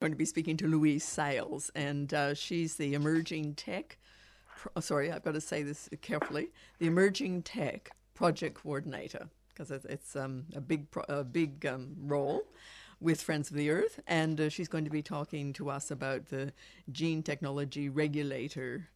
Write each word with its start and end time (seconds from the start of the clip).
going 0.00 0.12
to 0.12 0.16
be 0.16 0.24
speaking 0.24 0.56
to 0.56 0.66
Louise 0.66 1.04
Sales, 1.04 1.70
and 1.74 2.14
uh, 2.14 2.32
she's 2.32 2.76
the 2.76 2.94
emerging 2.94 3.54
tech. 3.54 3.98
Pro- 4.56 4.72
oh, 4.76 4.80
sorry, 4.80 5.12
I've 5.12 5.22
got 5.22 5.34
to 5.34 5.42
say 5.42 5.62
this 5.62 5.90
carefully. 6.00 6.48
The 6.78 6.86
emerging 6.86 7.42
tech 7.42 7.90
project 8.14 8.54
coordinator, 8.54 9.28
because 9.50 9.70
it's, 9.70 10.16
um, 10.16 10.44
a 10.56 10.60
big, 10.60 10.90
pro- 10.90 11.04
a 11.10 11.22
big 11.22 11.66
um, 11.66 11.94
role 11.98 12.44
with 12.98 13.20
Friends 13.20 13.50
of 13.50 13.56
the 13.56 13.68
Earth, 13.68 14.00
and 14.06 14.40
uh, 14.40 14.48
she's 14.48 14.68
going 14.68 14.84
to 14.84 14.90
be 14.90 15.02
talking 15.02 15.52
to 15.52 15.68
us 15.68 15.90
about 15.90 16.26
the 16.30 16.50
gene 16.90 17.22
technology 17.22 17.90
regulator 17.90 18.88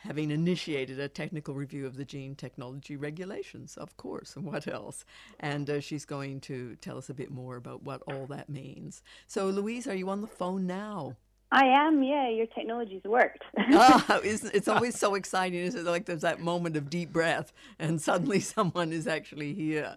having 0.00 0.30
initiated 0.30 0.98
a 0.98 1.08
technical 1.08 1.54
review 1.54 1.86
of 1.86 1.96
the 1.96 2.04
gene 2.04 2.34
technology 2.34 2.96
regulations, 2.96 3.76
of 3.76 3.96
course, 3.96 4.34
and 4.36 4.44
what 4.44 4.66
else. 4.66 5.04
And 5.38 5.68
uh, 5.68 5.80
she's 5.80 6.04
going 6.04 6.40
to 6.42 6.76
tell 6.76 6.98
us 6.98 7.10
a 7.10 7.14
bit 7.14 7.30
more 7.30 7.56
about 7.56 7.82
what 7.82 8.02
all 8.06 8.26
that 8.26 8.48
means. 8.48 9.02
So, 9.26 9.46
Louise, 9.48 9.86
are 9.86 9.94
you 9.94 10.08
on 10.08 10.20
the 10.20 10.26
phone 10.26 10.66
now? 10.66 11.16
I 11.52 11.64
am, 11.64 12.02
yeah. 12.02 12.28
Your 12.28 12.46
technology's 12.46 13.02
worked. 13.04 13.42
ah, 13.72 14.20
it's 14.24 14.68
always 14.68 14.98
so 14.98 15.14
exciting, 15.14 15.60
isn't 15.60 15.86
it? 15.86 15.90
Like 15.90 16.06
there's 16.06 16.20
that 16.22 16.40
moment 16.40 16.76
of 16.76 16.88
deep 16.88 17.12
breath, 17.12 17.52
and 17.78 18.00
suddenly 18.00 18.40
someone 18.56 18.92
is 18.92 19.06
actually 19.06 19.52
here. 19.54 19.96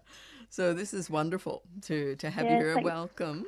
So 0.49 0.73
this 0.73 0.93
is 0.93 1.09
wonderful 1.09 1.61
to 1.83 2.15
to 2.17 2.29
have 2.29 2.45
Yeah, 2.45 2.53
you 2.53 2.57
here. 2.57 2.73
thanks. 2.75 2.85
Welcome. 2.85 3.45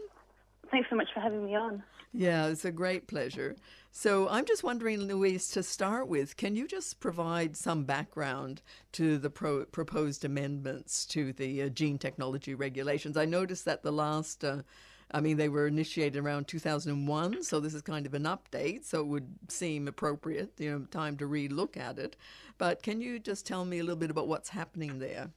Thanks 0.72 0.90
so 0.90 0.96
much 0.96 1.08
for 1.14 1.20
having 1.20 1.46
me 1.46 1.56
on. 1.56 1.84
Yeah, 2.14 2.48
it's 2.48 2.66
a 2.66 2.72
great 2.72 3.08
pleasure. 3.08 3.56
So 3.98 4.28
I'm 4.28 4.44
just 4.44 4.62
wondering, 4.62 5.00
Louise, 5.00 5.48
to 5.52 5.64
start 5.64 6.10
with, 6.10 6.36
can 6.36 6.58
you 6.58 6.68
just 6.68 7.00
provide 7.00 7.56
some 7.56 7.86
background 7.86 8.62
to 8.92 9.18
the 9.18 9.30
pro- 9.30 9.64
proposed 9.64 10.26
amendments 10.26 11.06
to 11.06 11.32
the 11.32 11.64
uh, 11.64 11.70
gene 11.70 11.98
technology 11.98 12.56
regulations? 12.56 13.16
I 13.16 13.24
noticed 13.24 13.64
that 13.64 13.84
the 13.84 13.94
last, 13.94 14.44
uh, 14.44 14.64
I 15.12 15.22
mean, 15.22 15.38
they 15.38 15.48
were 15.48 15.66
initiated 15.66 16.22
around 16.22 16.50
2001, 16.50 17.42
so 17.44 17.62
this 17.62 17.74
is 17.74 17.82
kind 17.82 18.06
of 18.06 18.14
an 18.14 18.24
update, 18.24 18.84
so 18.84 19.00
it 19.00 19.08
would 19.08 19.34
seem 19.48 19.88
appropriate, 19.88 20.52
you 20.58 20.72
know, 20.72 20.86
time 20.92 21.16
to 21.16 21.26
re-look 21.26 21.78
at 21.78 21.98
it. 21.98 22.18
But 22.58 22.84
can 22.84 23.00
you 23.00 23.18
just 23.18 23.48
tell 23.48 23.64
me 23.64 23.80
a 23.80 23.84
little 23.84 23.96
bit 23.96 24.12
about 24.12 24.28
what's 24.28 24.50
happening 24.50 25.00
there? 25.00 25.30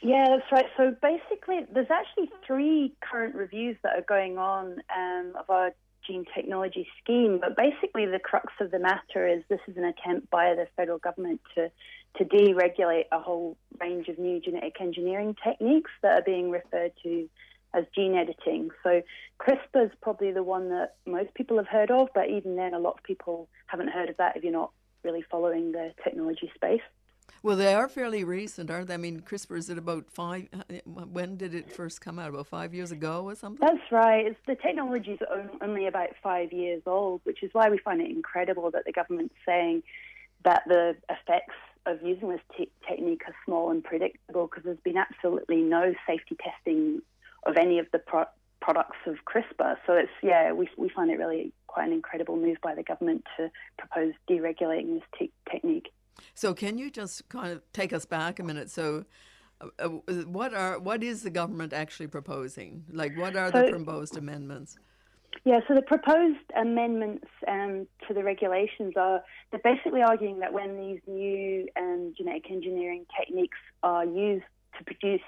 Yeah, 0.00 0.26
that's 0.28 0.52
right. 0.52 0.66
So 0.76 0.94
basically, 1.02 1.66
there's 1.74 1.90
actually 1.90 2.30
three 2.46 2.94
current 3.00 3.34
reviews 3.34 3.76
that 3.82 3.98
are 3.98 4.04
going 4.08 4.38
on 4.38 4.80
um, 4.96 5.32
of 5.36 5.50
our 5.50 5.72
gene 6.06 6.24
technology 6.34 6.86
scheme. 7.02 7.38
But 7.40 7.56
basically, 7.56 8.06
the 8.06 8.18
crux 8.18 8.52
of 8.60 8.70
the 8.70 8.78
matter 8.78 9.26
is 9.26 9.42
this 9.48 9.60
is 9.68 9.76
an 9.76 9.84
attempt 9.84 10.30
by 10.30 10.54
the 10.54 10.66
federal 10.76 10.98
government 10.98 11.40
to 11.54 11.70
to 12.18 12.24
deregulate 12.24 13.04
a 13.12 13.20
whole 13.20 13.56
range 13.80 14.08
of 14.08 14.18
new 14.18 14.40
genetic 14.40 14.80
engineering 14.80 15.36
techniques 15.44 15.92
that 16.02 16.18
are 16.18 16.22
being 16.22 16.50
referred 16.50 16.92
to 17.04 17.28
as 17.72 17.84
gene 17.94 18.16
editing. 18.16 18.70
So 18.82 19.02
CRISPR 19.38 19.86
is 19.86 19.90
probably 20.02 20.32
the 20.32 20.42
one 20.42 20.70
that 20.70 20.94
most 21.06 21.32
people 21.34 21.56
have 21.58 21.68
heard 21.68 21.90
of, 21.90 22.08
but 22.14 22.28
even 22.28 22.56
then, 22.56 22.74
a 22.74 22.80
lot 22.80 22.94
of 22.98 23.04
people 23.04 23.48
haven't 23.66 23.90
heard 23.90 24.08
of 24.08 24.16
that 24.16 24.36
if 24.36 24.42
you're 24.42 24.52
not 24.52 24.72
really 25.04 25.22
following 25.30 25.72
the 25.72 25.92
technology 26.02 26.50
space. 26.54 26.80
Well, 27.42 27.56
they 27.56 27.72
are 27.72 27.88
fairly 27.88 28.22
recent, 28.22 28.70
aren't 28.70 28.88
they? 28.88 28.94
I 28.94 28.98
mean, 28.98 29.20
CRISPR 29.20 29.56
is 29.56 29.70
it 29.70 29.78
about 29.78 30.10
five? 30.10 30.48
Uh, 30.52 30.74
when 30.84 31.36
did 31.36 31.54
it 31.54 31.72
first 31.72 32.02
come 32.02 32.18
out? 32.18 32.28
About 32.28 32.46
five 32.46 32.74
years 32.74 32.92
ago 32.92 33.24
or 33.24 33.34
something? 33.34 33.66
That's 33.66 33.90
right. 33.90 34.26
It's, 34.26 34.38
the 34.46 34.56
technology 34.56 35.12
is 35.12 35.20
only 35.62 35.86
about 35.86 36.10
five 36.22 36.52
years 36.52 36.82
old, 36.84 37.22
which 37.24 37.42
is 37.42 37.50
why 37.54 37.70
we 37.70 37.78
find 37.78 38.02
it 38.02 38.10
incredible 38.10 38.70
that 38.72 38.84
the 38.84 38.92
government's 38.92 39.34
saying 39.46 39.82
that 40.44 40.64
the 40.66 40.96
effects 41.08 41.54
of 41.86 42.02
using 42.02 42.28
this 42.28 42.40
te- 42.56 42.70
technique 42.86 43.22
are 43.26 43.34
small 43.46 43.70
and 43.70 43.82
predictable 43.82 44.46
because 44.46 44.64
there's 44.64 44.78
been 44.84 44.98
absolutely 44.98 45.56
no 45.56 45.94
safety 46.06 46.36
testing 46.44 47.00
of 47.44 47.56
any 47.56 47.78
of 47.78 47.86
the 47.90 47.98
pro- 47.98 48.26
products 48.60 48.98
of 49.06 49.16
CRISPR. 49.24 49.76
So 49.86 49.94
it's 49.94 50.10
yeah, 50.22 50.52
we 50.52 50.68
we 50.76 50.90
find 50.90 51.10
it 51.10 51.18
really 51.18 51.54
quite 51.68 51.86
an 51.86 51.94
incredible 51.94 52.36
move 52.36 52.58
by 52.62 52.74
the 52.74 52.82
government 52.82 53.24
to 53.38 53.50
propose 53.78 54.12
deregulating 54.28 54.94
this 54.94 55.04
te- 55.18 55.32
technique. 55.50 55.90
So, 56.34 56.54
can 56.54 56.78
you 56.78 56.90
just 56.90 57.28
kind 57.28 57.52
of 57.52 57.62
take 57.72 57.92
us 57.92 58.04
back 58.04 58.38
a 58.38 58.42
minute? 58.42 58.70
So, 58.70 59.04
uh, 59.60 59.66
uh, 59.78 59.88
what 60.26 60.54
are 60.54 60.78
what 60.78 61.02
is 61.02 61.22
the 61.22 61.30
government 61.30 61.72
actually 61.72 62.08
proposing? 62.08 62.84
Like, 62.92 63.16
what 63.16 63.36
are 63.36 63.50
the 63.50 63.68
proposed 63.70 64.16
amendments? 64.16 64.78
Yeah, 65.44 65.60
so 65.68 65.74
the 65.74 65.82
proposed 65.82 66.38
amendments 66.56 67.28
um, 67.48 67.86
to 68.06 68.14
the 68.14 68.22
regulations 68.22 68.94
are 68.96 69.22
they're 69.50 69.60
basically 69.62 70.02
arguing 70.02 70.40
that 70.40 70.52
when 70.52 70.76
these 70.76 71.00
new 71.06 71.66
um, 71.78 72.12
genetic 72.16 72.50
engineering 72.50 73.06
techniques 73.18 73.58
are 73.82 74.04
used 74.04 74.44
to 74.78 74.84
produce 74.84 75.22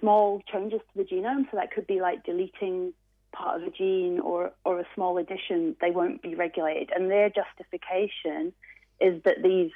small 0.00 0.42
changes 0.50 0.80
to 0.80 1.02
the 1.02 1.04
genome, 1.04 1.44
so 1.50 1.56
that 1.56 1.70
could 1.72 1.86
be 1.86 2.00
like 2.00 2.24
deleting 2.24 2.92
part 3.32 3.60
of 3.60 3.68
a 3.68 3.70
gene 3.70 4.18
or, 4.20 4.52
or 4.64 4.80
a 4.80 4.84
small 4.94 5.18
addition, 5.18 5.76
they 5.80 5.90
won't 5.90 6.22
be 6.22 6.34
regulated. 6.34 6.90
And 6.94 7.10
their 7.10 7.30
justification 7.30 8.52
is 9.00 9.22
that 9.24 9.42
these 9.42 9.70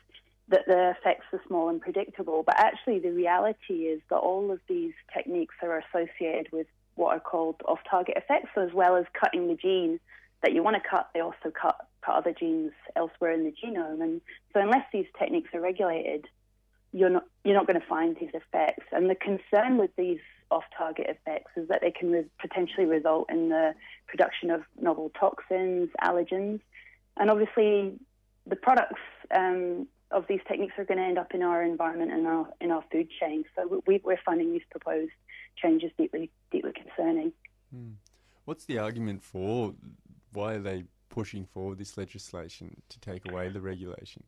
that 0.49 0.67
the 0.67 0.91
effects 0.91 1.27
are 1.33 1.41
small 1.47 1.69
and 1.69 1.81
predictable, 1.81 2.43
but 2.43 2.59
actually 2.59 2.99
the 2.99 3.13
reality 3.13 3.85
is 3.85 4.01
that 4.11 4.17
all 4.17 4.51
of 4.51 4.61
these 4.69 4.93
techniques 5.15 5.55
are 5.63 5.83
associated 5.89 6.51
with 6.53 6.67
what 6.95 7.17
are 7.17 7.21
called 7.21 7.57
off-target 7.65 8.17
effects. 8.17 8.51
So 8.55 8.63
as 8.63 8.73
well 8.73 8.97
as 8.97 9.07
cutting 9.19 9.49
the 9.49 9.55
gene 9.55 9.99
that 10.43 10.53
you 10.53 10.63
want 10.63 10.77
to 10.77 10.89
cut, 10.89 11.09
they 11.15 11.21
also 11.21 11.51
cut, 11.51 11.87
cut 12.05 12.17
other 12.17 12.33
genes 12.33 12.73
elsewhere 12.97 13.33
in 13.33 13.45
the 13.45 13.53
genome. 13.53 14.03
And 14.03 14.21
so 14.53 14.61
unless 14.61 14.85
these 14.93 15.07
techniques 15.19 15.51
are 15.55 15.61
regulated, 15.61 16.27
you're 16.93 17.09
not 17.09 17.25
you're 17.45 17.55
not 17.55 17.67
going 17.67 17.81
to 17.81 17.87
find 17.87 18.17
these 18.21 18.35
effects. 18.35 18.85
And 18.93 19.09
the 19.09 19.15
concern 19.15 19.79
with 19.79 19.91
these 19.97 20.21
off-target 20.51 21.07
effects 21.09 21.51
is 21.57 21.69
that 21.69 21.81
they 21.81 21.91
can 21.91 22.11
re- 22.11 22.27
potentially 22.39 22.85
result 22.85 23.31
in 23.31 23.49
the 23.49 23.75
production 24.07 24.51
of 24.51 24.63
novel 24.79 25.11
toxins, 25.19 25.89
allergens, 26.05 26.61
and 27.17 27.31
obviously 27.31 27.95
the 28.47 28.57
products 28.57 29.01
um, 29.35 29.87
of 30.13 30.27
these 30.29 30.41
techniques 30.47 30.75
are 30.79 30.85
going 30.85 30.99
to 30.99 31.05
end 31.05 31.19
up 31.19 31.35
in 31.35 31.43
our 31.43 31.63
environment 31.63 32.13
and 32.13 32.27
our 32.27 32.47
in 32.61 32.71
our 32.71 32.85
food 32.93 33.09
chain. 33.19 33.45
So 33.57 33.83
we, 33.87 34.01
we're 34.05 34.21
finding 34.25 34.53
these 34.53 34.63
proposed 34.71 35.13
changes 35.57 35.91
deeply 35.99 36.31
deeply 36.51 36.73
concerning. 36.73 37.33
What's 38.45 38.65
the 38.65 38.79
argument 38.79 39.23
for 39.23 39.75
why 40.33 40.55
are 40.55 40.61
they 40.61 40.85
pushing 41.09 41.45
forward 41.45 41.79
this 41.79 41.97
legislation 41.97 42.83
to 42.89 43.01
take 43.01 43.31
away 43.31 43.49
the 43.49 43.61
regulation? 43.61 44.25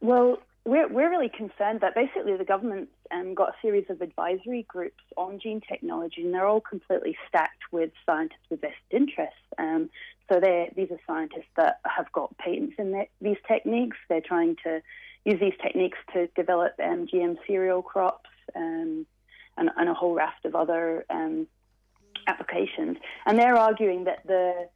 Well, 0.00 0.38
we're, 0.64 0.88
we're 0.88 1.10
really 1.10 1.28
concerned 1.28 1.80
that 1.80 1.94
basically 1.94 2.36
the 2.36 2.44
government's 2.44 2.92
um, 3.10 3.34
got 3.34 3.50
a 3.50 3.54
series 3.60 3.86
of 3.88 4.00
advisory 4.00 4.64
groups 4.68 5.02
on 5.16 5.40
gene 5.40 5.60
technology, 5.60 6.22
and 6.22 6.32
they're 6.32 6.46
all 6.46 6.60
completely 6.60 7.16
stacked 7.28 7.62
with 7.72 7.90
scientists 8.06 8.46
with 8.50 8.60
vested 8.60 8.78
interests. 8.90 9.38
Um, 9.58 9.90
so 10.30 10.40
they're, 10.40 10.68
these 10.76 10.90
are 10.90 11.00
scientists 11.06 11.50
that 11.56 11.80
have 11.84 12.10
got 12.12 12.36
patents 12.38 12.74
in 12.78 12.92
their, 12.92 13.06
these 13.20 13.36
techniques. 13.46 13.96
They're 14.08 14.20
trying 14.20 14.56
to 14.64 14.82
use 15.24 15.40
these 15.40 15.54
techniques 15.62 15.98
to 16.12 16.26
develop 16.28 16.72
um, 16.82 17.06
GM 17.06 17.36
cereal 17.46 17.82
crops 17.82 18.30
um, 18.56 19.06
and, 19.56 19.70
and 19.76 19.88
a 19.88 19.94
whole 19.94 20.14
raft 20.14 20.44
of 20.44 20.54
other 20.54 21.04
um, 21.10 21.46
applications. 22.26 22.96
And 23.26 23.38
they're 23.38 23.56
arguing 23.56 24.04
that 24.04 24.26
the 24.26 24.68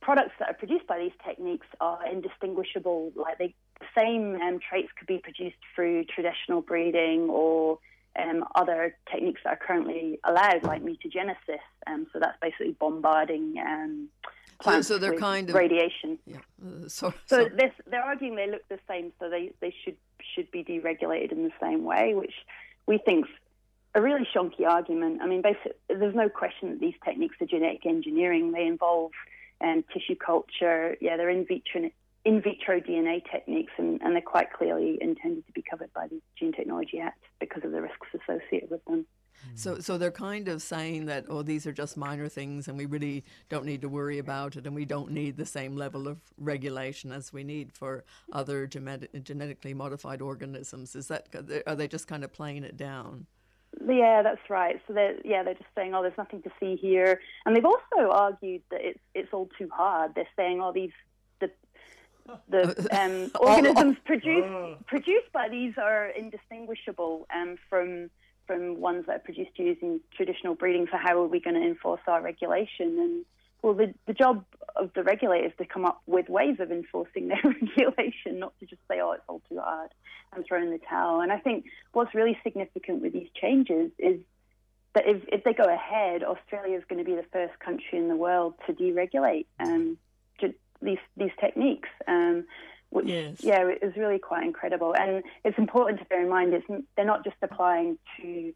products 0.00 0.32
that 0.38 0.48
are 0.48 0.54
produced 0.54 0.86
by 0.86 0.98
these 0.98 1.12
techniques 1.24 1.66
are 1.80 2.06
indistinguishable. 2.06 3.12
Like 3.14 3.38
they, 3.38 3.54
the 3.80 3.86
same 3.96 4.40
um, 4.40 4.58
traits 4.66 4.88
could 4.98 5.06
be 5.06 5.18
produced 5.18 5.58
through 5.74 6.04
traditional 6.04 6.62
breeding 6.62 7.28
or 7.28 7.78
um, 8.18 8.44
other 8.54 8.96
techniques 9.10 9.40
that 9.44 9.50
are 9.50 9.66
currently 9.66 10.18
allowed, 10.24 10.64
like 10.64 10.82
mutagenesis. 10.82 11.60
Um, 11.86 12.06
so 12.12 12.18
that's 12.18 12.38
basically 12.40 12.72
bombarding 12.72 13.58
plants 14.60 14.88
so 14.88 14.98
they're 14.98 15.16
kind 15.16 15.48
of 15.48 15.54
radiation. 15.54 16.18
yeah. 16.26 16.38
Uh, 16.64 16.88
so, 16.88 17.12
So 17.26 17.44
so- 17.44 17.48
this, 17.56 17.72
they're 17.86 18.02
arguing 18.02 18.36
they 18.36 18.50
look 18.50 18.66
the 18.68 18.78
same, 18.88 19.12
so 19.18 19.28
they, 19.28 19.52
they 19.60 19.74
should 19.84 19.96
should 20.34 20.50
be 20.50 20.62
deregulated 20.62 21.32
in 21.32 21.44
the 21.44 21.52
same 21.60 21.84
way, 21.84 22.14
which 22.14 22.34
we 22.86 22.98
think's 22.98 23.28
a 23.94 24.00
really 24.00 24.26
shonky 24.34 24.66
argument. 24.66 25.20
I 25.22 25.26
mean, 25.26 25.42
basically, 25.42 25.72
there's 25.88 26.14
no 26.14 26.28
question 26.28 26.70
that 26.70 26.80
these 26.80 26.94
techniques 27.04 27.36
are 27.40 27.46
genetic 27.46 27.86
engineering. 27.86 28.52
They 28.52 28.66
involve 28.66 29.12
um, 29.60 29.84
tissue 29.92 30.14
culture. 30.14 30.96
Yeah, 31.00 31.16
they're 31.16 31.30
in 31.30 31.44
vitro 31.46 31.90
in 32.24 32.42
vitro 32.42 32.80
DNA 32.80 33.22
techniques, 33.30 33.72
and, 33.78 34.00
and 34.02 34.14
they're 34.14 34.20
quite 34.20 34.52
clearly 34.52 34.98
intended 35.00 35.46
to 35.46 35.52
be 35.52 35.62
covered 35.62 35.92
by 35.94 36.06
the 36.06 36.20
Gene 36.38 36.52
Technology 36.52 37.00
Act 37.00 37.22
because 37.40 37.64
of 37.64 37.72
the 37.72 37.80
risks 37.80 38.06
associated 38.14 38.70
with 38.70 38.84
them. 38.84 39.06
So, 39.54 39.78
so 39.78 39.98
they're 39.98 40.10
kind 40.10 40.48
of 40.48 40.62
saying 40.62 41.06
that, 41.06 41.26
oh, 41.28 41.42
these 41.42 41.66
are 41.66 41.72
just 41.72 41.96
minor 41.96 42.28
things, 42.28 42.68
and 42.68 42.76
we 42.76 42.86
really 42.86 43.24
don't 43.48 43.64
need 43.64 43.82
to 43.82 43.88
worry 43.88 44.18
about 44.18 44.56
it, 44.56 44.66
and 44.66 44.74
we 44.74 44.84
don't 44.84 45.10
need 45.10 45.36
the 45.36 45.46
same 45.46 45.76
level 45.76 46.08
of 46.08 46.18
regulation 46.38 47.12
as 47.12 47.32
we 47.32 47.44
need 47.44 47.72
for 47.72 48.04
other 48.32 48.66
genet- 48.66 49.24
genetically 49.24 49.74
modified 49.74 50.20
organisms. 50.20 50.94
Is 50.94 51.08
that 51.08 51.28
are 51.66 51.74
they 51.74 51.88
just 51.88 52.06
kind 52.06 52.24
of 52.24 52.32
playing 52.32 52.64
it 52.64 52.76
down? 52.76 53.26
Yeah, 53.86 54.22
that's 54.22 54.50
right. 54.50 54.80
So 54.86 54.92
they're 54.92 55.16
yeah, 55.24 55.42
they're 55.42 55.54
just 55.54 55.70
saying, 55.74 55.94
oh, 55.94 56.02
there's 56.02 56.18
nothing 56.18 56.42
to 56.42 56.50
see 56.58 56.76
here, 56.76 57.20
and 57.46 57.54
they've 57.54 57.64
also 57.64 58.10
argued 58.10 58.62
that 58.70 58.80
it's 58.82 59.00
it's 59.14 59.32
all 59.32 59.48
too 59.58 59.68
hard. 59.72 60.14
They're 60.14 60.26
saying, 60.36 60.60
oh, 60.60 60.72
these 60.72 60.90
the 61.40 61.50
the 62.48 62.88
um, 63.00 63.30
organisms 63.40 63.96
produced 64.04 64.86
produced 64.86 65.32
by 65.32 65.48
these 65.48 65.74
are 65.78 66.08
indistinguishable 66.08 67.26
um, 67.34 67.56
from 67.68 68.10
from 68.50 68.80
ones 68.80 69.04
that 69.06 69.16
are 69.16 69.20
produced 69.20 69.52
using 69.54 70.00
traditional 70.16 70.56
breeding. 70.56 70.88
So 70.90 70.98
how 71.00 71.22
are 71.22 71.28
we 71.28 71.38
going 71.38 71.54
to 71.54 71.62
enforce 71.62 72.00
our 72.08 72.20
regulation? 72.20 72.98
And 72.98 73.24
well, 73.62 73.74
the, 73.74 73.94
the 74.08 74.12
job 74.12 74.44
of 74.74 74.90
the 74.94 75.04
regulator 75.04 75.46
is 75.46 75.52
to 75.58 75.64
come 75.64 75.84
up 75.84 76.02
with 76.06 76.28
ways 76.28 76.56
of 76.58 76.72
enforcing 76.72 77.28
their 77.28 77.40
regulation, 77.44 78.40
not 78.40 78.58
to 78.58 78.66
just 78.66 78.82
say, 78.88 79.00
oh, 79.00 79.12
it's 79.12 79.22
all 79.28 79.40
too 79.48 79.60
hard 79.60 79.90
and 80.32 80.44
throw 80.44 80.60
in 80.60 80.70
the 80.70 80.80
towel. 80.88 81.20
And 81.20 81.30
I 81.30 81.38
think 81.38 81.66
what's 81.92 82.12
really 82.12 82.36
significant 82.42 83.02
with 83.02 83.12
these 83.12 83.28
changes 83.40 83.92
is 84.00 84.18
that 84.96 85.04
if, 85.06 85.22
if 85.28 85.44
they 85.44 85.52
go 85.52 85.72
ahead, 85.72 86.24
Australia 86.24 86.76
is 86.76 86.82
going 86.88 86.98
to 86.98 87.08
be 87.08 87.14
the 87.14 87.26
first 87.32 87.56
country 87.60 87.98
in 87.98 88.08
the 88.08 88.16
world 88.16 88.54
to 88.66 88.72
deregulate 88.72 89.46
um, 89.60 89.96
these 90.82 90.98
these 91.16 91.30
techniques. 91.40 91.88
Um, 92.08 92.44
which, 92.90 93.06
yes. 93.06 93.36
yeah, 93.40 93.66
it 93.66 93.82
was 93.82 93.96
really 93.96 94.18
quite 94.18 94.44
incredible. 94.44 94.94
And 94.94 95.22
it's 95.44 95.58
important 95.58 96.00
to 96.00 96.04
bear 96.06 96.22
in 96.22 96.28
mind 96.28 96.52
it's, 96.52 96.66
they're 96.96 97.04
not 97.04 97.24
just 97.24 97.36
applying 97.42 97.98
to 98.18 98.52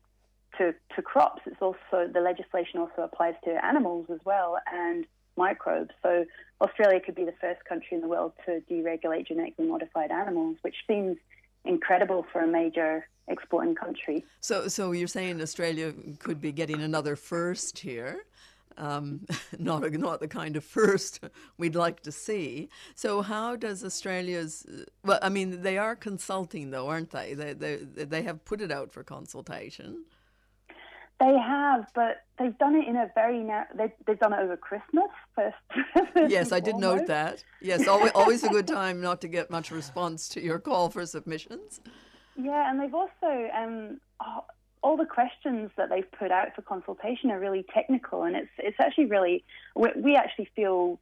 to, 0.59 0.73
to 0.95 1.03
crops. 1.03 1.43
It's 1.47 1.61
also 1.61 2.09
the 2.13 2.21
legislation 2.21 2.79
also 2.79 3.03
applies 3.03 3.35
to 3.45 3.65
animals 3.65 4.07
as 4.09 4.21
well 4.25 4.59
and 4.73 5.05
microbes. 5.37 5.91
So 6.03 6.25
Australia 6.61 7.01
could 7.01 7.15
be 7.15 7.25
the 7.25 7.35
first 7.41 7.65
country 7.65 7.97
in 7.97 8.01
the 8.01 8.09
world 8.09 8.33
to 8.47 8.63
deregulate 8.71 9.27
genetically 9.27 9.67
modified 9.67 10.11
animals, 10.11 10.57
which 10.63 10.77
seems 10.87 11.17
incredible 11.65 12.25
for 12.33 12.43
a 12.43 12.47
major 12.47 13.09
exporting 13.29 13.75
country. 13.75 14.25
So, 14.41 14.69
so 14.69 14.93
you're 14.93 15.09
saying 15.09 15.41
Australia 15.41 15.93
could 16.19 16.41
be 16.41 16.53
getting 16.53 16.83
another 16.83 17.17
first 17.17 17.79
here? 17.79 18.25
Um, 18.77 19.27
not 19.59 19.85
a, 19.85 19.91
not 19.97 20.21
the 20.21 20.29
kind 20.29 20.57
of 20.57 20.65
first 20.65 21.21
we'd 21.59 21.75
like 21.75 22.01
to 22.03 22.13
see. 22.13 22.69
So, 22.95 23.23
how 23.23 23.57
does 23.57 23.85
Australia's? 23.85 24.67
Well, 25.05 25.19
I 25.23 25.29
mean, 25.29 25.63
they 25.63 25.79
are 25.79 25.97
consulting 25.97 26.71
though, 26.71 26.89
aren't 26.89 27.11
they? 27.11 27.35
They 27.35 27.53
they 27.53 27.77
they 27.77 28.23
have 28.23 28.45
put 28.45 28.61
it 28.61 28.71
out 28.71 28.93
for 28.93 29.03
consultation. 29.03 30.05
They 31.21 31.39
have, 31.39 31.87
but 31.95 32.25
they've 32.39 32.57
done 32.59 32.75
it 32.75 32.89
in 32.89 32.97
a 32.97 33.09
very 33.15 33.39
narrow. 33.39 33.67
They've, 33.77 33.93
they've 34.05 34.19
done 34.19 34.33
it 34.33 34.41
over 34.41 34.57
Christmas 34.57 35.09
first. 35.35 35.57
yes, 36.29 36.51
I 36.51 36.59
did 36.59 36.75
note 36.75 37.07
that. 37.07 37.45
Yes, 37.61 37.87
always, 37.87 38.11
always 38.17 38.43
a 38.43 38.49
good 38.49 38.67
time 38.67 39.01
not 39.01 39.21
to 39.21 39.29
get 39.29 39.49
much 39.49 39.71
response 39.71 40.29
to 40.31 40.43
your 40.43 40.59
call 40.59 40.91
for 40.91 41.07
submissions. 41.07 41.81
Yeah, 42.37 42.69
and 42.69 42.81
they've 42.81 42.95
also 42.95 43.49
um, 43.57 44.01
all 44.85 44.99
the 44.99 45.07
questions 45.07 45.71
that 45.77 45.89
they've 45.89 46.11
put 46.13 46.31
out 46.31 46.55
for 46.55 46.61
consultation 46.61 47.31
are 47.31 47.41
really 47.41 47.65
technical, 47.75 48.23
and 48.23 48.37
it's 48.37 48.51
it's 48.59 48.77
actually 48.79 49.07
really 49.07 49.43
we, 49.75 49.89
we 49.97 50.15
actually 50.15 50.49
feel 50.55 51.01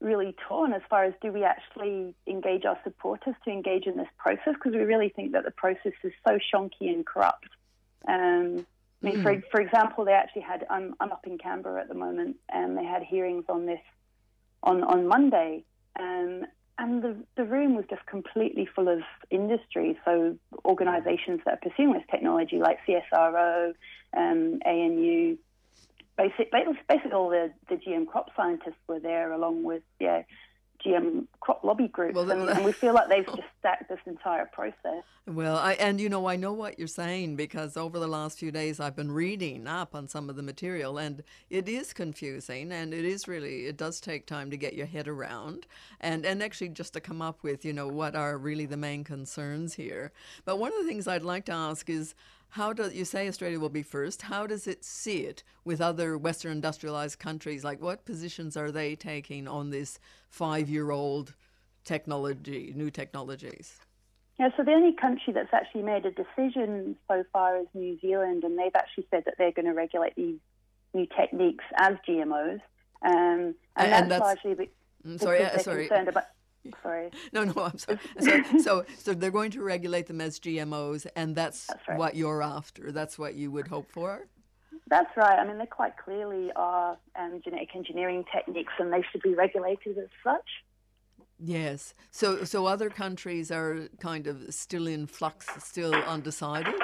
really 0.00 0.36
torn 0.46 0.74
as 0.74 0.82
far 0.90 1.04
as 1.04 1.14
do 1.22 1.32
we 1.32 1.42
actually 1.42 2.14
engage 2.26 2.66
our 2.66 2.78
supporters 2.84 3.34
to 3.46 3.50
engage 3.50 3.86
in 3.86 3.96
this 3.96 4.08
process 4.18 4.52
because 4.52 4.74
we 4.74 4.84
really 4.84 5.08
think 5.08 5.32
that 5.32 5.44
the 5.44 5.50
process 5.50 5.94
is 6.04 6.12
so 6.28 6.38
shonky 6.52 6.92
and 6.92 7.06
corrupt. 7.06 7.48
Um, 8.06 8.66
I 9.02 9.06
mean, 9.06 9.16
mm. 9.16 9.22
for, 9.22 9.42
for 9.50 9.60
example, 9.62 10.04
they 10.04 10.12
actually 10.12 10.42
had, 10.42 10.66
I'm, 10.68 10.94
I'm 11.00 11.12
up 11.12 11.26
in 11.26 11.38
Canberra 11.38 11.80
at 11.80 11.88
the 11.88 11.94
moment, 11.94 12.36
and 12.50 12.76
they 12.76 12.84
had 12.84 13.02
hearings 13.02 13.44
on 13.48 13.64
this 13.64 13.80
on, 14.62 14.82
on 14.84 15.08
Monday. 15.08 15.64
Um, 15.98 16.44
and 16.78 17.02
the, 17.02 17.16
the 17.36 17.44
room 17.44 17.74
was 17.74 17.84
just 17.88 18.04
completely 18.06 18.68
full 18.74 18.88
of 18.88 19.00
industry, 19.30 19.98
so 20.04 20.36
organisations 20.64 21.40
that 21.44 21.54
are 21.54 21.70
pursuing 21.70 21.94
this 21.94 22.02
technology, 22.10 22.58
like 22.58 22.78
CSIRO, 22.86 23.74
um, 24.16 24.60
ANU, 24.64 25.38
basic, 26.18 26.52
basically 26.52 27.12
all 27.12 27.30
the, 27.30 27.52
the 27.68 27.76
GM 27.76 28.06
crop 28.06 28.30
scientists 28.36 28.80
were 28.88 29.00
there, 29.00 29.32
along 29.32 29.62
with 29.62 29.82
yeah, 30.00 30.22
GM 30.86 31.26
crop 31.40 31.64
lobby 31.64 31.88
groups, 31.88 32.14
well, 32.14 32.30
and, 32.30 32.48
and, 32.48 32.64
we 32.64 32.72
feel 32.72 32.94
like 32.94 33.08
they've 33.08 33.26
just 33.26 33.48
stacked 33.58 33.88
this 33.88 33.98
entire 34.06 34.46
process. 34.46 35.02
Well, 35.26 35.56
I, 35.56 35.72
and 35.74 36.00
you 36.00 36.08
know, 36.08 36.26
I 36.26 36.36
know 36.36 36.52
what 36.52 36.78
you're 36.78 36.86
saying 36.86 37.36
because 37.36 37.76
over 37.76 37.98
the 37.98 38.06
last 38.06 38.38
few 38.38 38.52
days 38.52 38.78
I've 38.78 38.94
been 38.94 39.10
reading 39.10 39.66
up 39.66 39.94
on 39.94 40.08
some 40.08 40.30
of 40.30 40.36
the 40.36 40.42
material, 40.42 40.98
and 40.98 41.22
it 41.50 41.68
is 41.68 41.92
confusing, 41.92 42.70
and 42.72 42.94
it 42.94 43.04
is 43.04 43.26
really 43.26 43.66
it 43.66 43.76
does 43.76 44.00
take 44.00 44.26
time 44.26 44.50
to 44.50 44.56
get 44.56 44.74
your 44.74 44.86
head 44.86 45.08
around, 45.08 45.66
and 46.00 46.24
and 46.24 46.42
actually 46.42 46.68
just 46.68 46.92
to 46.94 47.00
come 47.00 47.20
up 47.20 47.42
with 47.42 47.64
you 47.64 47.72
know 47.72 47.88
what 47.88 48.14
are 48.14 48.38
really 48.38 48.66
the 48.66 48.76
main 48.76 49.02
concerns 49.02 49.74
here. 49.74 50.12
But 50.44 50.58
one 50.58 50.72
of 50.72 50.78
the 50.78 50.88
things 50.88 51.08
I'd 51.08 51.22
like 51.22 51.46
to 51.46 51.52
ask 51.52 51.90
is 51.90 52.14
how 52.50 52.72
do 52.72 52.88
you 52.90 53.04
say 53.04 53.28
Australia 53.28 53.60
will 53.60 53.68
be 53.68 53.82
first? 53.82 54.22
How 54.22 54.46
does 54.46 54.66
it 54.66 54.84
see 54.84 55.18
it 55.18 55.42
with 55.64 55.80
other 55.80 56.16
Western 56.16 56.52
industrialized 56.52 57.18
countries? 57.18 57.64
Like, 57.64 57.80
what 57.80 58.04
positions 58.04 58.56
are 58.56 58.70
they 58.70 58.94
taking 58.94 59.46
on 59.46 59.70
this 59.70 59.98
five-year-old 60.30 61.34
technology, 61.84 62.72
new 62.74 62.90
technologies? 62.90 63.78
Yeah, 64.38 64.50
so 64.56 64.64
the 64.64 64.72
only 64.72 64.92
country 64.92 65.32
that's 65.32 65.52
actually 65.52 65.82
made 65.82 66.04
a 66.04 66.10
decision 66.10 66.96
so 67.08 67.24
far 67.32 67.58
is 67.58 67.66
New 67.74 67.98
Zealand, 68.00 68.44
and 68.44 68.58
they've 68.58 68.74
actually 68.74 69.06
said 69.10 69.24
that 69.24 69.34
they're 69.38 69.52
going 69.52 69.66
to 69.66 69.72
regulate 69.72 70.14
these 70.14 70.38
new 70.92 71.06
techniques 71.06 71.64
as 71.78 71.94
GMOs, 72.08 72.60
um, 73.02 73.12
and, 73.12 73.54
and, 73.76 73.90
that's, 73.90 74.08
that's 74.08 74.20
largely 74.20 74.54
be- 74.54 74.70
mm, 75.06 75.20
sorry, 75.20 75.38
because 75.38 75.60
uh, 75.60 75.62
sorry. 75.62 75.88
concerned 75.88 76.08
about 76.08 76.24
Sorry. 76.82 77.10
No, 77.32 77.44
no, 77.44 77.52
I'm 77.56 77.78
sorry. 77.78 77.98
so, 78.20 78.42
so, 78.58 78.84
so 78.98 79.14
they're 79.14 79.30
going 79.30 79.50
to 79.52 79.62
regulate 79.62 80.06
them 80.06 80.20
as 80.20 80.38
GMOs, 80.38 81.06
and 81.16 81.34
that's, 81.34 81.66
that's 81.66 81.88
right. 81.88 81.98
what 81.98 82.16
you're 82.16 82.42
after. 82.42 82.92
That's 82.92 83.18
what 83.18 83.34
you 83.34 83.50
would 83.50 83.68
hope 83.68 83.90
for. 83.90 84.26
That's 84.88 85.16
right. 85.16 85.38
I 85.38 85.46
mean, 85.46 85.58
they 85.58 85.66
quite 85.66 85.96
clearly 85.96 86.52
are 86.54 86.96
um, 87.18 87.40
genetic 87.42 87.74
engineering 87.74 88.24
techniques, 88.32 88.72
and 88.78 88.92
they 88.92 89.02
should 89.10 89.22
be 89.22 89.34
regulated 89.34 89.98
as 89.98 90.08
such. 90.22 90.48
Yes. 91.38 91.94
So, 92.10 92.44
so 92.44 92.66
other 92.66 92.88
countries 92.88 93.50
are 93.50 93.88
kind 94.00 94.26
of 94.26 94.54
still 94.54 94.86
in 94.86 95.06
flux, 95.06 95.46
still 95.58 95.94
undecided. 95.94 96.74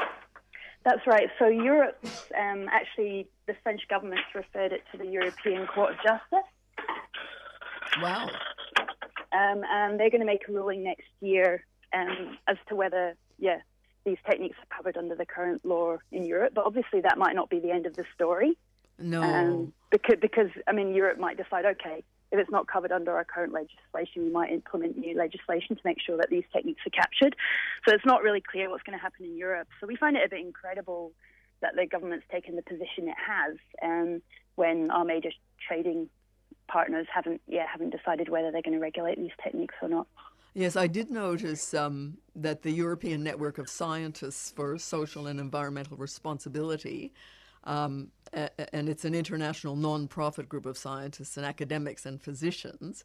That's 0.84 1.06
right. 1.06 1.29
So 1.38 1.46
Europe, 1.46 2.05
um, 2.37 2.69
actually, 2.70 3.29
the 3.46 3.55
French 3.62 3.82
government's 3.88 4.34
referred 4.34 4.73
it 4.73 4.82
to 4.90 4.99
the 4.99 5.06
European 5.06 5.67
Court 5.69 5.93
of 5.93 5.96
Justice. 5.99 6.49
Wow 8.02 8.29
um, 9.32 9.62
and 9.70 9.99
they're 9.99 10.11
going 10.11 10.20
to 10.20 10.26
make 10.26 10.49
a 10.49 10.52
ruling 10.52 10.84
next 10.84 11.08
year 11.20 11.64
um, 11.93 12.37
as 12.46 12.56
to 12.69 12.76
whether, 12.76 13.14
yeah, 13.38 13.58
these 14.05 14.19
techniques 14.29 14.56
are 14.58 14.76
covered 14.76 14.96
under 14.96 15.14
the 15.14 15.26
current 15.26 15.64
law 15.64 15.96
in 16.11 16.25
Europe. 16.25 16.52
But 16.55 16.67
obviously, 16.67 17.00
that 17.02 17.19
might 17.19 17.34
not 17.34 17.50
be 17.50 17.61
the 17.61 17.70
end 17.70 17.87
of 17.87 17.94
the 17.94 18.05
story. 18.14 18.58
No, 18.99 19.23
um, 19.23 19.73
because 19.90 20.17
because 20.20 20.50
I 20.67 20.73
mean, 20.73 20.94
Europe 20.94 21.19
might 21.19 21.37
decide, 21.37 21.64
okay, 21.64 22.05
if 22.31 22.38
it's 22.38 22.50
not 22.50 22.67
covered 22.67 22.93
under 22.93 23.12
our 23.17 23.25
current 23.25 23.52
legislation, 23.52 24.25
we 24.25 24.31
might 24.31 24.50
implement 24.50 24.96
new 24.96 25.17
legislation 25.17 25.76
to 25.76 25.82
make 25.84 25.99
sure 26.00 26.17
that 26.17 26.31
these 26.31 26.44
techniques 26.52 26.81
are 26.87 26.90
captured. 26.90 27.37
So 27.87 27.94
it's 27.94 28.06
not 28.06 28.23
really 28.23 28.40
clear 28.40 28.70
what's 28.70 28.82
going 28.82 28.99
to 28.99 29.02
happen 29.02 29.26
in 29.26 29.37
Europe. 29.37 29.69
So 29.81 29.87
we 29.87 29.96
find 29.96 30.17
it 30.17 30.25
a 30.25 30.29
bit 30.29 30.40
incredible 30.40 31.12
that 31.61 31.76
the 31.76 31.87
government's 31.87 32.26
taken 32.31 32.56
the 32.56 32.62
position 32.62 33.08
it 33.08 33.17
has 33.25 33.56
um, 33.82 34.23
when 34.56 34.90
our 34.90 35.05
major 35.05 35.31
trading 35.67 36.08
partners 36.72 37.06
haven't 37.16 37.40
yet 37.46 37.66
haven't 37.74 37.90
decided 37.98 38.26
whether 38.34 38.50
they're 38.50 38.66
going 38.69 38.78
to 38.80 38.80
regulate 38.80 39.19
these 39.19 39.36
techniques 39.44 39.74
or 39.82 39.88
not. 39.88 40.06
Yes, 40.55 40.76
I 40.76 40.86
did 40.86 41.10
notice 41.10 41.72
um, 41.74 42.19
that 42.36 42.62
the 42.62 42.70
European 42.84 43.22
Network 43.22 43.56
of 43.58 43.69
Scientists 43.69 44.50
for 44.56 44.76
Social 44.79 45.26
and 45.26 45.41
Environmental 45.41 45.96
Responsibility, 45.96 47.12
um, 47.64 48.10
a- 48.34 48.74
and 48.74 48.88
it's 48.88 49.05
an 49.05 49.14
international 49.14 49.76
non-profit 49.76 50.46
group 50.48 50.67
of 50.67 50.76
scientists 50.76 51.36
and 51.38 51.46
academics 51.46 52.05
and 52.05 52.20
physicians. 52.20 53.05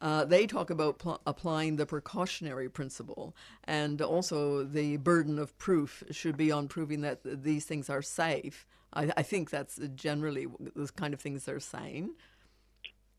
Uh, 0.00 0.24
they 0.24 0.46
talk 0.46 0.70
about 0.70 0.98
pl- 0.98 1.20
applying 1.26 1.76
the 1.76 1.86
precautionary 1.86 2.68
principle, 2.68 3.34
and 3.64 4.00
also 4.02 4.62
the 4.62 4.96
burden 4.98 5.38
of 5.38 5.56
proof 5.58 6.02
should 6.10 6.36
be 6.36 6.52
on 6.52 6.68
proving 6.68 7.00
that 7.00 7.22
th- 7.24 7.38
these 7.42 7.64
things 7.64 7.90
are 7.90 8.02
safe. 8.02 8.66
I, 8.92 9.10
I 9.16 9.22
think 9.22 9.50
that's 9.50 9.80
generally 9.96 10.46
the 10.74 10.88
kind 10.94 11.12
of 11.14 11.20
things 11.20 11.44
they're 11.44 11.60
saying. 11.76 12.14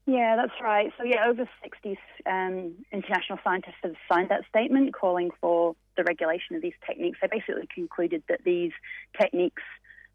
Yeah, 0.05 0.35
that's 0.35 0.61
right. 0.61 0.91
So, 0.97 1.03
yeah, 1.03 1.25
over 1.27 1.49
60 1.63 1.97
um, 2.27 2.73
international 2.91 3.39
scientists 3.43 3.81
have 3.83 3.95
signed 4.07 4.29
that 4.29 4.43
statement 4.47 4.93
calling 4.93 5.31
for 5.41 5.75
the 5.97 6.03
regulation 6.03 6.55
of 6.55 6.61
these 6.61 6.75
techniques. 6.85 7.17
They 7.21 7.27
basically 7.27 7.67
concluded 7.73 8.21
that 8.29 8.41
these 8.43 8.71
techniques 9.19 9.63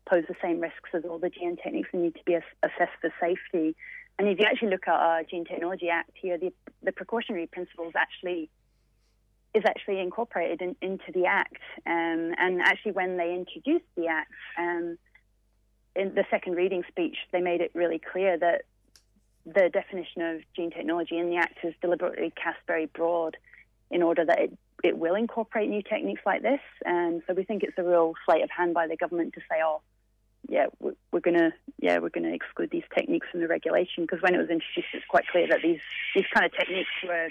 pose 0.09 0.25
the 0.28 0.37
same 0.40 0.61
risks 0.61 0.90
as 0.94 1.04
all 1.04 1.18
the 1.18 1.30
gene 1.30 1.56
techniques 1.56 1.88
and 1.92 2.02
need 2.02 2.14
to 2.14 2.25
be 2.25 2.35
assessed 2.35 2.99
for 3.00 3.12
safety. 3.20 3.75
And 4.18 4.28
if 4.28 4.38
you 4.38 4.44
actually 4.44 4.70
look 4.70 4.87
at 4.87 4.94
our 4.94 5.25
Gene 5.25 5.44
Technology 5.44 5.88
Act 5.88 6.11
here, 6.14 6.38
the, 6.38 6.52
the 6.82 6.92
precautionary 6.92 7.47
principles 7.47 7.94
actually 7.97 8.49
is 9.54 9.64
actually 9.66 9.99
incorporated 9.99 10.62
in, 10.62 10.76
into 10.80 11.11
the 11.12 11.26
Act. 11.26 11.56
Um, 11.85 12.35
and 12.38 12.61
actually, 12.62 12.92
when 12.92 13.16
they 13.16 13.35
introduced 13.35 13.87
the 13.97 14.06
Act, 14.06 14.32
um, 14.56 14.99
in 15.97 16.14
the 16.14 16.25
second 16.30 16.54
reading 16.54 16.85
speech, 16.88 17.16
they 17.32 17.40
made 17.40 17.61
it 17.61 17.73
really 17.75 17.99
clear 17.99 18.38
that 18.38 18.62
the 19.47 19.70
definition 19.73 20.23
of 20.23 20.40
gene 20.54 20.70
technology 20.70 21.18
in 21.18 21.30
the 21.30 21.37
Act 21.37 21.59
is 21.64 21.75
deliberately 21.80 22.32
cast 22.37 22.59
very 22.66 22.87
broad 22.87 23.37
in 23.90 24.02
order 24.02 24.25
that 24.25 24.38
it, 24.38 24.59
it 24.85 24.99
will 24.99 25.14
incorporate 25.14 25.68
new 25.68 25.82
techniques 25.82 26.23
like 26.25 26.42
this. 26.42 26.61
And 26.85 27.23
so 27.26 27.35
we 27.35 27.44
think 27.44 27.62
it's 27.62 27.78
a 27.78 27.82
real 27.82 28.14
sleight 28.25 28.42
of 28.42 28.50
hand 28.50 28.75
by 28.75 28.87
the 28.87 28.97
government 28.97 29.35
to 29.35 29.40
say, 29.40 29.61
oh, 29.64 29.80
yeah, 30.49 30.66
we're, 30.78 30.94
we're 31.12 31.20
gonna, 31.20 31.52
yeah, 31.78 31.99
we're 31.99 32.09
gonna 32.09 32.32
exclude 32.32 32.70
these 32.70 32.85
techniques 32.94 33.26
from 33.30 33.40
the 33.40 33.49
regulation 33.49 34.04
because 34.04 34.23
when 34.23 34.35
it 34.35 34.38
was 34.38 34.49
introduced, 34.49 34.88
it's 34.94 35.04
quite 35.09 35.26
clear 35.26 35.47
that 35.49 35.61
these 35.62 35.80
these 36.14 36.25
kind 36.32 36.47
of 36.47 36.52
techniques 36.52 36.90
were 37.06 37.28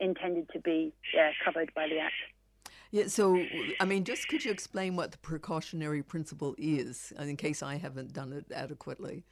intended 0.00 0.48
to 0.52 0.60
be 0.60 0.92
yeah, 1.14 1.32
covered 1.44 1.72
by 1.74 1.86
the 1.88 1.98
Act. 1.98 2.14
Yeah, 2.90 3.06
so 3.06 3.38
I 3.80 3.84
mean, 3.84 4.04
just 4.04 4.28
could 4.28 4.44
you 4.44 4.50
explain 4.50 4.96
what 4.96 5.12
the 5.12 5.18
precautionary 5.18 6.02
principle 6.02 6.54
is, 6.56 7.12
in 7.18 7.36
case 7.36 7.62
I 7.62 7.76
haven't 7.76 8.14
done 8.14 8.32
it 8.32 8.46
adequately? 8.54 9.24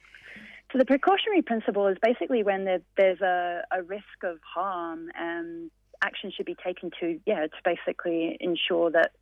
So 0.71 0.77
the 0.77 0.85
precautionary 0.85 1.41
principle 1.41 1.87
is 1.87 1.97
basically 2.01 2.43
when 2.43 2.65
there, 2.65 2.81
there's 2.97 3.21
a, 3.21 3.63
a 3.71 3.81
risk 3.81 4.23
of 4.23 4.37
harm, 4.43 5.09
and 5.15 5.71
action 6.03 6.31
should 6.35 6.45
be 6.45 6.55
taken 6.63 6.91
to 6.99 7.19
yeah 7.25 7.47
to 7.47 7.57
basically 7.65 8.37
ensure 8.39 8.91
that 8.91 9.13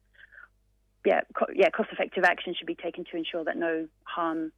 yeah 1.06 1.22
co- 1.34 1.54
yeah 1.56 1.70
cost 1.70 1.90
effective 1.94 2.26
action 2.26 2.54
should 2.58 2.68
be 2.68 2.76
taken 2.76 3.06
to 3.10 3.16
ensure 3.16 3.46
that 3.46 3.58
no 3.58 3.88
harm 4.04 4.52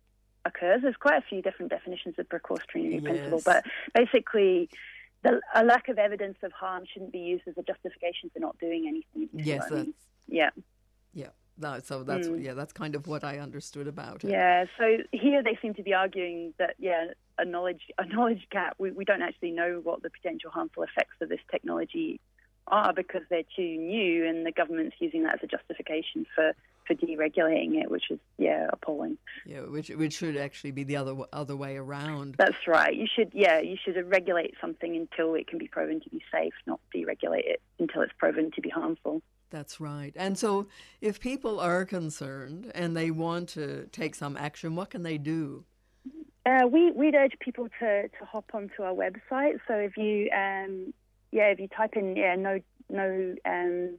occurs. 0.44 0.82
There's 0.82 0.96
quite 0.96 1.18
a 1.18 1.26
few 1.30 1.44
different 1.44 1.70
definitions 1.70 2.16
of 2.18 2.28
precautionary 2.30 2.96
Yes. 2.96 3.04
principle, 3.04 3.42
but 3.46 3.64
basically. 3.94 4.70
The, 5.24 5.42
a 5.56 5.64
lack 5.64 5.90
of 5.90 5.98
evidence 5.98 6.38
of 6.44 6.52
harm 6.52 6.84
shouldn't 6.92 7.12
be 7.12 7.20
used 7.20 7.48
as 7.48 7.56
a 7.58 7.64
justification 7.64 8.30
for 8.34 8.40
not 8.40 8.58
doing 8.60 8.86
anything. 8.88 9.24
if 9.24 9.34
you 9.34 9.40
see 9.44 9.50
Yes, 9.50 9.70
what 9.70 9.80
I 9.80 9.84
mean. 9.84 9.94
Yeah. 10.28 10.50
yeah. 11.14 11.28
No, 11.60 11.80
so 11.80 12.04
that's 12.04 12.28
Mm. 12.28 12.44
yeah, 12.44 12.54
that's 12.54 12.72
kind 12.72 12.94
of 12.94 13.08
what 13.08 13.24
I 13.24 13.40
understood 13.40 13.88
about 13.88 14.24
it. 14.24 14.30
Yeah, 14.30 14.66
so 14.78 14.98
here 15.12 15.42
they 15.42 15.58
seem 15.60 15.74
to 15.74 15.82
be 15.84 15.92
arguing 15.94 16.54
that 16.60 16.76
yeah, 16.78 17.14
a 17.40 17.46
knowledge 17.46 17.82
a 17.98 18.06
knowledge 18.06 18.48
gap. 18.52 18.76
We, 18.78 18.92
we 18.92 19.06
don't 19.06 19.24
actually 19.24 19.52
know 19.52 19.80
what 19.84 20.04
the 20.04 20.12
potential 20.12 20.52
harmful 20.52 20.84
effects 20.84 21.16
of 21.20 21.30
this 21.30 21.40
technology 21.50 22.20
are 22.68 22.94
because 22.94 23.24
they're 23.30 23.50
too 23.56 23.76
new, 23.78 24.28
and 24.28 24.46
the 24.46 24.52
government's 24.52 24.98
using 25.00 25.24
that 25.24 25.36
as 25.36 25.40
a 25.44 25.48
justification 25.48 26.28
for 26.36 26.54
for 26.88 26.96
deregulating 26.96 27.76
it, 27.82 27.92
which 27.92 28.10
is 28.10 28.20
yeah 28.38 28.68
appalling. 28.72 29.18
Yeah, 29.46 29.62
which 29.62 29.90
which 29.90 30.14
should 30.14 30.38
actually 30.38 30.72
be 30.72 30.84
the 30.84 30.96
other 30.96 31.16
other 31.34 31.56
way 31.56 31.78
around. 31.78 32.36
That's 32.38 32.68
right. 32.68 32.96
You 32.96 33.08
should 33.14 33.32
yeah 33.34 33.60
you 33.60 33.78
should 33.84 33.96
regulate 34.10 34.56
something 34.62 34.96
until 34.96 35.36
it 35.36 35.48
can 35.48 35.60
be 35.60 35.68
proven 35.68 36.00
to 36.02 36.10
be 36.10 36.24
safe, 36.32 36.54
not 36.66 36.80
deregulate 36.96 37.46
it 37.46 37.62
until 37.80 38.02
it's 38.02 38.14
proven 38.18 38.52
to 38.52 38.62
be 38.62 38.70
harmful. 38.70 39.22
That's 39.50 39.80
right. 39.80 40.14
And 40.16 40.38
so, 40.38 40.68
if 41.00 41.20
people 41.20 41.60
are 41.60 41.86
concerned 41.86 42.72
and 42.76 42.98
they 42.98 43.12
want 43.12 43.50
to 43.50 43.88
take 43.92 44.14
some 44.16 44.36
action, 44.36 44.76
what 44.76 44.90
can 44.90 45.04
they 45.04 45.18
do? 45.18 45.64
Uh, 46.46 46.66
we 46.68 46.92
we'd 46.92 47.16
urge 47.16 47.34
people 47.40 47.68
to, 47.80 48.04
to 48.04 48.26
hop 48.26 48.46
onto 48.54 48.84
our 48.84 48.94
website. 48.94 49.60
So 49.68 49.74
if 49.76 49.98
you 49.98 50.30
um, 50.32 50.94
yeah 51.32 51.48
if 51.48 51.60
you 51.60 51.68
type 51.68 51.96
in 51.96 52.16
yeah 52.16 52.36
no 52.36 52.60
no 52.90 53.36
um, 53.46 53.98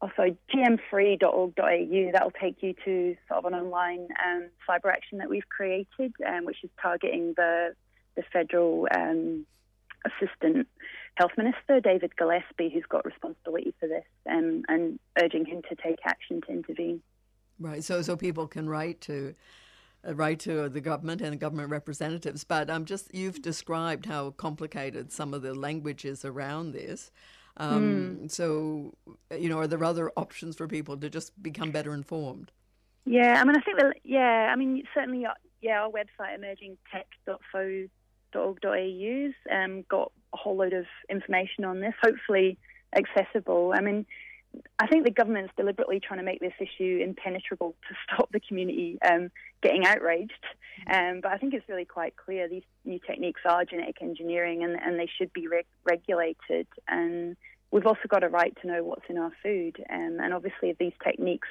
also 0.00 0.36
gmfree.org.au 0.54 2.10
that'll 2.12 2.30
take 2.30 2.62
you 2.62 2.74
to 2.84 3.16
sort 3.28 3.44
of 3.44 3.52
an 3.52 3.54
online 3.58 4.08
um, 4.24 4.48
cyber 4.68 4.90
action 4.92 5.18
that 5.18 5.30
we've 5.30 5.48
created, 5.48 6.12
um, 6.26 6.44
which 6.44 6.62
is 6.62 6.70
targeting 6.80 7.34
the 7.36 7.74
the 8.16 8.22
federal 8.32 8.86
um, 8.96 9.44
assistant 10.04 10.68
health 11.14 11.32
minister 11.36 11.80
David 11.80 12.16
Gillespie, 12.16 12.70
who's 12.72 12.84
got 12.88 13.04
responsibility 13.04 13.74
for 13.80 13.88
this, 13.88 14.04
um, 14.30 14.62
and 14.68 14.98
urging 15.20 15.44
him 15.44 15.62
to 15.68 15.74
take 15.74 15.98
action 16.04 16.40
to 16.42 16.52
intervene. 16.52 17.00
Right. 17.58 17.82
So 17.82 18.02
so 18.02 18.16
people 18.16 18.46
can 18.46 18.68
write 18.68 19.00
to 19.02 19.34
uh, 20.06 20.14
write 20.14 20.40
to 20.40 20.68
the 20.68 20.80
government 20.80 21.20
and 21.20 21.32
the 21.32 21.36
government 21.36 21.70
representatives. 21.70 22.44
But 22.44 22.68
um, 22.68 22.84
just 22.84 23.14
you've 23.14 23.42
described 23.42 24.06
how 24.06 24.30
complicated 24.30 25.12
some 25.12 25.34
of 25.34 25.42
the 25.42 25.54
language 25.54 26.04
is 26.04 26.24
around 26.24 26.72
this. 26.72 27.10
Um, 27.56 28.28
So 28.28 28.94
you 29.30 29.48
know, 29.48 29.58
are 29.58 29.66
there 29.66 29.84
other 29.84 30.10
options 30.16 30.56
for 30.56 30.66
people 30.66 30.96
to 30.96 31.10
just 31.10 31.40
become 31.42 31.70
better 31.70 31.94
informed? 31.94 32.50
Yeah, 33.06 33.40
I 33.40 33.44
mean, 33.44 33.56
I 33.56 33.60
think 33.60 33.78
that, 33.78 33.96
yeah, 34.02 34.50
I 34.50 34.56
mean, 34.56 34.82
certainly, 34.94 35.26
uh, 35.26 35.34
yeah, 35.60 35.82
our 35.82 35.90
website, 35.90 36.38
emergingtech.foe.org.au's, 36.38 39.34
um, 39.52 39.84
got 39.90 40.10
a 40.32 40.36
whole 40.36 40.56
load 40.56 40.72
of 40.72 40.86
information 41.10 41.66
on 41.66 41.80
this, 41.80 41.92
hopefully 42.02 42.56
accessible. 42.96 43.74
I 43.76 43.82
mean, 43.82 44.06
I 44.78 44.86
think 44.86 45.04
the 45.04 45.10
government's 45.10 45.52
deliberately 45.56 46.00
trying 46.00 46.20
to 46.20 46.24
make 46.24 46.40
this 46.40 46.54
issue 46.58 47.00
impenetrable 47.02 47.74
to 47.88 47.94
stop 48.04 48.32
the 48.32 48.40
community 48.40 48.98
um, 49.02 49.30
getting 49.62 49.84
outraged. 49.84 50.32
Um, 50.86 51.20
but 51.22 51.32
I 51.32 51.38
think 51.38 51.54
it's 51.54 51.68
really 51.68 51.84
quite 51.84 52.16
clear 52.16 52.48
these 52.48 52.62
new 52.84 52.98
techniques 53.06 53.40
are 53.44 53.64
genetic 53.64 54.02
engineering 54.02 54.64
and, 54.64 54.76
and 54.80 54.98
they 54.98 55.08
should 55.18 55.32
be 55.32 55.48
reg- 55.48 55.66
regulated. 55.84 56.66
And 56.88 57.36
we've 57.70 57.86
also 57.86 58.06
got 58.08 58.24
a 58.24 58.28
right 58.28 58.56
to 58.60 58.66
know 58.66 58.84
what's 58.84 59.08
in 59.08 59.18
our 59.18 59.32
food. 59.42 59.76
Um, 59.90 60.18
and 60.20 60.32
obviously, 60.32 60.70
if 60.70 60.78
these 60.78 60.92
techniques 61.02 61.48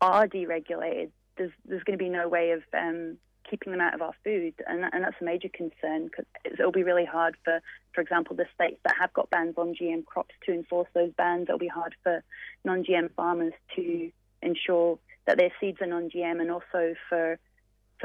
are 0.00 0.26
deregulated, 0.26 1.10
there's 1.36 1.52
there's 1.64 1.82
going 1.82 1.98
to 1.98 2.04
be 2.04 2.10
no 2.10 2.28
way 2.28 2.52
of 2.52 2.62
um, 2.72 3.16
keeping 3.48 3.72
them 3.72 3.80
out 3.80 3.94
of 3.94 4.02
our 4.02 4.14
food, 4.22 4.54
and 4.66 4.82
that, 4.82 4.94
and 4.94 5.04
that's 5.04 5.16
a 5.20 5.24
major 5.24 5.48
concern 5.48 6.04
because 6.04 6.26
it'll 6.44 6.72
be 6.72 6.82
really 6.82 7.04
hard 7.04 7.36
for, 7.44 7.60
for 7.94 8.00
example, 8.00 8.36
the 8.36 8.46
states 8.54 8.78
that 8.84 8.94
have 8.98 9.12
got 9.12 9.30
bans 9.30 9.54
on 9.56 9.74
GM 9.74 10.04
crops 10.04 10.34
to 10.46 10.52
enforce 10.52 10.88
those 10.94 11.12
bans. 11.16 11.46
It'll 11.48 11.58
be 11.58 11.68
hard 11.68 11.94
for 12.02 12.22
non-GM 12.64 13.12
farmers 13.14 13.52
to 13.76 14.10
ensure 14.42 14.98
that 15.26 15.38
their 15.38 15.50
seeds 15.60 15.78
are 15.80 15.86
non-GM, 15.86 16.40
and 16.40 16.50
also 16.50 16.94
for 17.08 17.38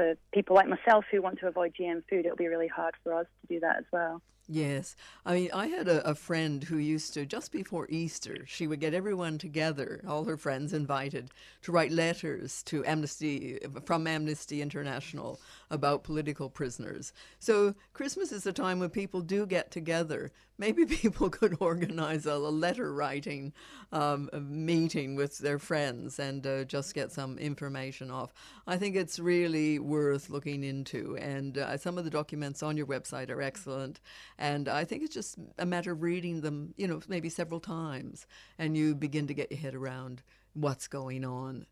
for 0.00 0.14
people 0.32 0.56
like 0.56 0.66
myself 0.66 1.04
who 1.10 1.20
want 1.20 1.38
to 1.40 1.46
avoid 1.46 1.74
GM 1.78 2.02
food, 2.08 2.24
it'll 2.24 2.34
be 2.34 2.46
really 2.46 2.68
hard 2.68 2.94
for 3.04 3.12
us 3.12 3.26
to 3.42 3.54
do 3.54 3.60
that 3.60 3.76
as 3.76 3.84
well. 3.92 4.22
Yes. 4.52 4.96
I 5.24 5.34
mean, 5.34 5.50
I 5.54 5.68
had 5.68 5.86
a, 5.86 6.04
a 6.10 6.16
friend 6.16 6.64
who 6.64 6.76
used 6.76 7.14
to, 7.14 7.24
just 7.24 7.52
before 7.52 7.86
Easter, 7.88 8.44
she 8.48 8.66
would 8.66 8.80
get 8.80 8.94
everyone 8.94 9.38
together, 9.38 10.02
all 10.08 10.24
her 10.24 10.36
friends 10.36 10.72
invited, 10.72 11.30
to 11.62 11.70
write 11.70 11.92
letters 11.92 12.64
to 12.64 12.84
Amnesty, 12.84 13.60
from 13.84 14.08
Amnesty 14.08 14.60
International 14.60 15.40
about 15.70 16.02
political 16.02 16.50
prisoners. 16.50 17.12
So 17.38 17.76
Christmas 17.92 18.32
is 18.32 18.44
a 18.44 18.52
time 18.52 18.80
when 18.80 18.90
people 18.90 19.20
do 19.20 19.46
get 19.46 19.70
together. 19.70 20.32
Maybe 20.58 20.84
people 21.00 21.30
could 21.30 21.56
organize 21.60 22.26
a, 22.26 22.32
a 22.32 22.50
letter 22.50 22.92
writing 22.92 23.52
um, 23.92 24.28
meeting 24.34 25.14
with 25.14 25.38
their 25.38 25.60
friends 25.60 26.18
and 26.18 26.44
uh, 26.44 26.64
just 26.64 26.94
get 26.94 27.12
some 27.12 27.38
information 27.38 28.10
off. 28.10 28.32
I 28.66 28.76
think 28.76 28.96
it's 28.96 29.18
really 29.18 29.78
worth 29.78 30.28
looking 30.28 30.64
into, 30.64 31.16
and 31.18 31.56
uh, 31.56 31.76
some 31.76 31.98
of 31.98 32.04
the 32.04 32.10
documents 32.10 32.62
on 32.62 32.76
your 32.76 32.86
website 32.86 33.30
are 33.30 33.40
excellent. 33.42 34.00
And 34.40 34.68
I 34.68 34.84
think 34.84 35.02
it's 35.02 35.12
just 35.14 35.36
a 35.58 35.66
matter 35.66 35.92
of 35.92 36.00
reading 36.00 36.40
them, 36.40 36.72
you 36.78 36.88
know, 36.88 36.98
maybe 37.08 37.28
several 37.28 37.60
times, 37.60 38.26
and 38.58 38.74
you 38.74 38.94
begin 38.94 39.26
to 39.26 39.34
get 39.34 39.52
your 39.52 39.60
head 39.60 39.74
around 39.74 40.22
what's 40.54 40.88
going 40.88 41.26
on. 41.26 41.66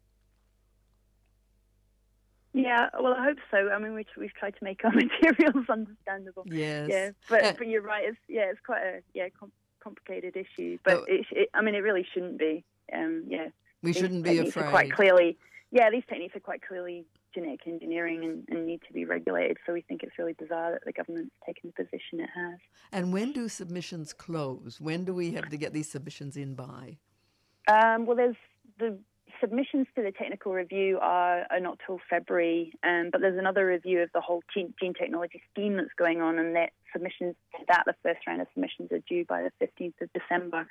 Yeah, 2.52 2.90
well, 3.00 3.14
I 3.14 3.24
hope 3.24 3.38
so. 3.50 3.70
I 3.70 3.78
mean, 3.78 3.94
we've, 3.94 4.06
we've 4.18 4.34
tried 4.34 4.50
to 4.56 4.62
make 4.64 4.84
our 4.84 4.92
materials 4.94 5.64
understandable. 5.70 6.44
Yes. 6.46 6.88
Yeah, 6.90 7.10
but 7.30 7.42
Uh, 7.44 7.52
but 7.56 7.68
you're 7.68 7.82
right. 7.82 8.04
It's 8.06 8.18
yeah, 8.28 8.50
it's 8.50 8.60
quite 8.64 8.82
a 8.82 9.00
yeah 9.14 9.28
com- 9.38 9.52
complicated 9.80 10.36
issue. 10.36 10.76
But 10.84 10.94
Oh. 10.98 11.04
it, 11.08 11.26
it, 11.30 11.48
I 11.54 11.62
mean, 11.62 11.74
it 11.74 11.78
really 11.82 12.06
shouldn't 12.12 12.38
be. 12.38 12.64
Um, 12.92 13.24
yeah, 13.28 13.48
we 13.82 13.94
shouldn't 13.94 14.24
be 14.24 14.38
afraid. 14.40 14.70
quite 14.70 14.92
clearly. 14.92 15.38
Yeah, 15.70 15.88
these 15.90 16.04
techniques 16.08 16.36
are 16.36 16.40
quite 16.40 16.60
clearly 16.66 17.06
genetic 17.38 17.66
engineering 17.66 18.24
and, 18.24 18.44
and 18.48 18.66
need 18.66 18.80
to 18.86 18.92
be 18.92 19.04
regulated. 19.04 19.56
So 19.66 19.72
we 19.72 19.82
think 19.82 20.02
it's 20.02 20.18
really 20.18 20.34
bizarre 20.34 20.72
that 20.72 20.84
the 20.84 20.92
government's 20.92 21.34
taken 21.46 21.72
the 21.76 21.84
position 21.84 22.20
it 22.20 22.30
has. 22.34 22.58
And 22.92 23.12
when 23.12 23.32
do 23.32 23.48
submissions 23.48 24.12
close? 24.12 24.80
When 24.80 25.04
do 25.04 25.14
we 25.14 25.32
have 25.32 25.48
to 25.50 25.56
get 25.56 25.72
these 25.72 25.90
submissions 25.90 26.36
in 26.36 26.54
by? 26.54 26.98
Um, 27.68 28.06
well, 28.06 28.16
there's 28.16 28.36
the 28.78 28.98
submissions 29.40 29.86
to 29.94 30.02
the 30.02 30.10
technical 30.10 30.52
review 30.52 30.98
are, 31.00 31.46
are 31.50 31.60
not 31.60 31.78
till 31.86 32.00
February, 32.08 32.72
um, 32.82 33.10
but 33.12 33.20
there's 33.20 33.38
another 33.38 33.66
review 33.66 34.00
of 34.00 34.10
the 34.14 34.20
whole 34.20 34.42
gene, 34.52 34.74
gene 34.80 34.94
technology 34.94 35.42
scheme 35.52 35.76
that's 35.76 35.92
going 35.96 36.20
on, 36.20 36.38
and 36.38 36.56
that 36.56 36.70
submissions 36.92 37.36
to 37.52 37.64
that, 37.68 37.84
the 37.86 37.94
first 38.02 38.26
round 38.26 38.40
of 38.40 38.48
submissions 38.54 38.90
are 38.90 39.00
due 39.08 39.24
by 39.24 39.42
the 39.42 39.52
15th 39.64 40.00
of 40.00 40.08
December. 40.12 40.66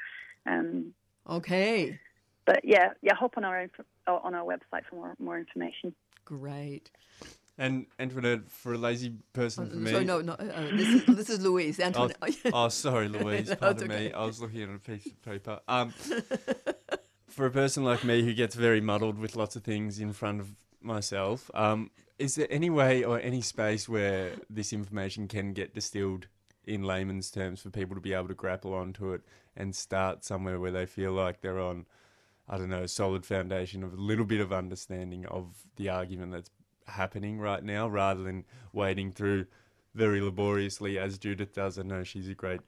Um, 0.45 0.93
Okay. 1.29 1.99
But 2.47 2.61
yeah, 2.63 2.93
yeah, 3.03 3.13
hop 3.13 3.37
on 3.37 3.43
our 3.45 3.61
inf- 3.61 3.79
uh, 4.07 4.15
on 4.23 4.33
our 4.33 4.43
website 4.43 4.85
for 4.89 4.95
more, 4.95 5.13
more 5.19 5.37
information. 5.37 5.93
Great. 6.25 6.89
And 7.59 7.87
Antoinette, 7.99 8.49
for 8.49 8.73
a 8.73 8.77
lazy 8.77 9.13
person 9.33 9.65
Oh, 9.67 9.69
for 9.71 9.75
me. 9.77 9.91
sorry, 9.91 10.05
no, 10.05 10.21
no. 10.21 10.33
Uh, 10.33 10.69
this 10.71 10.87
is 10.87 11.05
this 11.05 11.29
is 11.29 11.41
Louise. 11.41 11.79
Oh, 11.79 11.83
Antoinette. 11.83 12.35
oh, 12.53 12.69
sorry, 12.69 13.07
Louise. 13.09 13.49
No, 13.49 13.55
Pardon 13.55 13.91
okay. 13.91 14.07
me. 14.07 14.13
I 14.13 14.25
was 14.25 14.39
looking 14.41 14.63
at 14.63 14.69
a 14.69 14.79
piece 14.79 15.05
of 15.07 15.21
paper. 15.23 15.59
Um, 15.67 15.89
for 17.29 17.45
a 17.45 17.51
person 17.51 17.83
like 17.83 18.03
me 18.03 18.23
who 18.23 18.33
gets 18.33 18.55
very 18.55 18.81
muddled 18.81 19.19
with 19.19 19.35
lots 19.35 19.55
of 19.55 19.63
things 19.63 19.99
in 19.99 20.13
front 20.13 20.39
of 20.39 20.49
myself, 20.81 21.51
um, 21.53 21.91
is 22.19 22.35
there 22.35 22.47
any 22.49 22.69
way 22.69 23.03
or 23.03 23.19
any 23.19 23.41
space 23.41 23.89
where 23.89 24.31
this 24.49 24.71
information 24.71 25.27
can 25.27 25.53
get 25.53 25.73
distilled 25.75 26.27
in 26.65 26.83
layman's 26.83 27.31
terms 27.31 27.61
for 27.61 27.69
people 27.69 27.95
to 27.95 28.01
be 28.01 28.13
able 28.13 28.27
to 28.27 28.33
grapple 28.33 28.73
onto 28.73 29.13
it 29.13 29.21
and 29.55 29.73
start 29.75 30.25
somewhere 30.25 30.59
where 30.59 30.71
they 30.71 30.85
feel 30.85 31.11
like 31.13 31.41
they're 31.41 31.59
on, 31.59 31.85
I 32.49 32.57
don't 32.57 32.69
know, 32.69 32.85
solid 32.85 33.25
foundation 33.25 33.83
of 33.83 33.93
a 33.93 33.97
little 33.97 34.25
bit 34.25 34.39
of 34.39 34.53
understanding 34.53 35.25
of 35.25 35.65
the 35.75 35.89
argument 35.89 36.31
that's 36.31 36.49
happening 36.87 37.39
right 37.39 37.63
now 37.63 37.87
rather 37.87 38.23
than 38.23 38.45
wading 38.71 39.11
through 39.11 39.47
very 39.93 40.21
laboriously 40.21 40.97
as 40.97 41.17
Judith 41.17 41.53
does. 41.53 41.77
I 41.77 41.83
know 41.83 42.03
she's 42.03 42.29
a 42.29 42.33
great 42.35 42.61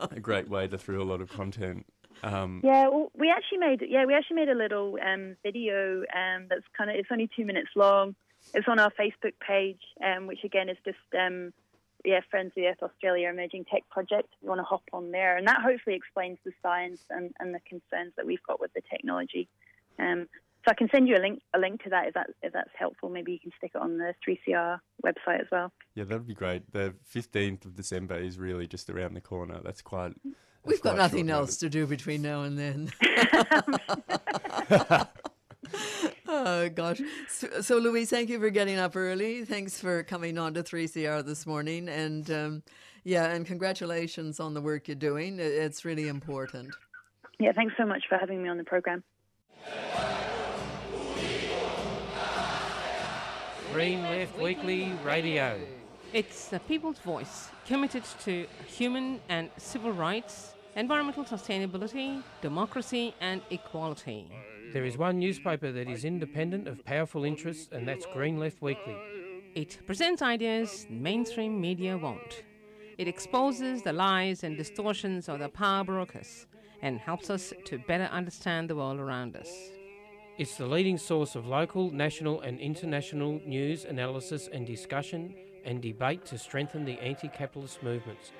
a 0.00 0.20
great 0.20 0.48
wader 0.48 0.78
through 0.78 1.02
a 1.02 1.04
lot 1.04 1.20
of 1.20 1.28
content. 1.30 1.86
Um, 2.22 2.62
Yeah, 2.64 2.88
well, 2.88 3.12
we 3.14 3.30
actually 3.30 3.58
made 3.58 3.82
yeah 3.86 4.06
we 4.06 4.14
actually 4.14 4.36
made 4.36 4.48
a 4.48 4.54
little 4.54 4.96
um, 5.06 5.36
video 5.42 6.00
um, 6.14 6.46
that's 6.48 6.64
kind 6.76 6.90
of 6.90 6.96
it's 6.96 7.08
only 7.12 7.28
two 7.36 7.44
minutes 7.44 7.70
long. 7.76 8.14
It's 8.54 8.68
on 8.68 8.78
our 8.78 8.90
Facebook 8.92 9.34
page, 9.46 9.80
um, 10.04 10.26
which 10.26 10.44
again 10.44 10.68
is 10.68 10.78
just 10.84 10.98
um, 11.18 11.52
yeah 12.04 12.20
Friends 12.30 12.48
of 12.48 12.54
the 12.56 12.66
Earth 12.66 12.82
Australia 12.82 13.28
Emerging 13.28 13.64
Tech 13.64 13.82
Project. 13.90 14.28
If 14.32 14.42
you 14.42 14.48
want 14.48 14.60
to 14.60 14.64
hop 14.64 14.82
on 14.92 15.10
there, 15.10 15.36
and 15.36 15.46
that 15.48 15.60
hopefully 15.62 15.96
explains 15.96 16.38
the 16.44 16.52
science 16.62 17.00
and, 17.10 17.32
and 17.40 17.54
the 17.54 17.60
concerns 17.60 18.12
that 18.16 18.26
we've 18.26 18.42
got 18.46 18.60
with 18.60 18.72
the 18.74 18.82
technology. 18.90 19.48
Um, 19.98 20.28
So 20.64 20.72
I 20.72 20.74
can 20.74 20.88
send 20.90 21.08
you 21.08 21.16
a 21.16 21.22
link 21.22 21.40
a 21.54 21.58
link 21.58 21.82
to 21.84 21.90
that 21.90 22.08
if 22.08 22.14
that 22.14 22.30
if 22.42 22.52
that's 22.52 22.70
helpful. 22.76 23.08
Maybe 23.08 23.32
you 23.32 23.38
can 23.38 23.52
stick 23.56 23.72
it 23.74 23.80
on 23.80 23.98
the 23.98 24.14
3CR 24.26 24.80
website 25.04 25.40
as 25.40 25.46
well. 25.52 25.72
Yeah, 25.94 26.04
that 26.04 26.18
would 26.18 26.26
be 26.26 26.34
great. 26.34 26.70
The 26.72 26.94
15th 27.14 27.64
of 27.64 27.74
December 27.76 28.16
is 28.16 28.38
really 28.38 28.66
just 28.66 28.90
around 28.90 29.14
the 29.14 29.20
corner. 29.20 29.60
That's 29.62 29.82
quite. 29.82 30.14
We've 30.64 30.82
got 30.82 30.96
nothing 30.96 31.30
else 31.30 31.56
to 31.58 31.68
do 31.68 31.86
between 31.86 32.22
now 32.22 32.42
and 32.42 32.58
then. 32.58 32.90
oh 36.28 36.68
gosh. 36.68 37.00
So, 37.28 37.60
so, 37.60 37.78
Louise, 37.78 38.10
thank 38.10 38.28
you 38.28 38.38
for 38.38 38.50
getting 38.50 38.78
up 38.78 38.96
early. 38.96 39.44
Thanks 39.44 39.80
for 39.80 40.02
coming 40.02 40.38
on 40.38 40.54
to 40.54 40.62
3CR 40.62 41.24
this 41.24 41.46
morning, 41.46 41.88
and 41.88 42.30
um, 42.30 42.62
yeah, 43.04 43.26
and 43.26 43.46
congratulations 43.46 44.40
on 44.40 44.54
the 44.54 44.60
work 44.60 44.88
you're 44.88 44.94
doing. 44.94 45.38
It's 45.38 45.84
really 45.84 46.08
important. 46.08 46.74
Yeah, 47.38 47.52
thanks 47.52 47.74
so 47.76 47.84
much 47.84 48.04
for 48.08 48.16
having 48.18 48.42
me 48.42 48.48
on 48.48 48.56
the 48.56 48.64
program. 48.64 49.04
Green 53.72 54.02
Left 54.02 54.38
Weekly 54.38 54.92
Radio. 55.04 55.60
It's 56.12 56.48
the 56.48 56.60
people's 56.60 56.98
voice, 57.00 57.48
committed 57.66 58.04
to 58.24 58.46
human 58.66 59.20
and 59.28 59.50
civil 59.58 59.92
rights, 59.92 60.54
environmental 60.76 61.24
sustainability, 61.24 62.22
democracy, 62.40 63.14
and 63.20 63.42
equality. 63.50 64.30
There 64.72 64.84
is 64.84 64.98
one 64.98 65.18
newspaper 65.18 65.72
that 65.72 65.88
is 65.88 66.04
independent 66.04 66.68
of 66.68 66.84
powerful 66.84 67.24
interests, 67.24 67.68
and 67.72 67.86
that's 67.86 68.04
Green 68.12 68.38
Left 68.38 68.60
Weekly. 68.60 68.96
It 69.54 69.78
presents 69.86 70.22
ideas 70.22 70.86
mainstream 70.90 71.60
media 71.60 71.96
won't. 71.96 72.42
It 72.98 73.08
exposes 73.08 73.82
the 73.82 73.92
lies 73.92 74.44
and 74.44 74.56
distortions 74.56 75.28
of 75.28 75.38
the 75.38 75.48
power 75.48 75.84
brokers 75.84 76.46
and 76.82 76.98
helps 76.98 77.30
us 77.30 77.52
to 77.66 77.78
better 77.78 78.04
understand 78.04 78.68
the 78.68 78.76
world 78.76 78.98
around 78.98 79.36
us. 79.36 79.50
It's 80.38 80.56
the 80.56 80.66
leading 80.66 80.98
source 80.98 81.34
of 81.34 81.46
local, 81.46 81.90
national, 81.90 82.42
and 82.42 82.60
international 82.60 83.40
news, 83.46 83.84
analysis, 83.84 84.48
and 84.52 84.66
discussion 84.66 85.34
and 85.64 85.80
debate 85.80 86.24
to 86.26 86.38
strengthen 86.38 86.84
the 86.84 86.98
anti 87.00 87.28
capitalist 87.28 87.82
movements. 87.82 88.32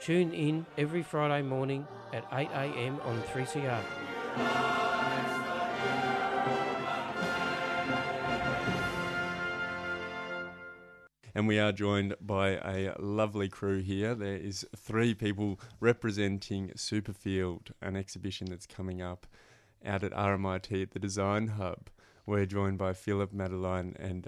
Tune 0.00 0.32
in 0.32 0.66
every 0.76 1.02
Friday 1.02 1.42
morning 1.42 1.86
at 2.12 2.24
8 2.32 2.48
am 2.50 3.00
on 3.00 3.20
3CR. 3.22 4.87
And 11.38 11.46
we 11.46 11.60
are 11.60 11.70
joined 11.70 12.16
by 12.20 12.48
a 12.48 12.96
lovely 12.98 13.48
crew 13.48 13.78
here. 13.78 14.16
There 14.16 14.34
is 14.34 14.66
three 14.74 15.14
people 15.14 15.60
representing 15.78 16.70
Superfield, 16.70 17.70
an 17.80 17.94
exhibition 17.94 18.48
that's 18.50 18.66
coming 18.66 19.00
up 19.00 19.24
out 19.86 20.02
at 20.02 20.10
RMIT 20.10 20.82
at 20.82 20.90
the 20.90 20.98
Design 20.98 21.46
Hub. 21.46 21.90
We're 22.26 22.44
joined 22.44 22.78
by 22.78 22.92
Philip, 22.92 23.32
Madeline, 23.32 23.94
and 24.00 24.26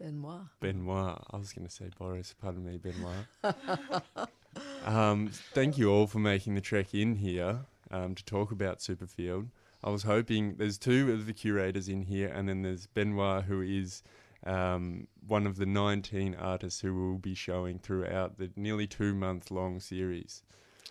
Benoit. 0.00 0.46
Benoit. 0.58 1.22
I 1.30 1.36
was 1.36 1.52
going 1.52 1.68
to 1.68 1.72
say 1.72 1.90
Boris. 1.96 2.34
Pardon 2.42 2.64
me, 2.64 2.76
Benoit. 2.76 4.28
um, 4.84 5.30
thank 5.54 5.78
you 5.78 5.92
all 5.92 6.08
for 6.08 6.18
making 6.18 6.56
the 6.56 6.60
trek 6.60 6.92
in 6.92 7.14
here 7.14 7.60
um, 7.92 8.16
to 8.16 8.24
talk 8.24 8.50
about 8.50 8.80
Superfield. 8.80 9.46
I 9.84 9.90
was 9.90 10.02
hoping 10.02 10.56
there's 10.56 10.76
two 10.76 11.12
of 11.12 11.26
the 11.26 11.32
curators 11.32 11.88
in 11.88 12.02
here, 12.02 12.26
and 12.26 12.48
then 12.48 12.62
there's 12.62 12.88
Benoit, 12.88 13.44
who 13.44 13.62
is 13.62 14.02
um, 14.46 15.06
one 15.26 15.46
of 15.46 15.56
the 15.56 15.66
19 15.66 16.34
artists 16.34 16.80
who 16.80 16.94
will 16.94 17.18
be 17.18 17.34
showing 17.34 17.78
throughout 17.78 18.38
the 18.38 18.50
nearly 18.56 18.86
two 18.86 19.14
month 19.14 19.50
long 19.50 19.80
series. 19.80 20.42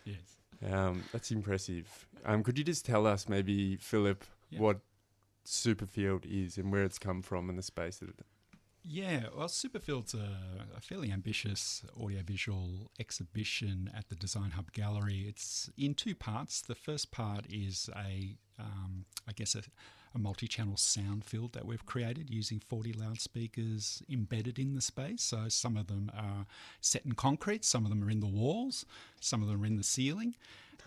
Yes. 0.05 0.37
Um, 0.71 1.03
that's 1.11 1.31
impressive. 1.31 2.07
Um, 2.25 2.43
could 2.43 2.57
you 2.57 2.63
just 2.63 2.85
tell 2.85 3.05
us, 3.07 3.29
maybe, 3.29 3.75
Philip, 3.77 4.23
Yeah. 4.49 4.59
what 4.59 4.79
Superfield 5.45 6.25
is 6.25 6.57
and 6.57 6.71
where 6.71 6.83
it's 6.83 6.99
come 6.99 7.21
from 7.21 7.49
and 7.49 7.57
the 7.57 7.63
space 7.63 7.97
that 7.99 8.09
it. 8.09 8.25
Yeah, 8.89 9.23
well, 9.35 9.49
Superfield's 9.49 10.13
a, 10.13 10.29
a 10.77 10.79
fairly 10.79 11.11
ambitious 11.11 11.83
audiovisual 12.01 12.89
exhibition 12.97 13.91
at 13.93 14.07
the 14.07 14.15
Design 14.15 14.51
Hub 14.51 14.71
Gallery. 14.71 15.25
It's 15.27 15.69
in 15.77 15.93
two 15.93 16.15
parts. 16.15 16.61
The 16.61 16.73
first 16.73 17.11
part 17.11 17.45
is 17.49 17.89
a, 17.93 18.37
um, 18.57 19.03
I 19.27 19.33
guess, 19.33 19.55
a, 19.55 19.63
a 20.15 20.19
multi-channel 20.19 20.77
sound 20.77 21.25
field 21.25 21.51
that 21.51 21.65
we've 21.65 21.85
created 21.85 22.29
using 22.29 22.61
40 22.61 22.93
loudspeakers 22.93 24.03
embedded 24.09 24.57
in 24.57 24.73
the 24.73 24.81
space. 24.81 25.21
So 25.21 25.49
some 25.49 25.75
of 25.75 25.87
them 25.87 26.09
are 26.17 26.45
set 26.79 27.05
in 27.05 27.11
concrete, 27.11 27.65
some 27.65 27.83
of 27.83 27.89
them 27.89 28.01
are 28.05 28.09
in 28.09 28.21
the 28.21 28.25
walls, 28.25 28.85
some 29.19 29.41
of 29.41 29.49
them 29.49 29.63
are 29.63 29.65
in 29.65 29.75
the 29.75 29.83
ceiling, 29.83 30.37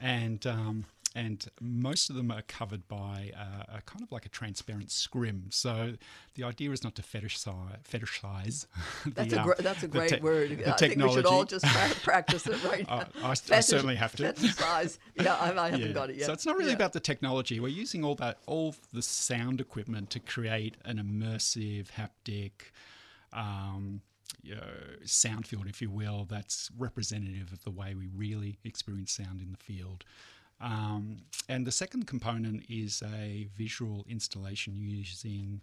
and 0.01 0.47
um, 0.47 0.87
and 1.15 1.45
most 1.61 2.09
of 2.09 2.15
them 2.15 2.31
are 2.31 2.43
covered 2.43 2.87
by 2.87 3.33
uh, 3.37 3.79
a 3.79 3.83
kind 3.83 4.03
of 4.03 4.13
like 4.13 4.27
a 4.27 4.29
transparent 4.29 4.93
scrim. 4.93 5.47
So 5.51 5.95
the 6.37 6.45
idea 6.45 6.71
is 6.71 6.85
not 6.85 6.95
to 6.95 7.03
fetishize, 7.03 7.77
fetishize 7.91 8.67
the, 9.05 9.11
That's 9.11 9.33
a 9.33 9.41
uh, 9.41 9.45
gr- 9.45 9.53
that's 9.59 9.83
a 9.83 9.89
great 9.89 10.11
te- 10.11 10.21
word. 10.21 10.51
the 10.59 10.73
I 10.73 10.77
think 10.77 10.97
we 11.03 11.13
should 11.13 11.27
all 11.27 11.45
just 11.45 11.65
practice 12.05 12.47
it 12.47 12.63
right 12.65 12.87
I- 12.89 12.99
now. 12.99 13.07
I, 13.25 13.31
I 13.31 13.35
Fetish- 13.35 13.67
certainly 13.67 13.97
have 13.97 14.15
to. 14.17 14.33
Fetishize. 14.33 14.99
Yeah, 15.17 15.35
I, 15.35 15.51
I 15.59 15.71
haven't 15.71 15.87
Yeah. 15.89 15.93
got 15.93 16.11
it 16.11 16.17
yet. 16.17 16.27
So 16.27 16.33
it's 16.33 16.47
not 16.47 16.57
really 16.57 16.71
Yeah. 16.71 16.77
about 16.77 16.93
the 16.93 17.01
technology. 17.01 17.59
We're 17.59 17.69
using 17.69 18.05
all 18.05 18.15
that, 18.17 18.39
all 18.47 18.77
the 18.93 19.03
sound 19.03 19.61
equipment 19.61 20.11
to 20.11 20.21
create 20.21 20.77
an 20.85 20.99
immersive, 20.99 21.89
haptic, 21.91 22.53
um, 23.33 24.01
you 24.43 24.55
know, 24.55 24.63
sound 25.05 25.47
field, 25.47 25.67
if 25.67 25.83
you 25.83 25.91
will, 25.91 26.25
that's 26.31 26.71
representative 26.79 27.53
of 27.53 27.65
the 27.65 27.71
way 27.71 27.95
we 27.95 28.07
really 28.15 28.59
experience 28.65 29.13
sound 29.13 29.41
in 29.41 29.51
the 29.51 29.59
field. 29.59 30.05
Um, 30.61 31.19
and 31.49 31.67
the 31.67 31.73
second 31.73 32.07
component 32.07 32.65
is 32.69 33.03
a 33.03 33.49
visual 33.57 34.05
installation 34.09 34.75
using 34.77 35.63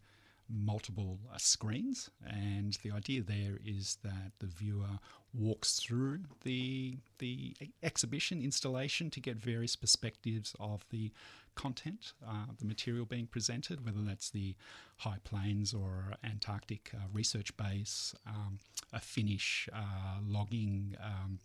multiple 0.50 1.20
uh, 1.34 1.38
screens. 1.38 2.10
And 2.26 2.78
the 2.84 2.92
idea 2.92 3.22
there 3.22 3.60
is 3.66 3.98
that 4.04 4.32
the 4.40 4.48
viewer 4.48 5.00
walks 5.34 5.80
through 5.80 6.20
the 6.44 6.98
the 7.20 7.54
exhibition 7.84 8.42
installation 8.42 9.10
to 9.12 9.20
get 9.20 9.38
various 9.38 9.76
perspectives 9.76 10.56
of 10.60 10.86
the 10.90 11.12
content, 11.56 12.14
uh, 12.26 12.46
the 12.60 12.66
material 12.66 13.06
being 13.06 13.28
presented, 13.28 13.86
whether 13.86 14.02
that's 14.02 14.30
the 14.30 14.56
high 14.98 15.18
plains 15.24 15.74
or 15.74 16.14
Antarctic 16.24 16.92
uh, 16.94 17.00
research 17.12 17.56
base, 17.58 18.16
um, 18.26 18.60
a 18.94 19.00
Finnish 19.00 19.68
uh, 19.74 20.20
logging. 20.26 20.96
Um, 21.04 21.40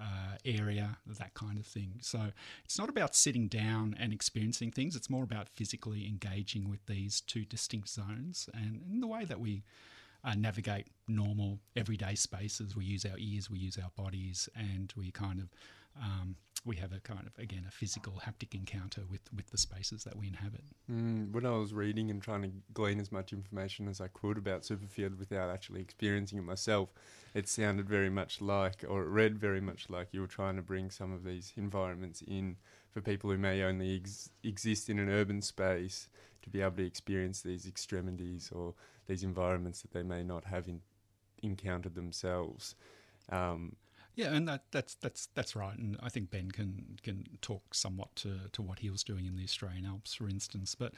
uh, 0.00 0.36
area, 0.44 0.96
that 1.06 1.34
kind 1.34 1.58
of 1.58 1.66
thing. 1.66 1.94
So 2.00 2.20
it's 2.64 2.78
not 2.78 2.88
about 2.88 3.14
sitting 3.14 3.48
down 3.48 3.96
and 3.98 4.12
experiencing 4.12 4.70
things, 4.70 4.96
it's 4.96 5.10
more 5.10 5.24
about 5.24 5.48
physically 5.48 6.06
engaging 6.06 6.70
with 6.70 6.84
these 6.86 7.20
two 7.20 7.44
distinct 7.44 7.88
zones. 7.88 8.48
And 8.54 8.82
in 8.90 9.00
the 9.00 9.06
way 9.06 9.24
that 9.24 9.40
we 9.40 9.62
uh, 10.24 10.34
navigate 10.34 10.86
normal 11.06 11.58
everyday 11.76 12.14
spaces, 12.14 12.76
we 12.76 12.84
use 12.84 13.04
our 13.04 13.18
ears, 13.18 13.50
we 13.50 13.58
use 13.58 13.78
our 13.78 13.90
bodies, 13.96 14.48
and 14.56 14.92
we 14.96 15.10
kind 15.10 15.40
of 15.40 15.48
um, 16.00 16.36
we 16.64 16.76
have 16.76 16.92
a 16.92 17.00
kind 17.00 17.26
of 17.26 17.38
again 17.42 17.64
a 17.66 17.70
physical 17.70 18.20
haptic 18.26 18.54
encounter 18.54 19.02
with 19.10 19.22
with 19.34 19.50
the 19.50 19.58
spaces 19.58 20.04
that 20.04 20.16
we 20.16 20.26
inhabit. 20.26 20.64
Mm, 20.90 21.32
when 21.32 21.46
I 21.46 21.56
was 21.56 21.72
reading 21.72 22.10
and 22.10 22.22
trying 22.22 22.42
to 22.42 22.50
glean 22.74 23.00
as 23.00 23.10
much 23.10 23.32
information 23.32 23.88
as 23.88 24.00
I 24.00 24.08
could 24.08 24.36
about 24.36 24.62
Superfield 24.62 25.18
without 25.18 25.50
actually 25.50 25.80
experiencing 25.80 26.38
it 26.38 26.44
myself, 26.44 26.90
it 27.34 27.48
sounded 27.48 27.88
very 27.88 28.10
much 28.10 28.40
like, 28.40 28.84
or 28.86 29.02
it 29.02 29.08
read 29.08 29.38
very 29.38 29.60
much 29.60 29.88
like 29.88 30.08
you 30.12 30.20
were 30.20 30.26
trying 30.26 30.56
to 30.56 30.62
bring 30.62 30.90
some 30.90 31.12
of 31.12 31.24
these 31.24 31.52
environments 31.56 32.22
in 32.22 32.56
for 32.90 33.00
people 33.00 33.30
who 33.30 33.38
may 33.38 33.62
only 33.62 33.96
ex- 33.96 34.30
exist 34.42 34.90
in 34.90 34.98
an 34.98 35.08
urban 35.08 35.40
space 35.40 36.08
to 36.42 36.50
be 36.50 36.60
able 36.60 36.76
to 36.76 36.86
experience 36.86 37.40
these 37.40 37.66
extremities 37.66 38.50
or 38.52 38.74
these 39.06 39.22
environments 39.22 39.82
that 39.82 39.92
they 39.92 40.02
may 40.02 40.22
not 40.22 40.44
have 40.44 40.68
in- 40.68 40.82
encountered 41.42 41.94
themselves. 41.94 42.74
Um, 43.30 43.76
Yeah, 44.14 44.34
and 44.34 44.46
that, 44.48 44.64
that's 44.70 44.94
that's 44.96 45.28
that's 45.34 45.54
right. 45.56 45.76
And 45.78 45.96
I 46.02 46.08
think 46.08 46.30
Ben 46.30 46.50
can 46.50 46.98
can 47.02 47.24
talk 47.40 47.74
somewhat 47.74 48.14
to, 48.16 48.32
to 48.52 48.62
what 48.62 48.80
he 48.80 48.90
was 48.90 49.04
doing 49.04 49.26
in 49.26 49.36
the 49.36 49.44
Australian 49.44 49.86
Alps, 49.86 50.14
for 50.14 50.28
instance. 50.28 50.74
But 50.74 50.92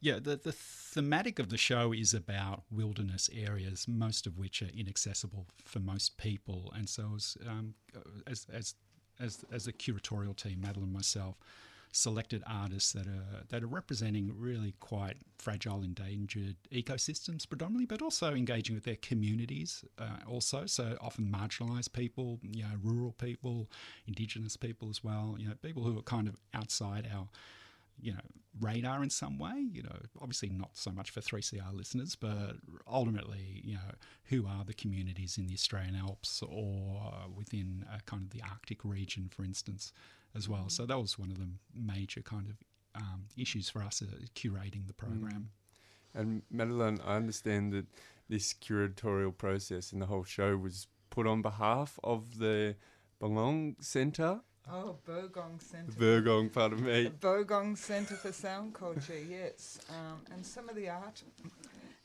yeah, 0.00 0.18
the 0.20 0.36
the 0.36 0.52
thematic 0.52 1.38
of 1.38 1.48
the 1.48 1.58
show 1.58 1.92
is 1.92 2.14
about 2.14 2.62
wilderness 2.70 3.28
areas, 3.34 3.86
most 3.88 4.26
of 4.26 4.38
which 4.38 4.62
are 4.62 4.70
inaccessible 4.76 5.46
for 5.64 5.80
most 5.80 6.16
people. 6.16 6.72
And 6.76 6.88
so, 6.88 7.12
as 7.16 7.36
um, 7.46 7.74
as 8.26 8.46
as 8.52 8.74
as 9.20 9.44
as 9.52 9.66
a 9.66 9.72
curatorial 9.72 10.36
team, 10.36 10.60
Madeline 10.60 10.84
and 10.84 10.92
myself 10.92 11.36
selected 11.94 12.42
artists 12.44 12.92
that 12.92 13.06
are 13.06 13.44
that 13.48 13.62
are 13.62 13.68
representing 13.68 14.32
really 14.36 14.74
quite 14.80 15.16
fragile, 15.38 15.82
endangered 15.82 16.56
ecosystems, 16.72 17.48
predominantly, 17.48 17.86
but 17.86 18.02
also 18.02 18.34
engaging 18.34 18.74
with 18.74 18.84
their 18.84 18.96
communities, 18.96 19.84
uh, 19.98 20.18
also. 20.28 20.66
So 20.66 20.96
often 21.00 21.26
marginalised 21.26 21.92
people, 21.92 22.40
you 22.42 22.64
know, 22.64 22.70
rural 22.82 23.12
people, 23.12 23.70
Indigenous 24.06 24.56
people 24.56 24.90
as 24.90 25.04
well. 25.04 25.36
You 25.38 25.48
know, 25.48 25.54
people 25.62 25.84
who 25.84 25.96
are 25.98 26.02
kind 26.02 26.26
of 26.26 26.36
outside 26.52 27.08
our 27.14 27.28
you 28.00 28.12
know 28.12 28.18
radar 28.60 29.04
in 29.04 29.10
some 29.10 29.38
way 29.38 29.64
you 29.72 29.82
know 29.82 29.96
obviously 30.20 30.48
not 30.48 30.70
so 30.72 30.90
much 30.90 31.10
for 31.10 31.20
3cr 31.20 31.72
listeners 31.72 32.16
but 32.16 32.56
ultimately 32.92 33.62
you 33.64 33.74
know 33.74 33.94
who 34.24 34.46
are 34.48 34.64
the 34.64 34.74
communities 34.74 35.38
in 35.38 35.46
the 35.46 35.54
australian 35.54 35.94
alps 35.94 36.42
or 36.42 37.12
within 37.36 37.84
a 37.92 38.02
kind 38.02 38.24
of 38.24 38.30
the 38.30 38.42
arctic 38.42 38.84
region 38.84 39.30
for 39.32 39.44
instance 39.44 39.92
as 40.36 40.48
well 40.48 40.68
so 40.68 40.86
that 40.86 40.98
was 40.98 41.18
one 41.18 41.30
of 41.30 41.38
the 41.38 41.48
major 41.74 42.22
kind 42.22 42.48
of 42.48 42.56
um, 42.96 43.24
issues 43.36 43.68
for 43.68 43.82
us 43.82 44.02
uh, 44.02 44.06
curating 44.34 44.86
the 44.86 44.92
program 44.92 45.50
And 46.14 46.42
Madeline, 46.50 47.00
I 47.04 47.16
understand 47.16 47.72
that 47.72 47.86
this 48.28 48.54
curatorial 48.54 49.36
process 49.36 49.92
and 49.92 50.00
the 50.00 50.06
whole 50.06 50.24
show 50.24 50.56
was 50.56 50.86
put 51.10 51.26
on 51.26 51.42
behalf 51.42 51.98
of 52.04 52.38
the 52.38 52.76
Bogong 53.20 53.82
Centre. 53.82 54.40
Oh, 54.70 54.96
Bogong 55.06 55.60
Centre. 55.60 55.92
Burgong, 55.98 56.48
pardon 56.48 56.84
me. 56.84 57.10
Bogong 57.20 57.76
Centre 57.76 58.14
for 58.16 58.32
Sound 58.32 58.74
Culture, 58.74 59.18
yes. 59.28 59.78
Um, 59.90 60.20
and 60.32 60.46
some 60.46 60.68
of 60.68 60.76
the 60.76 60.88
art 60.88 61.22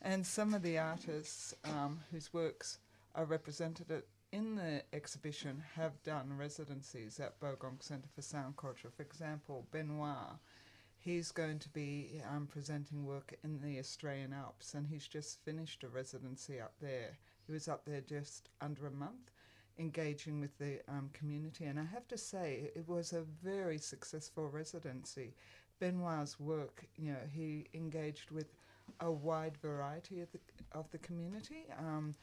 and 0.02 0.26
some 0.26 0.54
of 0.54 0.62
the 0.62 0.78
artists 0.78 1.54
um, 1.66 2.00
whose 2.12 2.34
works 2.34 2.80
are 3.16 3.26
represented 3.26 3.92
at, 3.92 4.04
in 4.32 4.56
the 4.56 4.84
exhibition 4.94 5.64
have 5.76 6.02
done 6.04 6.38
residencies 6.38 7.20
at 7.20 7.40
Bogong 7.40 7.82
Centre 7.82 8.10
for 8.14 8.22
Sound 8.22 8.58
Culture. 8.58 8.90
For 8.96 9.04
example, 9.04 9.66
Benoit, 9.72 10.38
he's 11.00 11.32
going 11.32 11.60
to 11.60 11.70
be 11.70 12.22
um, 12.30 12.48
presenting 12.48 13.06
work 13.06 13.34
in 13.44 13.60
the 13.62 13.80
Australian 13.80 14.34
Alps, 14.34 14.74
and 14.74 14.88
he's 14.88 15.08
just 15.08 15.44
finished 15.44 15.84
a 15.84 15.88
residency 15.88 16.60
up 16.60 16.74
there. 16.80 17.18
He 17.48 17.54
was 17.54 17.68
up 17.68 17.86
there 17.86 18.02
just 18.02 18.50
under 18.62 18.86
a 18.88 18.92
month, 18.92 19.32
engaging 19.80 20.40
with 20.40 20.56
the 20.60 20.80
um, 20.88 21.10
community, 21.14 21.66
and 21.66 21.80
I 21.80 21.86
have 21.86 22.08
to 22.10 22.18
say, 22.18 22.72
it 22.76 22.88
was 22.88 23.14
a 23.14 23.24
very 23.44 23.80
successful 23.80 24.48
residency. 24.48 25.34
Benoit's 25.80 26.40
work, 26.40 26.86
you 26.98 27.14
know, 27.14 27.20
he 27.34 27.66
engaged 27.74 28.30
with 28.32 28.54
a 29.00 29.12
wide 29.12 29.58
variety 29.62 30.20
of 30.22 30.32
the 30.32 30.40
of 30.74 30.90
the 30.92 30.98
community, 30.98 31.66
um, 31.78 32.14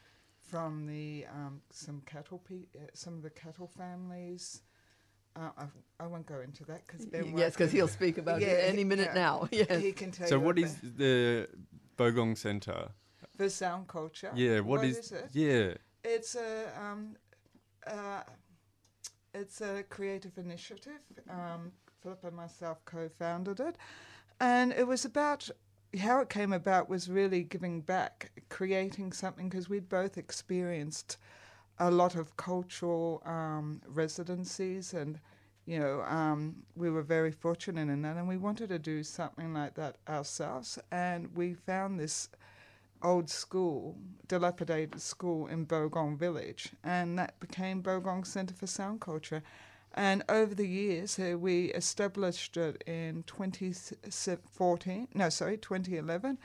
from 0.47 0.87
the 0.87 1.25
um, 1.33 1.61
some 1.71 2.01
cattle 2.05 2.39
pe- 2.47 2.69
uh, 2.79 2.87
some 2.93 3.13
of 3.15 3.23
the 3.23 3.29
cattle 3.29 3.67
families. 3.67 4.61
Uh, 5.35 5.49
I, 5.57 5.65
I 6.03 6.07
won't 6.07 6.25
go 6.25 6.39
into 6.39 6.65
that 6.65 6.81
because 6.87 7.05
yes, 7.37 7.53
because 7.53 7.71
he'll 7.71 7.87
speak 7.87 8.17
about 8.17 8.41
Yeah, 8.41 8.47
it 8.47 8.73
any 8.73 8.83
minute 8.83 9.09
yeah. 9.13 9.23
now. 9.25 9.47
Yes. 9.51 9.81
he 9.81 9.91
can 9.91 10.11
tell 10.11 10.27
So, 10.27 10.39
you 10.39 10.45
what 10.45 10.57
about 10.57 10.71
the 10.97 11.47
Bogong 11.97 12.35
Centre? 12.37 12.89
the 13.37 13.49
sound 13.49 13.87
culture. 13.87 14.31
Yeah, 14.35 14.61
what 14.61 14.83
is, 14.83 14.97
is 14.97 15.11
it? 15.11 15.29
Yeah, 15.33 15.73
It's 16.03 16.35
a 16.35 16.71
um, 16.81 17.17
uh, 17.85 18.21
it's 19.33 19.61
a 19.61 19.83
creative 19.89 20.37
initiative. 20.37 21.01
Um, 21.29 21.71
Philip 22.01 22.23
and 22.23 22.35
myself 22.35 22.83
co-founded 22.85 23.59
it, 23.59 23.75
and 24.39 24.71
it 24.73 24.87
was 24.87 25.05
about 25.05 25.49
how 25.99 26.21
it 26.21 26.29
came 26.29 26.53
about 26.53 26.89
was 26.89 27.09
really 27.09 27.43
giving 27.43 27.81
back, 27.81 28.31
creating 28.49 29.13
something 29.13 29.49
because 29.49 29.69
we'd 29.69 29.89
both 29.89 30.17
experienced 30.17 31.17
a 31.79 31.91
lot 31.91 32.15
of 32.15 32.35
cultural 32.37 33.21
um, 33.25 33.81
residencies 33.87 34.93
and. 34.93 35.19
You 35.69 35.79
know, 35.79 36.01
um, 36.03 36.63
we 36.77 36.89
were 36.89 37.01
very 37.01 37.29
fortunate 37.29 37.89
in 37.89 38.01
that, 38.03 38.15
and 38.15 38.25
we 38.25 38.37
wanted 38.37 38.69
to 38.69 38.79
do 38.79 39.03
something 39.03 39.53
like 39.53 39.73
that 39.73 39.97
ourselves. 40.07 40.79
And 40.93 41.35
we 41.35 41.55
found 41.55 41.99
this 41.99 42.29
old 43.03 43.29
school, 43.29 43.97
dilapidated 44.27 45.01
school 45.01 45.47
in 45.47 45.65
Bogong 45.65 46.17
Village, 46.17 46.69
and 46.83 47.17
that 47.19 47.39
became 47.39 47.83
Bogong 47.83 48.25
Centre 48.25 48.55
for 48.55 48.67
Sound 48.67 49.01
Culture. 49.01 49.43
And 49.97 50.23
over 50.29 50.53
the 50.53 50.67
years, 50.67 51.17
uh, 51.17 51.39
we 51.39 51.73
established 51.73 52.55
it 52.55 52.83
in 52.85 53.23
2014, 53.25 55.07
no, 55.15 55.29
sorry, 55.29 55.57
2011. 55.57 56.37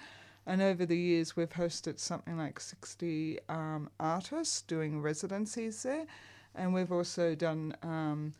And 0.46 0.62
over 0.62 0.86
the 0.86 0.96
years, 0.96 1.36
we've 1.36 1.50
hosted 1.50 1.98
something 1.98 2.38
like 2.38 2.58
60 2.58 3.38
um, 3.50 3.90
artists 4.00 4.62
doing 4.62 5.02
residencies 5.02 5.82
there. 5.82 6.06
And 6.54 6.72
we've 6.72 6.90
also 6.90 7.34
done 7.34 7.76
um, 7.82 8.32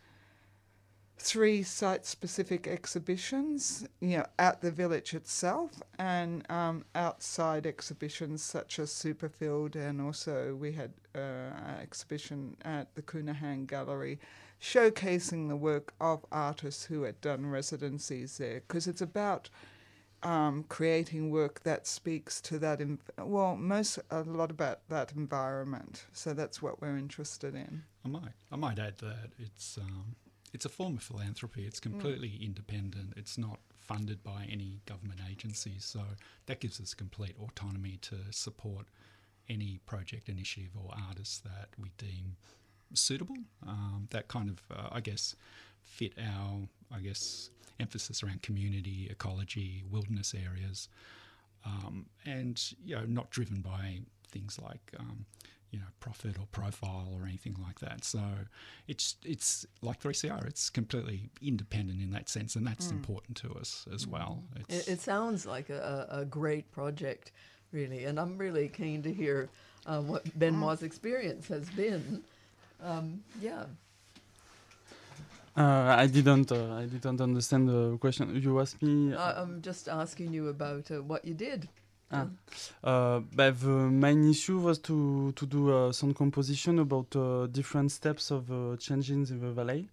three 1.19 1.61
site-specific 1.61 2.67
exhibitions, 2.67 3.87
you 4.01 4.17
know, 4.17 4.25
at 4.39 4.61
the 4.61 4.71
village 4.71 5.13
itself, 5.13 5.83
and 5.99 6.43
um, 6.49 6.85
outside 6.95 7.67
exhibitions 7.67 8.41
such 8.41 8.79
as 8.79 8.89
Superfield, 8.89 9.75
and 9.75 10.01
also 10.01 10.55
we 10.55 10.71
had 10.71 10.91
uh, 11.15 11.19
an 11.19 11.79
exhibition 11.81 12.57
at 12.65 12.93
the 12.95 13.03
Counihan 13.03 13.67
Gallery, 13.67 14.19
showcasing 14.63 15.49
the 15.49 15.57
work 15.57 15.93
of 15.99 16.25
artists 16.31 16.85
who 16.85 17.03
had 17.03 17.19
done 17.19 17.45
residencies 17.45 18.37
there, 18.37 18.61
because 18.65 18.87
it's 18.87 19.01
about 19.01 19.49
um, 20.23 20.63
creating 20.69 21.29
work 21.29 21.61
that 21.63 21.85
speaks 21.85 22.39
to 22.39 22.57
that. 22.59 22.79
Env- 22.79 22.99
well, 23.17 23.57
most 23.57 23.99
a 24.09 24.21
lot 24.21 24.49
about 24.49 24.79
that 24.87 25.11
environment. 25.11 26.05
So 26.13 26.33
that's 26.33 26.61
what 26.61 26.81
we're 26.81 26.97
interested 26.97 27.53
in. 27.53 27.83
I 28.05 28.07
might, 28.07 28.31
I 28.51 28.55
might 28.55 28.79
add 28.79 28.97
that 28.99 29.31
it's 29.37 29.77
um, 29.77 30.15
it's 30.53 30.65
a 30.65 30.69
form 30.69 30.95
of 30.95 31.03
philanthropy. 31.03 31.65
It's 31.65 31.81
completely 31.81 32.39
independent. 32.41 33.13
It's 33.17 33.37
not 33.37 33.59
funded 33.79 34.23
by 34.23 34.47
any 34.49 34.79
government 34.85 35.19
agencies, 35.29 35.83
so 35.83 36.01
that 36.45 36.61
gives 36.61 36.79
us 36.79 36.93
complete 36.93 37.35
autonomy 37.37 37.97
to 38.03 38.15
support 38.31 38.85
any 39.49 39.81
project, 39.85 40.29
initiative, 40.29 40.71
or 40.81 40.93
artist 41.09 41.43
that 41.43 41.67
we 41.77 41.91
deem 41.97 42.37
suitable. 42.97 43.37
Um, 43.67 44.07
that 44.11 44.27
kind 44.27 44.49
of, 44.49 44.61
uh, 44.75 44.89
I 44.91 44.99
guess, 45.01 45.35
fit 45.81 46.13
our, 46.17 46.67
I 46.93 46.99
guess, 46.99 47.49
emphasis 47.79 48.23
around 48.23 48.41
community, 48.41 49.07
ecology, 49.09 49.83
wilderness 49.89 50.33
areas, 50.33 50.89
um, 51.65 52.07
and 52.25 52.61
you 52.85 52.95
know, 52.95 53.05
not 53.05 53.29
driven 53.29 53.61
by 53.61 53.99
things 54.29 54.59
like 54.61 54.91
um, 54.99 55.25
you 55.71 55.79
know 55.79 55.85
profit 55.99 56.37
or 56.39 56.45
profile 56.51 57.09
or 57.13 57.25
anything 57.25 57.55
like 57.61 57.79
that. 57.79 58.03
So 58.03 58.21
it's 58.87 59.15
it's 59.25 59.65
like 59.81 60.01
3CR. 60.01 60.45
It's 60.47 60.69
completely 60.69 61.29
independent 61.41 62.01
in 62.01 62.11
that 62.11 62.29
sense, 62.29 62.55
and 62.55 62.65
that's 62.65 62.91
important 62.91 63.37
to 63.37 63.53
us 63.53 63.85
as 63.93 64.05
well. 64.07 64.43
It's, 64.55 64.87
It, 64.87 64.93
it 64.93 65.01
sounds 65.01 65.45
like 65.45 65.69
a, 65.69 66.07
a 66.11 66.19
a 66.21 66.25
great 66.25 66.71
project, 66.71 67.31
really, 67.71 68.05
and 68.05 68.19
I'm 68.19 68.37
really 68.37 68.67
keen 68.67 69.01
to 69.03 69.11
hear 69.11 69.49
uh, 69.85 70.01
what 70.01 70.37
Benoit's 70.37 70.83
experience 70.83 71.47
has 71.47 71.69
been. 71.71 72.23
Um, 72.83 73.23
yeah. 73.41 73.65
Uh, 75.55 75.95
I 75.97 76.07
didn't. 76.07 76.51
Uh, 76.51 76.75
I 76.75 76.85
didn't 76.85 77.21
understand 77.21 77.69
the 77.69 77.97
question. 77.99 78.35
You 78.41 78.59
asked 78.59 78.81
me. 78.81 79.13
I, 79.13 79.41
I'm 79.41 79.61
just 79.61 79.87
asking 79.87 80.33
you 80.33 80.49
about 80.49 80.89
uh, 80.91 81.01
what 81.03 81.23
you 81.25 81.33
did. 81.33 81.69
Ah. 82.11 82.27
Uh, 82.83 83.19
but 83.35 83.59
the 83.59 83.67
main 83.67 84.29
issue 84.29 84.59
was 84.59 84.79
to 84.79 85.31
to 85.33 85.45
do 85.45 85.71
uh, 85.71 85.91
sound 85.91 86.15
composition 86.15 86.79
about 86.79 87.15
uh, 87.15 87.47
different 87.47 87.91
steps 87.91 88.31
of 88.31 88.51
uh, 88.51 88.75
changes 88.77 89.31
in 89.31 89.39
the 89.39 89.51
valley. 89.51 89.89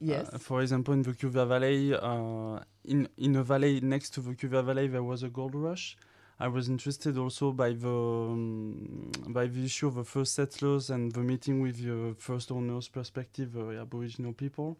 Yes. 0.00 0.28
Uh, 0.32 0.38
for 0.38 0.62
example, 0.62 0.94
in 0.94 1.02
the 1.02 1.12
Kiewa 1.12 1.46
Valley, 1.46 1.94
uh, 1.94 2.60
in 2.84 3.08
in 3.16 3.36
a 3.36 3.42
valley 3.42 3.80
next 3.80 4.14
to 4.14 4.20
the 4.20 4.34
Kiewa 4.34 4.64
Valley, 4.64 4.86
there 4.88 5.02
was 5.02 5.22
a 5.22 5.28
gold 5.28 5.54
rush. 5.54 5.96
I 6.40 6.46
was 6.48 6.68
interested 6.68 7.18
also 7.18 7.52
by 7.52 7.72
the 7.72 7.88
um, 7.88 9.10
by 9.28 9.46
the 9.46 9.64
issue 9.64 9.88
of 9.88 9.94
the 9.96 10.04
first 10.04 10.34
settlers 10.34 10.90
and 10.90 11.10
the 11.12 11.20
meeting 11.20 11.60
with 11.60 11.84
the 11.84 12.14
first 12.18 12.52
owners' 12.52 12.88
perspective, 12.88 13.56
uh, 13.56 13.80
Aboriginal 13.80 14.32
people, 14.32 14.78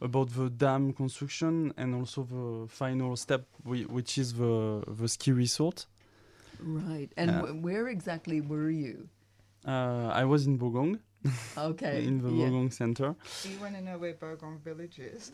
about 0.00 0.30
the 0.30 0.48
dam 0.48 0.92
construction 0.92 1.72
and 1.76 1.94
also 1.94 2.22
the 2.22 2.68
final 2.68 3.16
step, 3.16 3.46
whi- 3.64 3.86
which 3.90 4.16
is 4.18 4.34
the 4.34 4.84
the 4.86 5.08
ski 5.08 5.32
resort. 5.32 5.86
right. 6.60 7.10
And 7.16 7.30
uh, 7.30 7.40
wh- 7.42 7.64
where 7.64 7.88
exactly 7.88 8.40
were 8.40 8.70
you? 8.70 9.08
Uh, 9.66 10.08
I 10.12 10.24
was 10.24 10.46
in 10.46 10.58
Bogong, 10.58 11.00
Okay. 11.58 12.04
in 12.04 12.22
the 12.22 12.30
yeah. 12.30 12.46
Bogong 12.46 12.72
Center. 12.72 13.14
Do 13.42 13.48
you 13.48 13.58
want 13.58 13.74
to 13.74 13.82
know 13.82 13.98
where 13.98 14.14
Bogong 14.14 14.60
Village 14.60 14.98
is? 14.98 15.32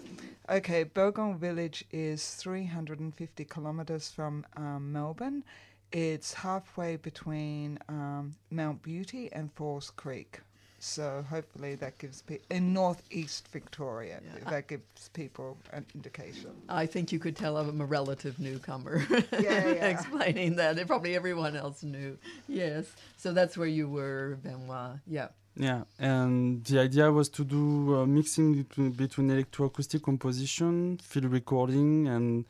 Okay, 0.49 0.85
Bogong 0.85 1.39
Village 1.39 1.85
is 1.91 2.35
350 2.37 3.45
kilometres 3.45 4.09
from 4.11 4.47
um, 4.57 4.93
Melbourne. 4.93 5.45
It's 5.91 6.33
halfway 6.33 6.97
between 6.97 7.79
um, 7.89 8.35
Mount 8.51 8.83
Beauty 8.83 9.31
and 9.33 9.53
Falls 9.53 9.91
Creek. 9.91 10.41
So 10.85 11.25
hopefully 11.31 11.77
that 11.77 11.99
gives 11.99 12.23
people 12.23 12.45
in 12.51 12.73
northeast 12.73 13.47
Victoria. 13.53 14.21
Yeah. 14.25 14.51
That 14.51 14.67
gives 14.67 15.11
people 15.13 15.57
an 15.73 15.87
indication. 15.95 16.51
I 16.69 16.87
think 16.87 17.13
you 17.13 17.21
could 17.21 17.37
tell 17.37 17.57
I'm 17.57 17.81
a 17.81 17.85
relative 17.85 18.41
newcomer. 18.41 19.07
Yeah, 19.09 19.69
yeah. 19.69 19.87
Explaining 19.91 20.57
that. 20.57 20.85
Probably 20.89 21.15
everyone 21.15 21.55
else 21.55 21.85
knew. 21.85 22.19
Yes. 22.49 22.87
So 23.17 23.33
that's 23.33 23.57
where 23.57 23.69
you 23.69 23.89
were, 23.89 24.39
Benoit. 24.43 24.97
Yeah. 25.07 25.29
Yeah, 25.57 25.83
and 25.99 26.65
the 26.65 26.81
idea 26.81 27.13
was 27.13 27.29
to 27.31 27.45
do 27.45 27.97
uh, 27.97 28.07
mixing 28.07 28.55
between, 28.55 28.91
between 28.93 29.29
electroacoustic 29.31 30.03
composition, 30.03 30.99
field 31.03 31.27
recording, 31.27 32.09
and 32.09 32.47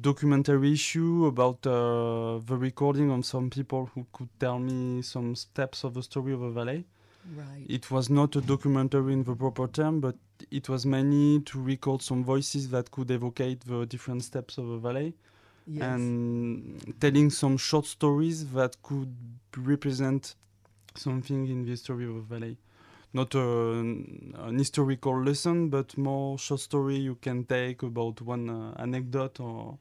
documentary 0.00 0.72
issue 0.72 1.26
about 1.26 1.64
uh, 1.66 2.40
the 2.44 2.56
recording 2.56 3.10
of 3.10 3.24
some 3.24 3.50
people 3.50 3.88
who 3.94 4.06
could 4.12 4.28
tell 4.40 4.58
me 4.58 5.02
some 5.02 5.36
steps 5.36 5.84
of 5.84 5.94
the 5.94 6.02
story 6.02 6.32
of 6.32 6.42
a 6.42 6.50
valley. 6.50 6.84
Right. 7.36 7.66
It 7.68 7.90
was 7.90 8.10
not 8.10 8.36
a 8.36 8.40
documentary 8.40 9.12
in 9.12 9.24
the 9.24 9.34
proper 9.34 9.68
term, 9.68 10.00
but 10.00 10.16
it 10.50 10.68
was 10.68 10.84
mainly 10.84 11.40
to 11.42 11.60
record 11.60 12.02
some 12.02 12.24
voices 12.24 12.68
that 12.70 12.90
could 12.90 13.10
evocate 13.10 13.60
the 13.60 13.86
different 13.86 14.24
steps 14.24 14.58
of 14.58 14.68
a 14.68 14.78
valley 14.78 15.14
yes. 15.66 15.84
and 15.84 16.94
telling 17.00 17.30
some 17.30 17.56
short 17.56 17.86
stories 17.86 18.46
that 18.48 18.76
could 18.82 19.14
represent 19.56 20.34
something 20.96 21.46
in 21.46 21.64
the 21.64 21.70
history 21.70 22.06
of 22.06 22.14
the 22.14 22.20
valley. 22.34 22.56
Not 23.12 23.34
a, 23.34 23.40
an 23.40 24.58
historical 24.58 25.22
lesson, 25.22 25.68
but 25.68 25.96
more 25.96 26.36
short 26.38 26.60
story 26.60 26.96
you 26.96 27.14
can 27.16 27.44
take 27.44 27.82
about 27.82 28.20
one 28.20 28.50
uh, 28.50 28.74
anecdote 28.78 29.38
or 29.38 29.78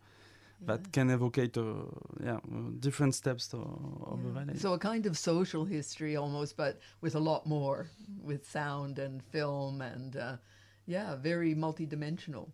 that 0.66 0.92
can 0.92 1.10
evocate 1.10 1.58
uh, 1.58 1.86
yeah 2.24 2.36
uh, 2.36 2.70
different 2.80 3.16
steps 3.16 3.48
to, 3.48 3.58
of 3.58 4.24
the 4.24 4.30
valley. 4.30 4.58
So 4.58 4.74
a 4.74 4.80
kind 4.80 5.06
of 5.06 5.18
social 5.18 5.66
history 5.66 6.16
almost, 6.16 6.56
but 6.58 6.80
with 7.02 7.16
a 7.16 7.20
lot 7.20 7.46
more, 7.46 7.90
with 8.22 8.50
sound 8.50 9.00
and 9.00 9.24
film 9.24 9.82
and 9.82 10.16
uh, 10.16 10.38
yeah, 10.86 11.16
very 11.16 11.56
multidimensional. 11.56 12.50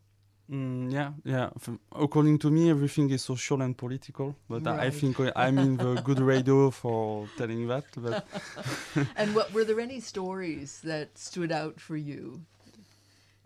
Mm, 0.51 0.91
yeah, 0.91 1.11
yeah. 1.23 1.49
F- 1.55 1.77
according 1.91 2.39
to 2.39 2.49
me, 2.49 2.71
everything 2.71 3.09
is 3.11 3.21
social 3.23 3.61
and 3.61 3.77
political, 3.77 4.35
but 4.49 4.65
I, 4.65 4.87
I 4.87 4.89
think 4.89 5.19
I- 5.19 5.31
I'm 5.35 5.59
in 5.59 5.77
the 5.77 6.01
good 6.01 6.19
radio 6.33 6.71
for 6.71 7.27
telling 7.37 7.67
that. 7.67 7.85
But 7.95 8.25
and 9.15 9.35
what 9.35 9.53
were 9.53 9.63
there 9.63 9.79
any 9.79 9.99
stories 9.99 10.81
that 10.83 11.17
stood 11.17 11.51
out 11.51 11.79
for 11.79 11.95
you? 11.95 12.41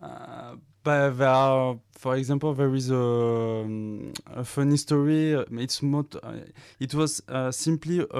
Uh, 0.00 0.56
but 0.82 1.10
there 1.12 1.28
are, 1.28 1.78
for 1.92 2.16
example, 2.16 2.52
there 2.54 2.74
is 2.74 2.90
a, 2.90 2.96
um, 2.96 4.12
a 4.26 4.44
funny 4.44 4.76
story. 4.76 5.34
uh, 5.34 5.44
It's 5.52 5.82
not. 5.82 6.14
Uh, 6.22 6.36
it 6.80 6.94
was 6.94 7.22
uh, 7.28 7.50
simply 7.50 8.00
uh, 8.00 8.16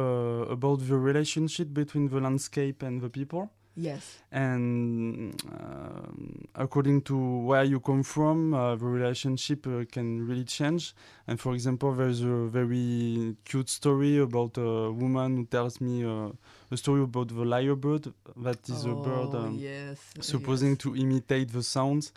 about 0.50 0.80
the 0.86 0.96
relationship 0.96 1.72
between 1.72 2.08
the 2.08 2.20
landscape 2.20 2.82
and 2.82 3.00
the 3.00 3.08
people. 3.08 3.50
Yes. 3.76 4.18
And 4.30 5.34
um, 5.52 6.44
according 6.54 7.02
to 7.02 7.16
where 7.40 7.64
you 7.64 7.80
come 7.80 8.02
from, 8.04 8.54
uh, 8.54 8.76
the 8.76 8.84
relationship 8.84 9.66
uh, 9.66 9.84
can 9.90 10.26
really 10.26 10.44
change. 10.44 10.94
And 11.26 11.40
for 11.40 11.54
example, 11.54 11.92
there's 11.92 12.20
a 12.22 12.46
very 12.46 13.36
cute 13.44 13.68
story 13.68 14.18
about 14.18 14.56
a 14.58 14.92
woman 14.92 15.36
who 15.38 15.44
tells 15.46 15.80
me 15.80 16.04
uh, 16.04 16.30
a 16.70 16.76
story 16.76 17.02
about 17.02 17.28
the 17.28 17.34
lyrebird. 17.34 18.12
That 18.36 18.68
is 18.68 18.84
a 18.84 18.94
bird. 18.94 19.30
Oh, 19.32 19.38
Um, 19.44 19.58
yes. 19.58 19.98
supposing 20.20 20.70
yes. 20.70 20.78
to 20.78 20.96
imitate 20.96 21.52
the 21.52 21.62
sounds. 21.62 22.12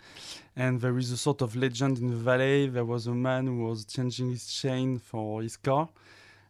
And 0.54 0.80
there 0.80 0.96
is 0.98 1.10
a 1.10 1.16
sort 1.16 1.42
of 1.42 1.56
legend 1.56 1.98
in 1.98 2.10
the 2.10 2.16
valley. 2.16 2.68
There 2.68 2.84
was 2.84 3.06
a 3.08 3.14
man 3.14 3.46
who 3.46 3.64
was 3.66 3.84
changing 3.84 4.30
his 4.30 4.46
chain 4.46 4.98
for 4.98 5.42
his 5.42 5.56
car. 5.56 5.88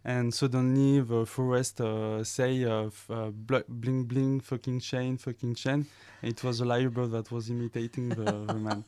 And 0.05 0.33
suddenly 0.33 1.01
the 1.01 1.27
forest 1.27 1.81
uh, 1.81 2.25
say 2.25 2.65
uh, 2.65 2.87
f- 2.87 3.11
uh, 3.11 3.31
bl- 3.31 3.69
bling 3.69 4.05
bling 4.05 4.41
fucking 4.41 4.81
chain 4.81 5.19
fucking 5.19 5.55
chain. 5.57 5.87
And 6.23 6.33
it 6.33 6.43
was 6.43 6.61
a 6.61 6.65
lyrebird 6.65 7.11
that 7.13 7.31
was 7.31 7.51
imitating 7.51 8.11
the, 8.11 8.45
the 8.47 8.55
man. 8.55 8.85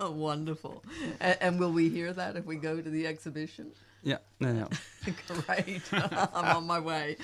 Oh, 0.00 0.10
wonderful. 0.10 0.82
And, 1.20 1.38
and 1.40 1.60
will 1.60 1.72
we 1.72 1.88
hear 1.88 2.12
that 2.12 2.36
if 2.36 2.44
we 2.44 2.56
go 2.56 2.80
to 2.80 2.90
the 2.90 3.06
exhibition? 3.06 3.72
Yeah, 4.02 4.18
yeah, 4.38 4.66
yeah. 5.06 5.12
Great. 5.46 5.82
I'm 5.92 6.56
on 6.56 6.66
my 6.66 6.78
way. 6.78 7.16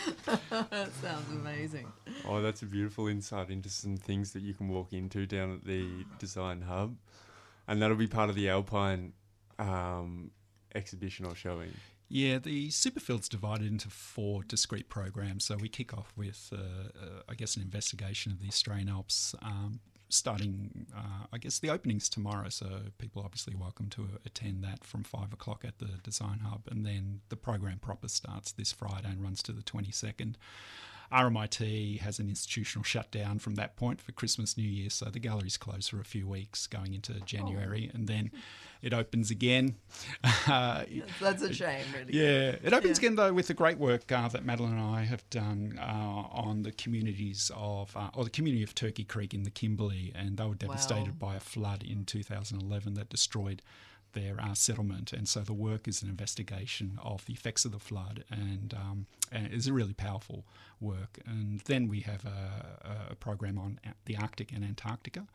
that 0.51 0.91
sounds 1.01 1.31
amazing. 1.31 1.87
Oh, 2.27 2.41
that's 2.43 2.63
a 2.63 2.67
beautiful 2.67 3.07
insight 3.09 3.51
into 3.51 3.69
some 3.69 3.97
things 3.97 4.33
that 4.33 4.43
you 4.43 4.55
can 4.55 4.69
walk 4.69 4.93
into 4.93 5.27
down 5.27 5.53
at 5.53 5.65
the 5.65 5.87
design 6.19 6.63
hub, 6.63 6.97
and 7.69 7.81
that'll 7.81 7.97
be 7.97 8.09
part 8.09 8.31
of 8.31 8.37
the 8.37 8.49
Alpine 8.49 9.13
um, 9.61 10.31
exhibition 10.75 11.27
or 11.27 11.35
showing. 11.35 11.73
Yeah, 12.09 12.39
the 12.39 12.71
Superfield's 12.71 13.29
divided 13.29 13.67
into 13.67 13.89
four 13.89 14.43
discrete 14.43 14.91
programs. 14.91 15.47
So 15.47 15.57
we 15.57 15.71
kick 15.71 15.97
off 15.97 16.13
with, 16.15 16.53
uh, 16.53 16.59
uh, 16.59 17.23
I 17.27 17.35
guess, 17.35 17.57
an 17.57 17.63
investigation 17.63 18.33
of 18.33 18.41
the 18.41 18.49
Australian 18.49 18.91
Alps, 18.91 19.35
um, 19.41 19.81
starting, 20.11 20.87
uh, 20.95 21.25
I 21.33 21.39
guess, 21.39 21.59
the 21.59 21.71
opening's 21.71 22.11
tomorrow. 22.11 22.51
So 22.51 22.67
people 22.99 23.23
obviously 23.25 23.55
welcome 23.55 23.89
to 23.91 24.07
attend 24.27 24.63
that 24.63 24.85
from 24.85 25.05
five 25.05 25.33
o'clock 25.33 25.65
at 25.65 25.79
the 25.79 25.89
Design 26.03 26.41
Hub. 26.41 26.69
And 26.71 26.85
then 26.85 27.23
the 27.31 27.37
program 27.37 27.79
proper 27.79 28.09
starts 28.09 28.53
this 28.53 28.73
Friday 28.73 29.09
and 29.09 29.23
runs 29.23 29.43
to 29.45 29.53
the 29.53 29.63
22nd. 29.63 30.35
RMIT 31.13 32.01
has 32.01 32.19
an 32.19 32.29
institutional 32.29 32.83
shutdown 32.85 33.39
from 33.39 33.55
that 33.57 33.77
point 33.77 34.01
for 34.01 34.13
Christmas, 34.13 34.57
New 34.57 34.69
Year, 34.69 34.91
so 34.91 35.07
the 35.07 35.19
gallery's 35.19 35.57
closed 35.57 35.91
for 35.91 36.01
a 36.01 36.05
few 36.05 36.27
weeks 36.27 36.67
going 36.67 36.95
into 36.95 37.13
January, 37.21 37.91
and 37.93 38.09
then 38.09 38.31
it 38.81 38.93
opens 38.93 39.31
again. 39.31 39.77
Uh, 40.49 40.85
that's 41.21 41.43
a 41.43 41.53
shame, 41.53 41.85
really. 41.97 42.13
yeah, 42.19 42.57
it 42.65 42.73
opens 42.73 42.99
Yeah. 42.99 43.07
again 43.07 43.15
though 43.17 43.33
with 43.33 43.47
the 43.47 43.55
great 43.55 43.79
work 43.79 44.11
uh, 44.11 44.29
that 44.29 44.45
Madeline 44.45 44.73
and 44.73 44.81
I 44.81 45.03
have 45.05 45.29
done 45.31 45.79
uh, 45.81 45.85
on 45.85 46.63
the 46.63 46.73
communities 46.73 47.51
of, 47.55 47.97
uh, 47.97 48.11
or 48.15 48.25
the 48.25 48.31
community 48.31 48.63
of 48.65 48.75
Turkey 48.75 49.05
Creek 49.05 49.33
in 49.35 49.45
the 49.45 49.51
Kimberley, 49.51 50.13
and 50.15 50.37
they 50.37 50.45
were 50.45 50.55
devastated 50.57 51.19
by 51.19 51.37
a 51.37 51.41
flood 51.41 51.83
in 51.85 52.05
2011 52.05 52.95
that 52.95 53.09
destroyed 53.09 53.63
their 54.13 54.41
are 54.41 54.55
settlement, 54.55 55.13
and 55.13 55.29
so 55.29 55.41
the 55.41 55.53
work 55.53 55.89
is 55.89 56.03
an 56.03 56.09
investigation 56.09 56.99
of 57.03 57.25
the 57.27 57.33
effects 57.33 57.65
of 57.65 57.73
the 57.73 57.79
flood, 57.79 58.25
and, 58.31 58.75
um, 58.75 59.07
and 59.31 59.49
it's 59.53 59.67
a 59.67 59.73
really 59.73 59.95
powerful 59.95 60.45
work. 60.81 61.19
And 61.27 61.61
then 61.61 61.89
we 61.89 62.01
have 62.01 62.25
a, 62.25 63.11
a 63.13 63.15
program 63.15 63.59
on 63.59 63.79
the 64.05 64.17
Arctic 64.17 64.53
and 64.53 64.65
Antarctica. 64.65 65.27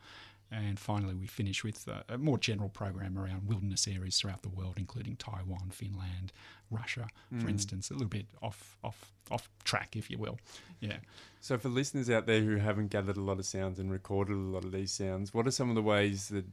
And 0.50 0.78
finally, 0.78 1.14
we 1.14 1.26
finish 1.26 1.62
with 1.62 1.86
a, 1.88 2.14
a 2.14 2.16
more 2.16 2.38
general 2.38 2.70
program 2.70 3.18
around 3.18 3.46
wilderness 3.46 3.86
areas 3.86 4.18
throughout 4.18 4.40
the 4.40 4.48
world, 4.48 4.74
including 4.78 5.16
Taiwan, 5.16 5.70
Finland, 5.72 6.32
Russia, 6.70 7.08
for 7.38 7.50
instance. 7.50 7.90
A 7.90 7.92
little 7.92 8.08
bit 8.08 8.24
off, 8.42 8.78
off, 8.82 9.12
off 9.30 9.50
track, 9.64 9.94
if 9.94 10.10
you 10.10 10.16
will. 10.16 10.38
Yeah. 10.80 10.96
So, 11.42 11.58
for 11.58 11.68
listeners 11.68 12.08
out 12.08 12.26
there 12.26 12.40
who 12.40 12.56
haven't 12.56 12.88
gathered 12.88 13.18
a 13.18 13.20
lot 13.20 13.38
of 13.38 13.44
sounds 13.44 13.78
and 13.78 13.92
recorded 13.92 14.32
a 14.32 14.36
lot 14.36 14.64
of 14.64 14.72
these 14.72 14.90
sounds, 14.90 15.34
what 15.34 15.46
are 15.46 15.50
some 15.50 15.68
of 15.68 15.74
the 15.74 15.82
ways 15.82 16.28
that 16.28 16.46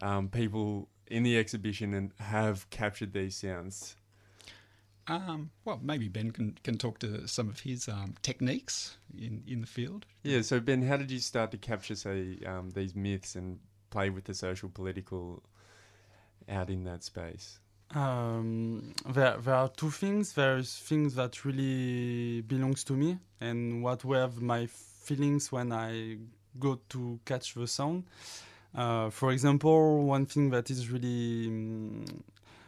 um, 0.00 0.28
people 0.28 0.88
in 1.10 1.22
the 1.22 1.38
exhibition 1.38 1.94
and 1.94 2.12
have 2.18 2.68
captured 2.70 3.12
these 3.12 3.36
sounds? 3.36 3.96
Um, 5.06 5.50
well, 5.64 5.80
maybe 5.82 6.08
Ben 6.08 6.30
can, 6.32 6.58
can 6.62 6.76
talk 6.76 6.98
to 6.98 7.26
some 7.26 7.48
of 7.48 7.60
his 7.60 7.88
um, 7.88 8.14
techniques 8.22 8.98
in, 9.16 9.42
in 9.46 9.62
the 9.62 9.66
field. 9.66 10.04
Yeah. 10.22 10.42
So, 10.42 10.60
Ben, 10.60 10.82
how 10.82 10.98
did 10.98 11.10
you 11.10 11.18
start 11.18 11.50
to 11.52 11.58
capture, 11.58 11.94
say, 11.94 12.38
um, 12.46 12.70
these 12.70 12.94
myths 12.94 13.34
and 13.34 13.58
play 13.88 14.10
with 14.10 14.24
the 14.24 14.34
social 14.34 14.68
political 14.68 15.42
out 16.48 16.68
in 16.68 16.84
that 16.84 17.04
space? 17.04 17.58
Um, 17.94 18.92
there, 19.08 19.38
there 19.38 19.54
are 19.54 19.68
two 19.68 19.90
things. 19.90 20.34
There's 20.34 20.76
things 20.76 21.14
that 21.14 21.42
really 21.42 22.42
belongs 22.42 22.84
to 22.84 22.92
me, 22.92 23.18
and 23.40 23.82
what 23.82 24.04
were 24.04 24.28
my 24.38 24.66
feelings 24.66 25.50
when 25.50 25.72
I 25.72 26.18
go 26.58 26.80
to 26.90 27.18
catch 27.24 27.54
the 27.54 27.66
sound. 27.66 28.04
Uh, 28.74 29.10
for 29.10 29.32
example, 29.32 30.04
one 30.04 30.26
thing 30.26 30.50
that 30.50 30.70
is 30.70 30.90
really 30.90 31.48
mm, 31.48 32.20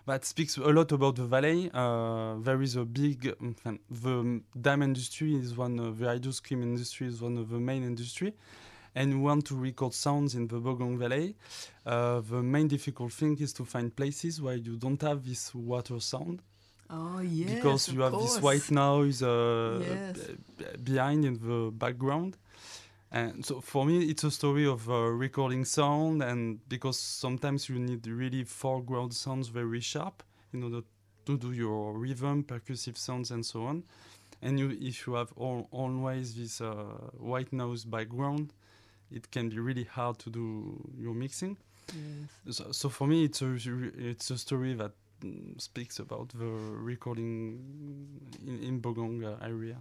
that 0.07 0.25
speaks 0.25 0.57
a 0.57 0.63
lot 0.63 0.91
about 0.93 1.17
the 1.17 1.25
valley. 1.25 1.71
Uh, 1.73 2.35
there 2.41 2.63
is 2.63 2.75
a 2.77 2.85
big 2.85 3.35
um, 3.41 3.79
the 3.91 4.41
dam 4.61 4.83
industry 4.83 5.35
is 5.37 5.57
one 5.57 5.79
of 5.79 5.99
the 5.99 6.09
ice 6.09 6.41
cream 6.41 6.63
industry 6.63 7.07
is 7.07 7.21
one 7.21 7.37
of 7.39 7.49
the 7.51 7.59
main 7.59 7.83
industry, 7.85 8.33
and 8.95 9.13
we 9.15 9.21
want 9.21 9.45
to 9.47 9.55
record 9.55 9.93
sounds 9.95 10.35
in 10.35 10.49
the 10.49 10.57
Bogong 10.61 10.99
Valley. 10.99 11.37
Uh, 11.87 12.21
the 12.21 12.43
main 12.43 12.67
difficult 12.67 13.13
thing 13.13 13.37
is 13.39 13.53
to 13.53 13.65
find 13.65 13.95
places 13.95 14.41
where 14.41 14.57
you 14.57 14.77
don't 14.77 15.01
have 15.03 15.25
this 15.25 15.55
water 15.55 16.01
sound 16.01 16.41
Oh, 16.93 17.21
yes. 17.21 17.55
because 17.55 17.89
you 17.93 18.01
have 18.01 18.13
course. 18.13 18.35
this 18.35 18.43
white 18.43 18.71
noise 18.71 19.23
uh, 19.23 19.79
Yes. 19.81 20.19
behind 20.83 21.25
in 21.25 21.35
the 21.39 21.71
background. 21.71 22.37
And 23.13 23.45
so 23.45 23.61
for 23.61 23.85
me, 23.85 24.05
it's 24.05 24.23
a 24.23 24.31
story 24.31 24.67
of 24.67 24.89
uh, 24.89 24.95
recording 24.95 25.65
sound, 25.65 26.23
and 26.23 26.61
because 26.69 26.99
sometimes 26.99 27.69
you 27.69 27.79
need 27.79 28.07
really 28.07 28.45
foreground 28.45 29.15
sounds 29.15 29.49
very 29.49 29.81
sharp 29.81 30.23
in 30.53 30.63
order 30.63 30.83
to 31.27 31.37
do 31.37 31.53
your 31.53 31.99
rhythm, 31.99 32.45
percussive 32.45 32.97
sounds, 32.97 33.33
and 33.33 33.45
so 33.45 33.65
on. 33.65 33.83
And 34.43 34.59
you, 34.59 34.77
if 34.81 35.07
you 35.07 35.15
have 35.15 35.33
all, 35.37 35.69
always 35.73 36.37
this 36.37 36.61
uh, 36.61 36.75
white 37.19 37.53
noise 37.53 37.85
background, 37.85 38.53
it 39.11 39.31
can 39.33 39.49
be 39.49 39.59
really 39.59 39.85
hard 39.85 40.19
to 40.21 40.31
do 40.31 40.81
your 40.97 41.15
mixing. 41.15 41.57
Yes. 41.89 42.57
So, 42.57 42.73
so 42.73 42.89
for 42.89 43.09
me, 43.09 43.25
it's 43.25 43.43
a 43.43 43.59
it's 43.99 44.31
a 44.31 44.39
story 44.39 44.75
that 44.75 44.93
mm, 45.21 45.61
speaks 45.61 45.99
about 45.99 46.29
the 46.29 46.47
recording 46.47 47.59
in, 48.47 48.63
in 48.63 48.81
Bogong 48.81 49.37
area. 49.43 49.79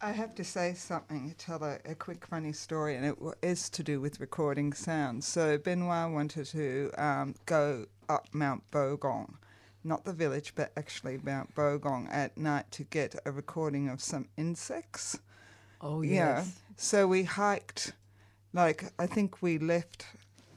I 0.00 0.12
have 0.12 0.34
to 0.36 0.44
say 0.44 0.74
something, 0.74 1.34
tell 1.38 1.62
a, 1.64 1.78
a 1.84 1.94
quick 1.94 2.24
funny 2.24 2.52
story, 2.52 2.94
and 2.94 3.04
it 3.04 3.16
w- 3.16 3.34
is 3.42 3.68
to 3.70 3.82
do 3.82 4.00
with 4.00 4.20
recording 4.20 4.72
sounds. 4.72 5.26
So 5.26 5.58
Benoit 5.58 6.12
wanted 6.12 6.46
to 6.46 6.92
um, 6.96 7.34
go 7.46 7.86
up 8.08 8.28
Mount 8.32 8.62
Bogong, 8.70 9.34
not 9.82 10.04
the 10.04 10.12
village, 10.12 10.52
but 10.54 10.70
actually 10.76 11.18
Mount 11.24 11.52
Bogong 11.56 12.06
at 12.12 12.38
night 12.38 12.70
to 12.72 12.84
get 12.84 13.16
a 13.26 13.32
recording 13.32 13.88
of 13.88 14.00
some 14.00 14.28
insects. 14.36 15.18
Oh, 15.80 16.02
Yeah. 16.02 16.38
yes. 16.38 16.60
So 16.76 17.08
we 17.08 17.24
hiked, 17.24 17.92
like 18.52 18.92
I 19.00 19.06
think 19.08 19.42
we 19.42 19.58
left 19.58 20.06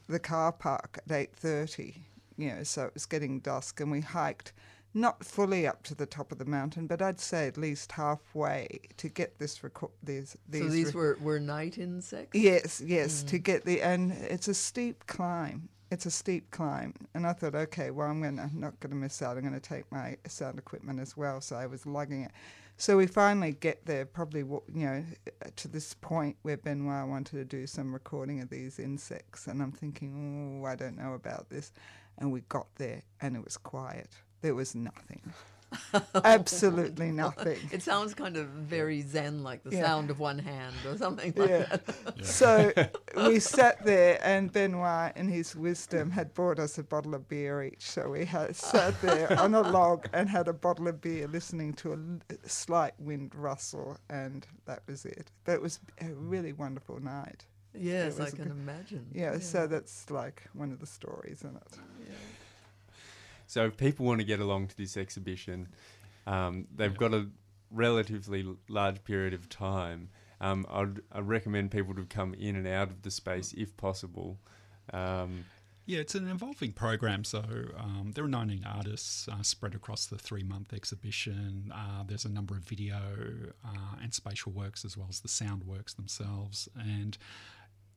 the 0.08 0.20
car 0.20 0.52
park 0.52 1.00
at 1.04 1.10
eight 1.12 1.34
thirty. 1.34 2.04
You 2.38 2.48
know, 2.54 2.62
so 2.62 2.84
it 2.84 2.94
was 2.94 3.06
getting 3.06 3.40
dusk, 3.40 3.80
and 3.80 3.90
we 3.90 4.00
hiked 4.02 4.52
not 4.94 5.24
fully 5.24 5.66
up 5.66 5.82
to 5.84 5.94
the 5.94 6.06
top 6.06 6.32
of 6.32 6.38
the 6.38 6.44
mountain, 6.44 6.86
but 6.86 7.00
I'd 7.00 7.20
say 7.20 7.46
at 7.46 7.56
least 7.56 7.92
halfway 7.92 8.80
to 8.98 9.08
get 9.08 9.38
this 9.38 9.62
record. 9.64 9.90
These 10.02 10.36
these. 10.48 10.62
so 10.62 10.68
these 10.68 10.94
re- 10.94 11.00
were, 11.00 11.18
were 11.20 11.40
night 11.40 11.78
insects? 11.78 12.38
Yes, 12.38 12.80
yes, 12.84 13.22
to 13.24 13.36
hmm. 13.36 13.42
get 13.42 13.64
the 13.64 13.82
and 13.82 14.12
it's 14.12 14.48
a 14.48 14.54
steep 14.54 15.06
climb. 15.06 15.68
It's 15.90 16.06
a 16.06 16.10
steep 16.10 16.50
climb, 16.50 16.94
and 17.14 17.26
I 17.26 17.34
thought, 17.34 17.54
okay, 17.54 17.90
well, 17.90 18.08
I'm 18.08 18.22
gonna 18.22 18.50
not 18.54 18.78
gonna 18.80 18.94
miss 18.94 19.20
out. 19.22 19.36
I'm 19.36 19.42
gonna 19.42 19.60
take 19.60 19.90
my 19.90 20.16
sound 20.26 20.58
equipment 20.58 21.00
as 21.00 21.16
well. 21.16 21.40
So 21.40 21.56
I 21.56 21.66
was 21.66 21.86
lugging 21.86 22.22
it. 22.22 22.32
So 22.78 22.96
we 22.96 23.06
finally 23.06 23.52
get 23.52 23.84
there, 23.86 24.06
probably 24.06 24.40
you 24.40 24.62
know, 24.74 25.04
to 25.56 25.68
this 25.68 25.94
point 25.94 26.36
where 26.42 26.56
Benoit 26.56 27.06
wanted 27.06 27.36
to 27.36 27.44
do 27.44 27.66
some 27.66 27.92
recording 27.92 28.40
of 28.40 28.48
these 28.48 28.78
insects, 28.78 29.46
and 29.46 29.62
I'm 29.62 29.72
thinking, 29.72 30.60
oh, 30.62 30.66
I 30.66 30.74
don't 30.74 30.96
know 30.96 31.12
about 31.14 31.48
this. 31.50 31.72
And 32.18 32.32
we 32.32 32.42
got 32.48 32.66
there 32.76 33.02
and 33.20 33.36
it 33.36 33.44
was 33.44 33.56
quiet. 33.56 34.10
There 34.42 34.54
was 34.54 34.74
nothing. 34.74 35.22
Absolutely 36.24 37.10
nothing. 37.12 37.58
It 37.72 37.82
sounds 37.82 38.12
kind 38.12 38.36
of 38.36 38.46
very 38.48 39.00
zen, 39.00 39.42
like 39.42 39.62
the 39.62 39.70
Yeah. 39.70 39.84
sound 39.84 40.10
of 40.10 40.18
one 40.18 40.38
hand 40.38 40.74
or 40.86 40.98
something 40.98 41.32
like 41.34 41.48
Yeah. 41.48 41.64
that. 41.64 42.24
So 42.24 42.72
we 43.16 43.38
sat 43.40 43.82
there, 43.84 44.18
and 44.22 44.52
Benoit, 44.52 45.16
in 45.16 45.28
his 45.28 45.56
wisdom, 45.56 46.10
had 46.10 46.34
brought 46.34 46.58
us 46.58 46.76
a 46.76 46.82
bottle 46.82 47.14
of 47.14 47.26
beer 47.26 47.62
each. 47.62 47.90
So 47.90 48.10
we 48.10 48.26
had 48.26 48.54
sat 48.54 49.00
there 49.00 49.32
on 49.40 49.54
a 49.54 49.62
log 49.62 50.06
and 50.12 50.28
had 50.28 50.46
a 50.48 50.52
bottle 50.52 50.88
of 50.88 51.00
beer, 51.00 51.26
listening 51.26 51.72
to 51.74 51.92
a 51.94 52.48
slight 52.48 52.92
wind 52.98 53.34
rustle, 53.34 53.96
and 54.10 54.46
that 54.66 54.82
was 54.86 55.06
it. 55.06 55.30
But 55.44 55.52
it 55.54 55.62
was 55.62 55.80
a 56.02 56.12
really 56.12 56.52
wonderful 56.52 57.00
night. 57.00 57.46
Yes, 57.74 58.20
I 58.20 58.24
was 58.24 58.32
a 58.34 58.36
can 58.36 58.44
good- 58.48 58.52
imagine. 58.52 59.06
Yeah, 59.14 59.38
so 59.38 59.66
that's 59.66 60.10
like 60.10 60.42
one 60.52 60.70
of 60.70 60.80
the 60.80 60.86
stories 60.86 61.40
in 61.42 61.56
it. 61.56 61.78
So 63.52 63.66
if 63.66 63.76
people 63.76 64.06
want 64.06 64.18
to 64.20 64.24
get 64.24 64.40
along 64.40 64.68
to 64.68 64.76
this 64.78 64.96
exhibition, 64.96 65.68
um, 66.26 66.68
they've 66.74 66.96
got 66.96 67.12
a 67.12 67.28
relatively 67.70 68.46
large 68.66 69.04
period 69.04 69.34
of 69.34 69.50
time. 69.50 70.08
Um, 70.40 70.64
I'd, 70.70 71.00
I'd 71.12 71.28
recommend 71.28 71.70
people 71.70 71.94
to 71.96 72.06
come 72.06 72.32
in 72.32 72.56
and 72.56 72.66
out 72.66 72.88
of 72.88 73.02
the 73.02 73.10
space 73.10 73.52
if 73.52 73.76
possible. 73.76 74.38
Um, 74.94 75.44
Yeah, 75.84 75.98
it's 75.98 76.14
an 76.14 76.28
evolving 76.28 76.72
program. 76.72 77.24
So 77.24 77.42
um, 77.76 78.12
there 78.14 78.24
are 78.24 78.28
19 78.28 78.64
artists 78.64 79.28
uh, 79.28 79.42
spread 79.42 79.74
across 79.74 80.06
the 80.06 80.16
three 80.16 80.44
month 80.44 80.72
exhibition. 80.72 81.70
Uh, 81.74 82.04
there's 82.06 82.24
a 82.24 82.30
number 82.30 82.54
of 82.56 82.62
video 82.62 82.96
uh, 83.66 83.96
and 84.02 84.14
spatial 84.14 84.52
works 84.52 84.82
as 84.82 84.96
well 84.96 85.08
as 85.10 85.20
the 85.20 85.28
sound 85.28 85.64
works 85.64 85.92
themselves. 85.92 86.70
And 86.74 87.18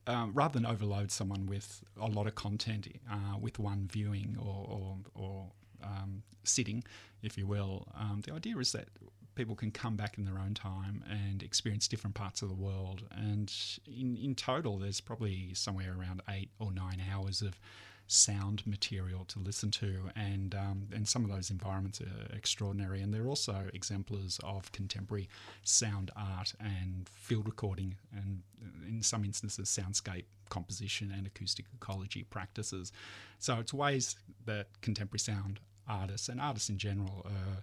um, 0.06 0.32
rather 0.34 0.54
than 0.54 0.66
overload 0.66 1.10
someone 1.10 1.46
with 1.46 1.82
a 2.00 2.06
lot 2.06 2.26
of 2.26 2.34
content 2.34 2.88
uh, 3.10 3.36
with 3.40 3.58
one 3.58 3.88
viewing 3.90 4.36
or, 4.38 4.66
or, 4.68 4.96
or 5.14 5.46
um, 5.82 6.22
sitting, 6.44 6.84
if 7.22 7.36
you 7.36 7.46
will, 7.46 7.88
um, 7.98 8.22
the 8.24 8.32
idea 8.32 8.56
is 8.58 8.72
that 8.72 8.88
people 9.34 9.54
can 9.54 9.70
come 9.70 9.96
back 9.96 10.16
in 10.18 10.24
their 10.24 10.38
own 10.38 10.54
time 10.54 11.04
and 11.08 11.42
experience 11.42 11.86
different 11.86 12.14
parts 12.14 12.42
of 12.42 12.48
the 12.48 12.54
world. 12.54 13.02
And 13.10 13.52
in, 13.86 14.16
in 14.16 14.34
total, 14.34 14.78
there's 14.78 15.00
probably 15.00 15.50
somewhere 15.54 15.94
around 15.98 16.22
eight 16.30 16.50
or 16.58 16.72
nine 16.72 17.02
hours 17.12 17.42
of 17.42 17.60
sound 18.06 18.66
material 18.66 19.24
to 19.26 19.38
listen 19.38 19.70
to, 19.70 20.10
and 20.14 20.54
um, 20.54 20.88
and 20.94 21.06
some 21.08 21.24
of 21.24 21.30
those 21.30 21.50
environments 21.50 22.00
are 22.00 22.36
extraordinary, 22.36 23.02
and 23.02 23.12
they're 23.12 23.28
also 23.28 23.68
exemplars 23.74 24.40
of 24.42 24.70
contemporary 24.72 25.28
sound 25.62 26.10
art 26.16 26.54
and 26.60 27.08
field 27.08 27.46
recording, 27.46 27.96
and 28.12 28.42
in 28.86 29.02
some 29.02 29.24
instances, 29.24 29.68
soundscape 29.68 30.24
composition 30.48 31.12
and 31.16 31.26
acoustic 31.26 31.66
ecology 31.74 32.22
practices. 32.22 32.92
So 33.38 33.58
it's 33.58 33.74
ways 33.74 34.16
that 34.44 34.68
contemporary 34.80 35.18
sound 35.18 35.60
artists 35.88 36.28
and 36.28 36.40
artists 36.40 36.68
in 36.68 36.78
general 36.78 37.26
are, 37.26 37.62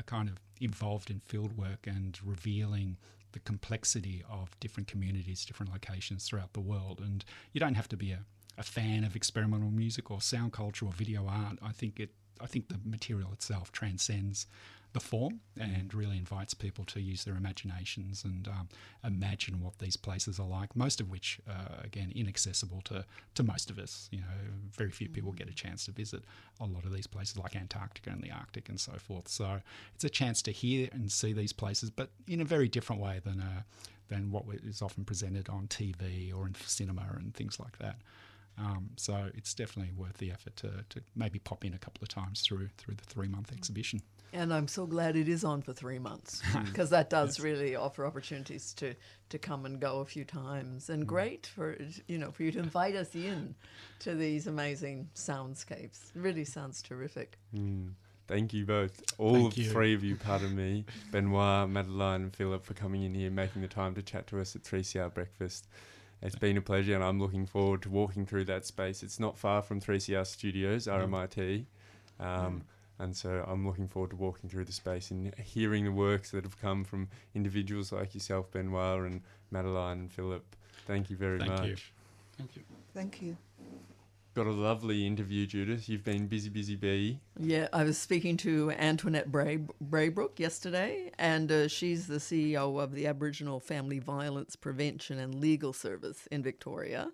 are 0.00 0.02
kind 0.02 0.28
of 0.28 0.40
involved 0.60 1.10
in 1.10 1.20
field 1.20 1.56
work 1.56 1.86
and 1.86 2.18
revealing 2.24 2.96
the 3.32 3.40
complexity 3.40 4.22
of 4.30 4.58
different 4.60 4.88
communities, 4.88 5.44
different 5.44 5.72
locations 5.72 6.24
throughout 6.24 6.52
the 6.52 6.60
world. 6.60 7.00
And 7.04 7.24
you 7.52 7.60
don't 7.60 7.74
have 7.74 7.88
to 7.88 7.96
be 7.96 8.12
a, 8.12 8.20
a 8.58 8.62
fan 8.62 9.04
of 9.04 9.16
experimental 9.16 9.70
music 9.70 10.10
or 10.10 10.20
sound 10.20 10.52
culture 10.52 10.86
or 10.86 10.92
video 10.92 11.26
art. 11.26 11.58
I 11.62 11.72
think 11.72 12.00
it 12.00 12.10
I 12.40 12.46
think 12.46 12.68
the 12.68 12.78
material 12.84 13.32
itself 13.32 13.70
transcends 13.70 14.46
the 14.94 15.00
form 15.00 15.40
and 15.58 15.92
really 15.92 16.16
invites 16.16 16.54
people 16.54 16.84
to 16.84 17.00
use 17.00 17.24
their 17.24 17.34
imaginations 17.34 18.24
and 18.24 18.46
um, 18.46 18.68
imagine 19.04 19.60
what 19.60 19.78
these 19.80 19.96
places 19.96 20.38
are 20.38 20.46
like. 20.46 20.74
Most 20.76 21.00
of 21.00 21.10
which, 21.10 21.40
uh, 21.48 21.82
again, 21.82 22.12
inaccessible 22.14 22.80
to, 22.84 23.04
to 23.34 23.42
most 23.42 23.70
of 23.70 23.78
us. 23.78 24.08
You 24.12 24.20
know, 24.20 24.26
very 24.72 24.90
few 24.90 25.08
people 25.08 25.32
get 25.32 25.48
a 25.48 25.54
chance 25.54 25.86
to 25.86 25.92
visit 25.92 26.22
a 26.60 26.64
lot 26.64 26.84
of 26.84 26.92
these 26.92 27.08
places 27.08 27.36
like 27.36 27.56
Antarctica 27.56 28.10
and 28.10 28.22
the 28.22 28.30
Arctic 28.30 28.68
and 28.68 28.80
so 28.80 28.92
forth. 28.92 29.26
So 29.26 29.60
it's 29.96 30.04
a 30.04 30.08
chance 30.08 30.40
to 30.42 30.52
hear 30.52 30.88
and 30.92 31.10
see 31.10 31.32
these 31.32 31.52
places, 31.52 31.90
but 31.90 32.10
in 32.28 32.40
a 32.40 32.44
very 32.44 32.68
different 32.68 33.02
way 33.02 33.20
than 33.24 33.40
uh, 33.40 33.62
than 34.08 34.30
what 34.30 34.44
is 34.62 34.82
often 34.82 35.04
presented 35.04 35.48
on 35.48 35.66
TV 35.66 36.32
or 36.32 36.46
in 36.46 36.54
cinema 36.54 37.06
and 37.16 37.34
things 37.34 37.58
like 37.58 37.78
that. 37.78 37.96
Um, 38.56 38.90
so 38.96 39.30
it's 39.34 39.52
definitely 39.54 39.92
worth 39.94 40.18
the 40.18 40.30
effort 40.30 40.56
to, 40.56 40.84
to 40.90 41.02
maybe 41.16 41.38
pop 41.38 41.64
in 41.64 41.74
a 41.74 41.78
couple 41.78 42.02
of 42.02 42.08
times 42.08 42.40
through 42.40 42.68
through 42.78 42.94
the 42.94 43.04
three 43.04 43.28
month 43.28 43.52
exhibition. 43.52 44.00
And 44.32 44.52
I'm 44.52 44.66
so 44.66 44.84
glad 44.84 45.14
it 45.14 45.28
is 45.28 45.44
on 45.44 45.62
for 45.62 45.72
three 45.72 46.00
months 46.00 46.42
because 46.64 46.90
that 46.90 47.08
does 47.08 47.38
really 47.38 47.76
offer 47.76 48.04
opportunities 48.04 48.74
to, 48.74 48.94
to 49.28 49.38
come 49.38 49.64
and 49.64 49.78
go 49.80 50.00
a 50.00 50.04
few 50.04 50.24
times. 50.24 50.90
And 50.90 51.06
great 51.06 51.46
for 51.46 51.78
you 52.08 52.18
know 52.18 52.32
for 52.32 52.42
you 52.42 52.52
to 52.52 52.58
invite 52.58 52.96
us 52.96 53.14
in 53.14 53.54
to 54.00 54.14
these 54.14 54.46
amazing 54.46 55.08
soundscapes. 55.14 56.10
It 56.14 56.20
really 56.20 56.44
sounds 56.44 56.82
terrific. 56.82 57.38
mm, 57.54 57.92
thank 58.26 58.52
you 58.52 58.66
both, 58.66 59.02
all 59.18 59.46
of 59.46 59.56
you. 59.56 59.70
three 59.70 59.94
of 59.94 60.02
you, 60.02 60.16
pardon 60.16 60.54
me, 60.54 60.84
Benoit, 61.12 61.68
Madeline, 61.68 62.22
and 62.22 62.34
Philip, 62.34 62.64
for 62.64 62.74
coming 62.74 63.04
in 63.04 63.14
here, 63.14 63.30
making 63.30 63.62
the 63.62 63.68
time 63.68 63.94
to 63.94 64.02
chat 64.02 64.26
to 64.28 64.40
us 64.40 64.56
at 64.56 64.62
3CR 64.62 65.14
Breakfast. 65.14 65.68
It's 66.24 66.36
been 66.36 66.56
a 66.56 66.62
pleasure, 66.62 66.94
and 66.94 67.04
I'm 67.04 67.20
looking 67.20 67.44
forward 67.44 67.82
to 67.82 67.90
walking 67.90 68.24
through 68.24 68.46
that 68.46 68.64
space. 68.64 69.02
It's 69.02 69.20
not 69.20 69.38
far 69.38 69.60
from 69.60 69.80
3CR 69.80 70.26
Studios, 70.26 70.86
RMIT. 70.86 71.66
Um, 72.18 72.64
And 73.00 73.16
so 73.16 73.44
I'm 73.48 73.66
looking 73.66 73.88
forward 73.88 74.10
to 74.10 74.16
walking 74.16 74.48
through 74.48 74.66
the 74.66 74.72
space 74.72 75.10
and 75.10 75.34
hearing 75.34 75.84
the 75.84 75.90
works 75.92 76.30
that 76.30 76.44
have 76.44 76.60
come 76.60 76.84
from 76.84 77.08
individuals 77.34 77.90
like 77.90 78.14
yourself, 78.14 78.52
Benoit, 78.52 79.00
and 79.00 79.20
Madeline 79.50 79.98
and 79.98 80.12
Philip. 80.12 80.44
Thank 80.86 81.10
you 81.10 81.16
very 81.16 81.38
Thank 81.40 81.50
much. 81.50 81.66
you. 81.66 81.76
Thank 82.38 82.56
you. 82.56 82.62
Thank 82.94 83.20
you. 83.20 83.36
Got 84.34 84.46
a 84.48 84.50
lovely 84.50 85.06
interview, 85.06 85.46
Judith. 85.46 85.88
You've 85.88 86.02
been 86.02 86.26
busy, 86.26 86.48
busy 86.48 86.74
bee. 86.74 87.20
Yeah, 87.38 87.68
I 87.72 87.84
was 87.84 87.96
speaking 87.96 88.36
to 88.38 88.72
Antoinette 88.72 89.30
Bray, 89.30 89.60
Braybrook 89.80 90.40
yesterday, 90.40 91.12
and 91.20 91.52
uh, 91.52 91.68
she's 91.68 92.08
the 92.08 92.16
CEO 92.16 92.82
of 92.82 92.96
the 92.96 93.06
Aboriginal 93.06 93.60
Family 93.60 94.00
Violence 94.00 94.56
Prevention 94.56 95.20
and 95.20 95.36
Legal 95.36 95.72
Service 95.72 96.26
in 96.32 96.42
Victoria, 96.42 97.12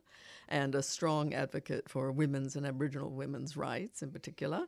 and 0.49 0.75
a 0.75 0.83
strong 0.83 1.35
advocate 1.35 1.91
for 1.91 2.11
women's 2.11 2.57
and 2.57 2.65
Aboriginal 2.65 3.11
women's 3.11 3.55
rights 3.55 4.01
in 4.01 4.11
particular. 4.11 4.67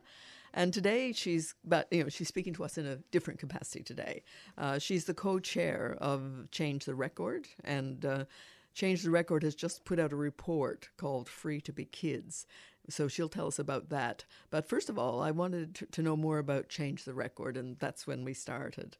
And 0.53 0.71
today 0.71 1.11
she's, 1.11 1.55
but 1.65 1.87
you 1.89 2.03
know, 2.03 2.09
she's 2.09 2.27
speaking 2.27 2.53
to 2.53 2.65
us 2.65 2.77
in 2.77 2.85
a 2.85 2.97
different 3.09 3.39
capacity 3.39 3.81
today. 3.81 4.21
Uh, 4.59 4.77
she's 4.77 5.05
the 5.05 5.15
co-chair 5.15 5.97
of 5.99 6.51
Change 6.51 6.85
the 6.85 6.93
Record, 6.93 7.47
and 7.63 8.05
uh, 8.05 8.25
Change 8.73 9.03
the 9.03 9.11
Record 9.11 9.43
has 9.43 9.55
just 9.55 9.85
put 9.85 9.99
out 9.99 10.13
a 10.13 10.15
report 10.15 10.89
called 10.97 11.29
Free 11.29 11.61
to 11.61 11.71
Be 11.71 11.85
Kids. 11.85 12.47
So 12.89 13.07
she'll 13.07 13.29
tell 13.29 13.47
us 13.47 13.59
about 13.59 13.89
that. 13.89 14.25
But 14.49 14.67
first 14.67 14.89
of 14.89 14.97
all, 14.97 15.21
I 15.21 15.31
wanted 15.31 15.75
to, 15.75 15.85
to 15.85 16.01
know 16.01 16.17
more 16.17 16.39
about 16.39 16.69
Change 16.69 17.05
the 17.05 17.13
Record, 17.13 17.55
and 17.55 17.77
that's 17.79 18.07
when 18.07 18.25
we 18.25 18.33
started. 18.33 18.97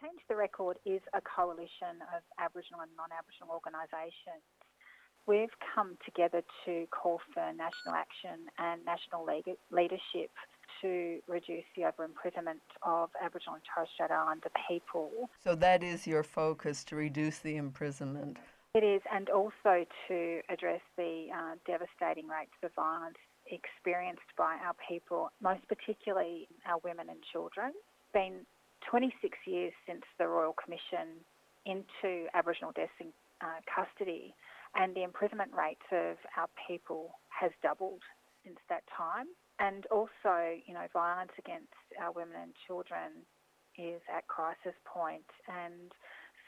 Change 0.00 0.20
the 0.28 0.36
Record 0.36 0.78
is 0.86 1.02
a 1.12 1.20
coalition 1.20 2.00
of 2.16 2.22
Aboriginal 2.38 2.80
and 2.80 2.90
non 2.96 3.10
Aboriginal 3.16 3.52
organisations. 3.52 4.42
We've 5.26 5.52
come 5.74 5.96
together 6.04 6.42
to 6.66 6.86
call 6.90 7.20
for 7.32 7.40
national 7.52 7.94
action 7.94 8.48
and 8.58 8.84
national 8.84 9.24
leg- 9.24 9.56
leadership 9.70 10.30
to 10.82 11.20
reduce 11.28 11.64
the 11.76 11.84
over 11.84 12.04
imprisonment 12.04 12.60
of 12.82 13.08
Aboriginal 13.22 13.54
and 13.54 13.62
Torres 13.74 13.88
Strait 13.94 14.10
Islander 14.10 14.50
people. 14.68 15.10
So 15.42 15.54
that 15.54 15.82
is 15.82 16.06
your 16.06 16.22
focus 16.22 16.84
to 16.84 16.96
reduce 16.96 17.38
the 17.38 17.56
imprisonment. 17.56 18.38
It 18.74 18.82
is, 18.82 19.02
and 19.12 19.30
also 19.30 19.86
to 20.08 20.40
address 20.50 20.80
the 20.96 21.28
uh, 21.30 21.54
devastating 21.64 22.26
rates 22.26 22.58
of 22.64 22.74
violence 22.74 23.14
experienced 23.46 24.26
by 24.36 24.58
our 24.66 24.74
people, 24.88 25.30
most 25.40 25.62
particularly 25.68 26.48
our 26.66 26.78
women 26.82 27.06
and 27.08 27.22
children. 27.30 27.70
It's 27.70 28.12
been 28.12 28.42
26 28.90 29.38
years 29.46 29.72
since 29.86 30.02
the 30.18 30.26
Royal 30.26 30.54
Commission 30.58 31.22
into 31.64 32.26
Aboriginal 32.34 32.72
deaths 32.74 32.98
in 32.98 33.14
uh, 33.40 33.62
custody, 33.70 34.34
and 34.74 34.92
the 34.96 35.04
imprisonment 35.04 35.52
rates 35.54 35.86
of 35.92 36.16
our 36.36 36.50
people 36.66 37.14
has 37.30 37.52
doubled 37.62 38.02
since 38.44 38.58
that 38.68 38.82
time. 38.90 39.26
And 39.60 39.86
also, 39.86 40.58
you 40.66 40.74
know, 40.74 40.90
violence 40.92 41.30
against 41.38 41.78
our 42.02 42.10
women 42.10 42.34
and 42.42 42.52
children 42.66 43.22
is 43.78 44.02
at 44.10 44.26
crisis 44.26 44.74
point, 44.84 45.30
and 45.46 45.94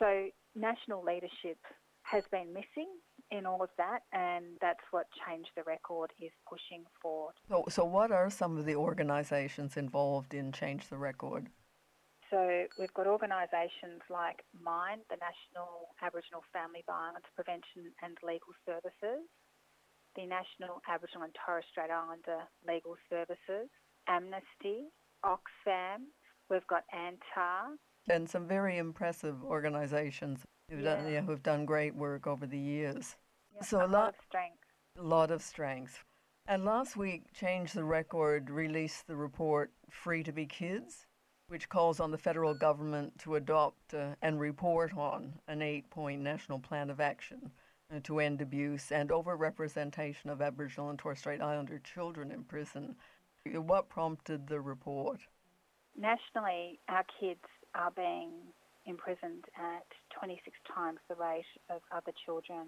so 0.01 0.27
national 0.57 1.05
leadership 1.05 1.59
has 2.07 2.23
been 2.31 2.53
missing 2.53 2.89
in 3.31 3.47
all 3.47 3.63
of 3.63 3.71
that, 3.79 4.01
and 4.13 4.45
that's 4.61 4.85
what 4.93 5.07
Change 5.27 5.47
the 5.57 5.63
Record 5.65 6.13
is 6.23 6.31
pushing 6.49 6.85
for. 7.03 7.31
So, 7.49 7.65
so 7.69 7.85
what 7.85 8.13
are 8.13 8.31
some 8.31 8.57
of 8.57 8.65
the 8.65 8.77
organisations 8.77 9.77
involved 9.77 10.33
in 10.33 10.53
Change 10.53 10.89
the 10.89 10.97
Record? 10.97 11.49
So 12.31 12.67
we've 12.79 12.95
got 12.95 13.07
organisations 13.07 14.03
like 14.11 14.43
MIND, 14.55 15.03
the 15.11 15.19
National 15.19 15.95
Aboriginal 16.03 16.43
Family 16.53 16.83
Violence 16.87 17.27
Prevention 17.35 17.91
and 18.03 18.17
Legal 18.23 18.55
Services, 18.67 19.27
the 20.15 20.27
National 20.27 20.83
Aboriginal 20.89 21.25
and 21.25 21.35
Torres 21.45 21.65
Strait 21.71 21.91
Islander 21.91 22.47
Legal 22.67 22.97
Services, 23.11 23.71
Amnesty, 24.09 24.91
Oxfam, 25.25 26.11
we've 26.51 26.67
got 26.67 26.85
ANTAR, 26.95 27.79
And 28.09 28.29
some 28.29 28.47
very 28.47 28.79
impressive 28.79 29.43
organisations 29.45 30.47
who've, 30.69 30.83
done, 30.85 31.05
Yeah. 31.07 31.13
yeah, 31.13 31.21
who've 31.23 31.43
done 31.43 31.65
great 31.65 31.95
work 31.95 32.27
over 32.27 32.47
the 32.47 32.59
years. 32.59 33.17
Yeah, 33.55 33.63
So 33.63 33.81
a 33.81 33.81
a 33.81 33.87
lot 33.87 33.91
lot- 33.93 34.09
of 34.11 34.21
strength. 34.27 34.65
A 34.99 35.03
lot 35.03 35.31
of 35.31 35.43
strength. 35.43 36.05
And 36.49 36.65
last 36.65 36.97
week, 36.97 37.33
Change 37.33 37.73
the 37.73 37.85
Record 37.85 38.51
released 38.51 39.07
the 39.07 39.17
report 39.17 39.73
Free 39.91 40.23
to 40.23 40.33
Be 40.33 40.47
Kids, 40.47 41.07
which 41.49 41.69
calls 41.69 42.01
on 42.01 42.11
the 42.11 42.19
federal 42.19 42.55
government 42.55 43.19
to 43.21 43.35
adopt 43.37 43.95
uh, 43.95 44.15
and 44.23 44.41
report 44.41 44.93
on 44.97 45.41
an 45.49 45.61
eight 45.63 45.91
point 45.91 46.23
national 46.23 46.59
plan 46.61 46.89
of 46.89 47.01
action 47.01 47.51
uh, 47.93 48.01
to 48.05 48.21
end 48.21 48.41
abuse 48.41 48.91
and 48.93 49.11
overrepresentation 49.11 50.27
of 50.27 50.41
Aboriginal 50.41 50.91
and 50.91 50.99
Torres 50.99 51.19
Strait 51.19 51.41
Islander 51.41 51.79
children 51.81 52.31
in 52.31 52.45
prison. 52.45 52.97
What 53.45 53.89
prompted 53.89 54.47
the 54.49 54.61
report? 54.61 55.21
Nationally, 55.97 56.81
our 56.89 57.05
kids 57.21 57.45
are 57.75 57.91
being 57.91 58.33
imprisoned 58.87 59.45
at 59.57 59.87
26 60.19 60.57
times 60.75 60.99
the 61.09 61.15
rate 61.15 61.45
of 61.71 61.81
other 61.93 62.13
children. 62.25 62.67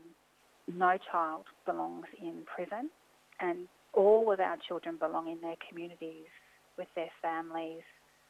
No 0.66 0.98
child 1.10 1.44
belongs 1.64 2.06
in 2.20 2.42
prison, 2.44 2.90
and 3.40 3.68
all 3.94 4.30
of 4.32 4.40
our 4.40 4.56
children 4.66 4.96
belong 4.98 5.28
in 5.28 5.40
their 5.40 5.56
communities 5.68 6.28
with 6.76 6.88
their 6.94 7.10
families. 7.22 7.82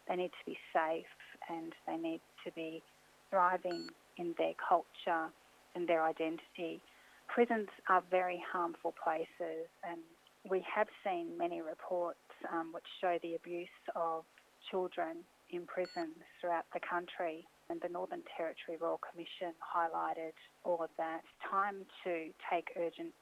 They 0.09 0.17
need 0.17 0.31
to 0.31 0.47
be 0.47 0.59
safe 0.73 1.05
and 1.51 1.73
they 1.87 1.97
need 1.97 2.21
to 2.45 2.53
be 2.53 2.83
thriving 3.31 3.89
in 4.17 4.35
their 4.39 4.55
culture 4.67 5.29
and 5.75 5.89
their 5.89 6.05
identity. 6.05 6.81
Prisons 7.29 7.69
are 7.89 8.03
very 8.11 8.43
harmful 8.51 8.95
places, 9.03 9.69
and 9.89 10.01
we 10.49 10.65
have 10.75 10.89
seen 11.05 11.37
many 11.37 11.61
reports 11.61 12.19
um, 12.53 12.73
which 12.73 12.87
show 13.01 13.19
the 13.23 13.35
abuse 13.35 13.69
of 13.95 14.25
children 14.71 15.19
in 15.51 15.67
prisons 15.67 16.17
throughout 16.41 16.65
the 16.73 16.81
country. 16.81 17.47
And 17.71 17.81
the 17.83 17.89
Northern 17.89 18.23
Territory 18.37 18.79
Royal 18.81 19.01
Commission 19.11 19.53
highlighted 19.61 20.33
all 20.65 20.83
of 20.83 20.91
that. 20.97 21.21
Time 21.51 21.85
to 22.05 22.31
take 22.51 22.69
urgent 22.79 23.13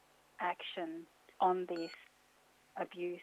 action 0.41 1.07
on 1.41 1.66
this 1.68 1.91
abuse 2.77 3.20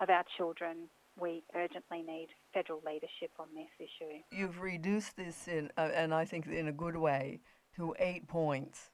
of 0.00 0.08
our 0.08 0.24
children. 0.36 0.88
We 1.18 1.42
urgently 1.54 2.02
need 2.02 2.28
federal 2.54 2.80
leadership 2.86 3.32
on 3.38 3.48
this 3.54 3.68
issue. 3.78 4.22
You've 4.30 4.60
reduced 4.60 5.16
this 5.16 5.48
in, 5.48 5.70
uh, 5.76 5.90
and 5.94 6.14
I 6.14 6.24
think 6.24 6.46
in 6.46 6.68
a 6.68 6.72
good 6.72 6.96
way, 6.96 7.40
to 7.76 7.94
eight 7.98 8.26
points 8.26 8.90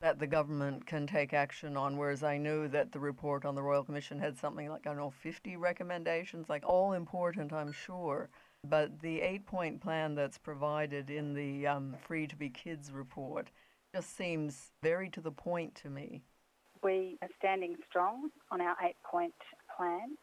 that 0.00 0.18
the 0.18 0.26
government 0.26 0.84
can 0.84 1.06
take 1.06 1.32
action 1.32 1.76
on, 1.76 1.96
whereas 1.96 2.24
I 2.24 2.36
knew 2.36 2.66
that 2.68 2.90
the 2.90 2.98
report 2.98 3.44
on 3.44 3.54
the 3.54 3.62
Royal 3.62 3.84
Commission 3.84 4.18
had 4.18 4.36
something 4.36 4.68
like, 4.68 4.84
I 4.84 4.90
don't 4.90 4.96
know, 4.96 5.10
50 5.10 5.56
recommendations, 5.56 6.48
like 6.48 6.64
all 6.66 6.92
important, 6.92 7.52
I'm 7.52 7.72
sure. 7.72 8.28
But 8.68 9.00
the 9.00 9.20
eight 9.20 9.44
point 9.46 9.80
plan 9.80 10.14
that's 10.14 10.38
provided 10.38 11.10
in 11.10 11.34
the 11.34 11.66
um, 11.66 11.96
Free 12.06 12.26
to 12.28 12.36
Be 12.36 12.48
Kids 12.48 12.92
report 12.92 13.48
just 13.94 14.16
seems 14.16 14.70
very 14.82 15.10
to 15.10 15.20
the 15.20 15.32
point 15.32 15.74
to 15.76 15.90
me. 15.90 16.22
We 16.82 17.18
are 17.22 17.28
standing 17.38 17.76
strong 17.88 18.30
on 18.50 18.60
our 18.60 18.76
eight 18.84 18.96
point 19.04 19.34
plan, 19.76 20.16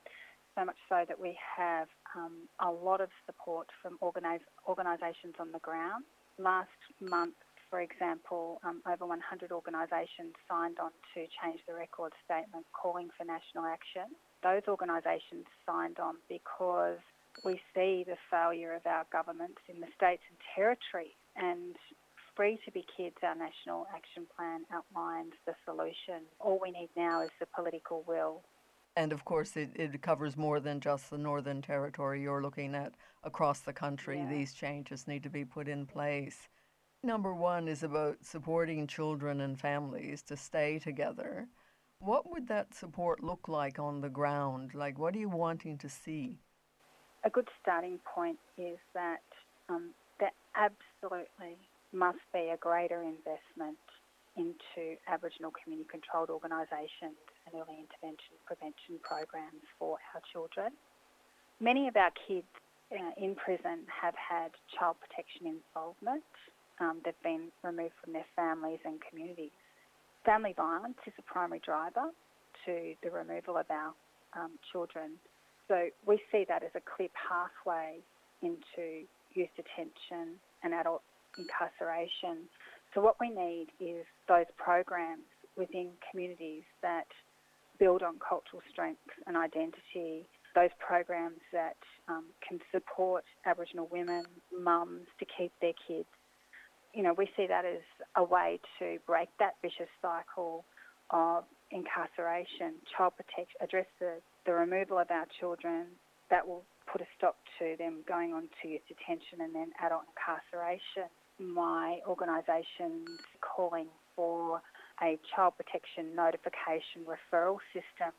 so 0.58 0.66
much 0.66 0.78
so 0.88 1.04
that 1.08 1.20
we 1.20 1.38
have 1.58 1.88
um, 2.16 2.48
a 2.62 2.72
lot 2.72 3.02
of 3.02 3.10
support 3.26 3.68
from 3.82 3.98
organisations 4.02 5.36
on 5.38 5.52
the 5.52 5.60
ground. 5.60 6.06
Last 6.38 6.70
month, 7.02 7.36
for 7.70 7.82
example, 7.82 8.62
um, 8.64 8.82
over 8.90 9.06
100 9.06 9.52
organisations 9.52 10.34
signed 10.50 10.78
on 10.80 10.92
to 11.14 11.28
change 11.44 11.60
the 11.68 11.74
record 11.74 12.14
statement 12.24 12.66
calling 12.72 13.10
for 13.18 13.26
national 13.26 13.66
action. 13.66 14.16
Those 14.42 14.64
organisations 14.68 15.46
signed 15.66 16.00
on 16.00 16.16
because 16.30 17.00
we 17.44 17.62
see 17.74 18.04
the 18.08 18.18
failure 18.30 18.74
of 18.76 18.86
our 18.86 19.06
governments 19.12 19.62
in 19.68 19.80
the 19.80 19.88
states 19.96 20.24
and 20.30 20.38
territories 20.56 21.18
and 21.36 21.76
Free 22.36 22.60
to 22.64 22.72
Be 22.72 22.86
Kids, 22.96 23.18
our 23.22 23.36
national 23.36 23.86
action 23.94 24.26
plan 24.36 24.62
outlines 24.74 25.34
the 25.46 25.54
solution. 25.66 26.24
All 26.40 26.60
we 26.62 26.72
need 26.72 26.90
now 26.96 27.22
is 27.22 27.32
the 27.40 27.46
political 27.48 28.04
will. 28.08 28.44
And 28.96 29.12
of 29.12 29.26
course, 29.26 29.58
it, 29.58 29.72
it 29.76 30.02
covers 30.02 30.38
more 30.38 30.60
than 30.60 30.80
just 30.80 31.10
the 31.10 31.18
Northern 31.18 31.62
Territory. 31.62 32.22
You're 32.22 32.42
looking 32.42 32.76
at 32.76 32.94
across 33.24 33.60
the 33.60 33.74
country, 33.74 34.20
Yeah. 34.20 34.30
these 34.30 34.54
changes 34.54 35.08
need 35.08 35.24
to 35.24 35.30
be 35.30 35.44
put 35.44 35.68
in 35.68 35.86
place. 35.86 36.48
Number 37.04 37.34
one 37.34 37.68
is 37.68 37.84
about 37.84 38.24
supporting 38.24 38.88
children 38.88 39.42
and 39.42 39.60
families 39.60 40.22
to 40.24 40.38
stay 40.38 40.80
together. 40.80 41.48
What 42.00 42.30
would 42.30 42.48
that 42.48 42.74
support 42.74 43.22
look 43.24 43.48
like 43.50 43.80
on 43.80 44.02
the 44.02 44.10
ground? 44.10 44.74
Like, 44.74 44.98
what 44.98 45.16
are 45.16 45.20
you 45.20 45.30
wanting 45.30 45.78
to 45.80 45.90
see? 45.90 46.40
A 47.24 47.30
good 47.30 47.48
starting 47.62 48.00
point 48.06 48.40
is 48.58 48.78
that 48.94 49.24
um, 49.68 49.92
there 50.20 50.32
absolutely 50.56 51.58
must 51.92 52.20
be 52.34 52.52
a 52.54 52.58
greater 52.58 53.04
investment 53.04 53.78
into 54.38 54.96
Aboriginal 55.08 55.52
community 55.52 55.88
controlled 55.90 56.30
organisations 56.30 57.20
and 57.46 57.56
early 57.56 57.84
intervention 57.84 58.40
prevention 58.46 58.96
programs 59.04 59.66
for 59.78 59.98
our 60.16 60.22
children. 60.32 60.72
Many 61.60 61.88
of 61.88 61.98
our 61.98 62.12
kids 62.28 62.48
uh, 62.92 63.12
in 63.18 63.36
prison 63.36 63.84
have 63.92 64.16
had 64.16 64.52
child 64.78 64.96
protection 65.04 65.60
involvement. 65.60 66.24
Um, 66.80 67.02
they've 67.04 67.24
been 67.24 67.52
removed 67.64 67.96
from 68.02 68.14
their 68.14 68.26
families 68.36 68.80
and 68.86 69.00
communities. 69.04 69.52
Family 70.26 70.54
violence 70.56 70.98
is 71.06 71.14
a 71.20 71.22
primary 71.24 71.60
driver 71.60 72.12
to 72.66 72.94
the 73.04 73.12
removal 73.12 73.58
of 73.58 73.66
our 73.70 73.92
um, 74.40 74.52
children. 74.72 75.20
So 75.70 75.88
we 76.06 76.20
see 76.32 76.46
that 76.50 76.64
as 76.64 76.72
a 76.76 76.82
clear 76.82 77.10
pathway 77.16 78.00
into 78.42 79.06
youth 79.34 79.50
detention 79.56 80.36
and 80.64 80.74
adult 80.74 81.04
incarceration. 81.38 82.50
So 82.94 83.02
what 83.02 83.16
we 83.22 83.30
need 83.30 83.68
is 83.80 84.04
those 84.28 84.50
programs 84.58 85.24
within 85.56 85.92
communities 86.10 86.64
that 86.82 87.06
build 87.80 88.02
on 88.02 88.16
cultural 88.18 88.62
strength 88.72 89.00
and 89.28 89.38
identity, 89.38 90.26
those 90.56 90.72
programs 90.86 91.40
that 91.54 91.78
um, 92.08 92.26
can 92.46 92.60
support 92.72 93.24
Aboriginal 93.46 93.88
women, 93.92 94.24
mums 94.52 95.06
to 95.20 95.26
keep 95.38 95.52
their 95.62 95.78
kids. 95.88 96.10
You 96.94 97.04
know, 97.04 97.14
we 97.14 97.30
see 97.38 97.46
that 97.48 97.66
as 97.66 97.86
a 98.16 98.24
way 98.24 98.60
to 98.80 98.98
break 99.06 99.30
that 99.38 99.54
vicious 99.62 99.92
cycle 100.02 100.66
of 101.12 101.44
incarceration, 101.72 102.74
child 102.98 103.14
protection, 103.16 103.56
address 103.62 103.86
the, 104.00 104.18
the 104.46 104.54
removal 104.54 104.98
of 104.98 105.12
our 105.12 105.26
children 105.40 105.88
that 106.30 106.48
will 106.48 106.64
put 106.92 107.02
a 107.02 107.06
stop 107.18 107.38
to 107.60 107.76
them 107.78 108.04
going 108.08 108.34
on 108.34 108.50
to 108.62 108.68
youth 108.68 108.82
detention 108.88 109.42
and 109.42 109.54
then 109.54 109.72
adult 109.84 110.04
incarceration. 110.10 111.10
My 111.40 112.00
organisation's 112.08 113.10
calling 113.42 113.88
for 114.16 114.62
a 115.02 115.18
child 115.36 115.54
protection 115.56 116.16
notification 116.16 117.08
referral 117.08 117.58
system 117.74 118.12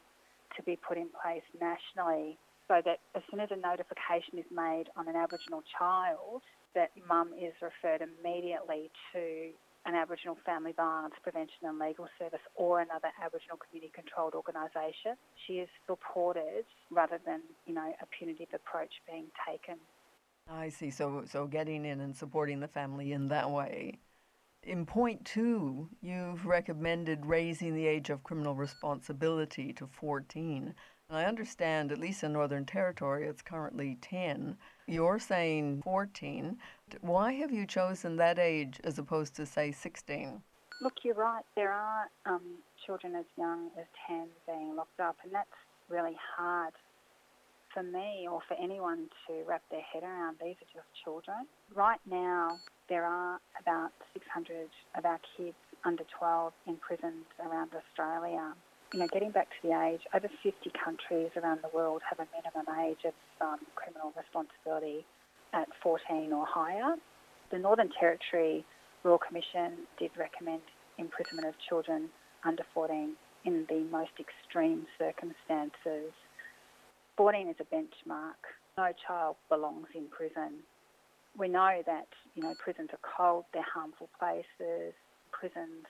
to 0.57 0.63
be 0.63 0.77
put 0.77 0.97
in 0.97 1.09
place 1.23 1.45
nationally 1.61 2.39
so 2.69 2.81
that 2.85 3.01
as 3.15 3.23
soon 3.31 3.41
as 3.41 3.51
a 3.51 3.57
notification 3.57 4.39
is 4.39 4.47
made 4.51 4.85
on 4.97 5.09
an 5.09 5.17
Aboriginal 5.17 5.63
child, 5.79 6.43
that 6.75 6.91
mum 7.09 7.31
is 7.35 7.53
referred 7.61 8.01
immediately 8.01 8.91
to 9.13 9.51
an 9.87 9.95
Aboriginal 9.95 10.37
Family 10.45 10.73
Violence 10.73 11.15
Prevention 11.23 11.65
and 11.65 11.79
Legal 11.79 12.09
Service 12.19 12.41
or 12.55 12.81
another 12.81 13.09
Aboriginal 13.23 13.57
community 13.57 13.93
controlled 13.95 14.35
organisation. 14.35 15.17
She 15.47 15.55
is 15.55 15.69
supported 15.87 16.65
rather 16.91 17.19
than, 17.25 17.41
you 17.67 17.75
know, 17.75 17.93
a 18.01 18.07
punitive 18.19 18.49
approach 18.55 18.93
being 19.07 19.27
taken. 19.49 19.77
I 20.49 20.69
see. 20.69 20.91
So, 20.91 21.25
so 21.27 21.47
getting 21.47 21.85
in 21.85 22.01
and 22.01 22.15
supporting 22.15 22.61
the 22.61 22.69
family 22.69 23.13
in 23.13 23.29
that 23.29 23.51
way. 23.51 23.99
In 24.63 24.85
point 24.85 25.25
two, 25.25 25.89
you've 26.03 26.45
recommended 26.45 27.25
raising 27.25 27.75
the 27.75 27.87
age 27.87 28.11
of 28.11 28.23
criminal 28.23 28.55
responsibility 28.55 29.73
to 29.75 29.87
14. 29.87 30.75
And 31.09 31.19
I 31.19 31.25
understand, 31.25 31.91
at 31.91 31.99
least 31.99 32.23
in 32.23 32.35
Northern 32.35 32.67
Territory, 32.67 33.27
it's 33.27 33.43
currently 33.43 33.97
10. 34.03 34.59
You're 34.91 35.21
saying 35.21 35.83
14. 35.85 36.59
Why 37.01 37.35
have 37.35 37.53
you 37.53 37.65
chosen 37.65 38.17
that 38.17 38.41
age 38.41 38.81
as 38.83 38.99
opposed 38.99 39.37
to, 39.37 39.47
say, 39.47 39.71
16? 39.71 40.43
Look, 40.83 40.95
you're 41.05 41.15
right. 41.15 41.45
There 41.55 41.71
are 41.71 42.11
um, 42.27 42.43
children 42.85 43.15
as 43.15 43.25
young 43.39 43.71
as 43.79 43.87
10 44.09 44.27
being 44.49 44.75
locked 44.75 44.99
up, 44.99 45.17
and 45.23 45.33
that's 45.33 45.49
really 45.89 46.17
hard 46.37 46.73
for 47.73 47.85
me 47.85 48.27
or 48.29 48.41
for 48.49 48.57
anyone 48.61 49.07
to 49.29 49.45
wrap 49.47 49.63
their 49.71 49.81
head 49.81 50.03
around. 50.03 50.39
These 50.43 50.57
are 50.57 50.73
just 50.75 50.89
children. 51.05 51.47
Right 51.73 52.01
now, 52.11 52.59
there 52.89 53.05
are 53.05 53.39
about 53.61 53.93
600 54.13 54.67
of 54.99 55.05
our 55.05 55.21
kids 55.37 55.55
under 55.85 56.03
12 56.19 56.53
in 56.67 56.77
prisons 56.79 57.27
around 57.39 57.71
Australia. 57.79 58.55
You 58.93 58.99
know, 58.99 59.07
getting 59.13 59.31
back 59.31 59.47
to 59.51 59.69
the 59.69 59.81
age, 59.87 60.01
over 60.13 60.29
50 60.43 60.53
countries 60.85 61.31
around 61.37 61.61
the 61.63 61.71
world 61.73 62.03
have 62.09 62.19
a 62.19 62.27
minimum 62.35 62.67
age 62.83 63.05
of 63.07 63.15
um, 63.41 63.59
criminal 63.77 64.13
responsibility 64.17 65.07
at 65.53 65.69
14 65.81 66.33
or 66.33 66.45
higher. 66.45 66.97
The 67.53 67.59
Northern 67.59 67.91
Territory 68.01 68.65
Royal 69.05 69.19
Commission 69.19 69.87
did 69.97 70.11
recommend 70.19 70.63
imprisonment 70.99 71.47
of 71.47 71.55
children 71.69 72.11
under 72.45 72.65
14 72.75 73.15
in 73.45 73.65
the 73.69 73.87
most 73.93 74.11
extreme 74.19 74.87
circumstances. 74.99 76.11
14 77.17 77.49
is 77.49 77.57
a 77.61 77.75
benchmark. 77.75 78.43
No 78.77 78.91
child 79.07 79.37
belongs 79.49 79.87
in 79.95 80.07
prison. 80.11 80.67
We 81.39 81.47
know 81.47 81.81
that, 81.87 82.09
you 82.35 82.43
know, 82.43 82.55
prisons 82.59 82.91
are 82.91 83.07
cold, 83.07 83.45
they're 83.55 83.63
harmful 83.73 84.11
places. 84.19 84.95
Prisons 85.31 85.87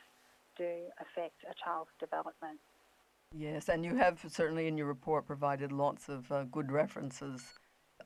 do 0.59 0.69
affect 1.01 1.41
a 1.49 1.55
child's 1.65 1.91
development. 1.99 2.61
Yes, 3.33 3.69
and 3.69 3.85
you 3.85 3.97
have 3.97 4.21
certainly 4.29 4.67
in 4.67 4.77
your 4.77 4.89
report 4.89 5.27
provided 5.27 5.71
lots 5.71 6.09
of 6.09 6.31
uh, 6.33 6.45
good 6.45 6.73
references. 6.73 7.43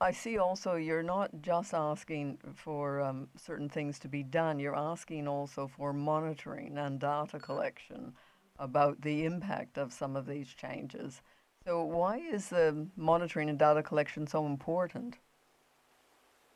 I 0.00 0.10
see 0.12 0.36
also 0.36 0.74
you're 0.74 1.02
not 1.02 1.30
just 1.40 1.72
asking 1.72 2.38
for 2.54 3.00
um, 3.00 3.28
certain 3.36 3.68
things 3.68 3.98
to 4.00 4.08
be 4.08 4.22
done, 4.22 4.58
you're 4.58 4.76
asking 4.76 5.26
also 5.26 5.66
for 5.66 5.92
monitoring 5.94 6.76
and 6.76 7.00
data 7.00 7.38
collection 7.38 8.12
about 8.58 9.00
the 9.00 9.24
impact 9.24 9.78
of 9.78 9.92
some 9.92 10.14
of 10.14 10.26
these 10.26 10.48
changes. 10.48 11.22
So, 11.66 11.82
why 11.82 12.18
is 12.18 12.50
the 12.50 12.86
monitoring 12.96 13.48
and 13.48 13.58
data 13.58 13.82
collection 13.82 14.26
so 14.26 14.44
important? 14.44 15.16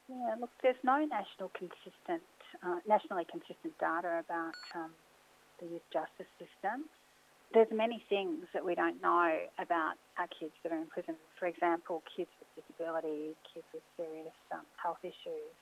Yeah, 0.09 0.35
look, 0.39 0.51
there's 0.63 0.77
no 0.85 0.99
national 1.07 1.51
consistent, 1.57 2.23
uh, 2.63 2.81
nationally 2.87 3.25
consistent 3.31 3.79
data 3.81 4.23
about 4.25 4.55
um, 4.75 4.91
the 5.59 5.67
youth 5.67 5.89
justice 5.91 6.31
system. 6.39 6.85
There's 7.53 7.69
many 7.73 8.05
things 8.09 8.45
that 8.53 8.65
we 8.65 8.75
don't 8.75 9.01
know 9.01 9.39
about 9.59 9.95
our 10.19 10.29
kids 10.39 10.53
that 10.63 10.73
are 10.73 10.79
in 10.79 10.87
prison. 10.87 11.17
For 11.39 11.47
example, 11.47 12.03
kids 12.15 12.29
with 12.39 12.65
disabilities, 12.65 13.35
kids 13.55 13.65
with 13.73 13.83
serious 13.97 14.37
um, 14.53 14.67
health 14.77 15.01
issues, 15.03 15.57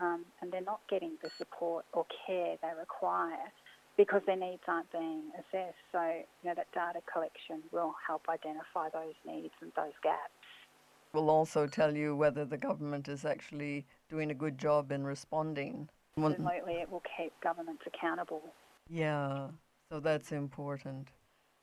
um, 0.00 0.24
and 0.40 0.50
they're 0.50 0.64
not 0.64 0.80
getting 0.88 1.18
the 1.22 1.30
support 1.36 1.84
or 1.92 2.06
care 2.26 2.56
they 2.62 2.72
require 2.78 3.52
because 3.98 4.22
their 4.26 4.36
needs 4.36 4.62
aren't 4.66 4.90
being 4.92 5.28
assessed. 5.36 5.76
So, 5.92 6.00
you 6.00 6.48
know, 6.48 6.54
that 6.56 6.72
data 6.72 7.00
collection 7.12 7.62
will 7.70 7.94
help 8.06 8.24
identify 8.30 8.88
those 8.88 9.18
needs 9.26 9.52
and 9.60 9.72
those 9.76 9.96
gaps 10.02 10.40
will 11.12 11.30
also 11.30 11.66
tell 11.66 11.96
you 11.96 12.14
whether 12.14 12.44
the 12.44 12.56
government 12.56 13.08
is 13.08 13.24
actually 13.24 13.86
doing 14.08 14.30
a 14.30 14.34
good 14.34 14.58
job 14.58 14.92
in 14.92 15.04
responding. 15.04 15.88
Absolutely, 16.16 16.74
it 16.74 16.90
will 16.90 17.02
keep 17.16 17.32
governments 17.42 17.82
accountable. 17.86 18.42
Yeah, 18.88 19.48
so 19.90 20.00
that's 20.00 20.32
important. 20.32 21.08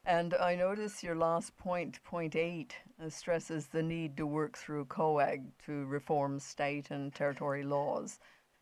And 0.05 0.34
I 0.36 0.55
notice 0.55 1.03
your 1.03 1.15
last 1.15 1.57
point, 1.57 2.01
point 2.03 2.36
eight, 2.36 2.75
uh, 3.03 3.09
stresses 3.09 3.67
the 3.67 3.84
need 3.84 4.15
to 4.17 4.25
work 4.25 4.57
through 4.57 4.86
COAG 4.86 5.43
to 5.65 5.86
reform 5.86 6.39
state 6.39 6.91
and 6.91 7.13
territory 7.13 7.63
laws. 7.63 8.19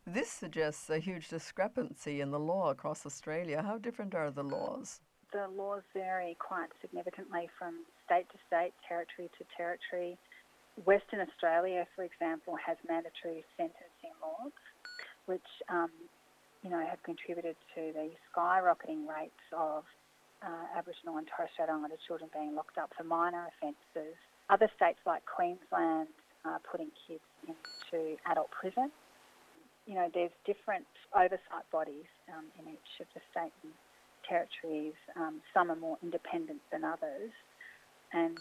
This 0.07 0.30
suggests 0.30 0.89
a 0.89 0.99
huge 0.99 1.30
discrepancy 1.30 2.22
in 2.22 2.32
the 2.32 2.39
law 2.39 2.70
across 2.70 3.05
Australia. 3.05 3.61
How 3.61 3.78
different 3.78 4.13
are 4.13 4.32
the 4.32 4.43
laws? 4.43 5.01
The 5.34 5.47
laws 5.47 5.82
vary 5.93 6.38
quite 6.39 6.70
significantly 6.82 7.49
from 7.57 7.86
state 8.05 8.28
to 8.30 8.38
state, 8.47 8.74
territory 8.88 9.30
to 9.38 9.45
territory. 9.57 10.18
Western 10.86 11.22
Australia, 11.22 11.88
for 11.95 12.03
example, 12.03 12.55
has 12.63 12.78
mandatory 12.88 13.43
sentencing 13.57 14.13
laws, 14.22 14.51
which 15.26 15.49
um, 15.70 15.89
you 16.66 16.72
know 16.72 16.82
have 16.82 17.01
contributed 17.05 17.55
to 17.78 17.93
the 17.93 18.09
skyrocketing 18.34 19.05
rates 19.05 19.45
of 19.53 19.86
uh, 20.41 20.66
Aboriginal 20.76 21.22
and 21.22 21.30
Torres 21.30 21.53
Strait 21.53 21.70
Islander 21.70 21.95
children 22.09 22.30
being 22.34 22.55
locked 22.57 22.82
up 22.82 22.89
for 22.97 23.05
minor 23.05 23.45
offences. 23.53 24.18
Other 24.49 24.70
states 24.76 24.97
like 25.05 25.22
Queensland 25.30 26.09
are 26.43 26.59
putting 26.70 26.89
kids 27.05 27.24
into 27.45 28.18
adult 28.26 28.49
prison. 28.49 28.89
You 29.86 29.93
know, 29.93 30.09
there's 30.13 30.34
different 30.45 30.89
oversight 31.13 31.70
bodies 31.72 32.09
um, 32.34 32.45
in 32.57 32.74
each 32.74 32.91
of 32.99 33.05
the 33.13 33.22
states 33.30 33.53
and 33.61 33.74
territories. 34.26 34.97
Um, 35.16 35.41
some 35.53 35.70
are 35.70 35.78
more 35.78 35.97
independent 36.01 36.61
than 36.74 36.84
others, 36.84 37.30
and 38.11 38.38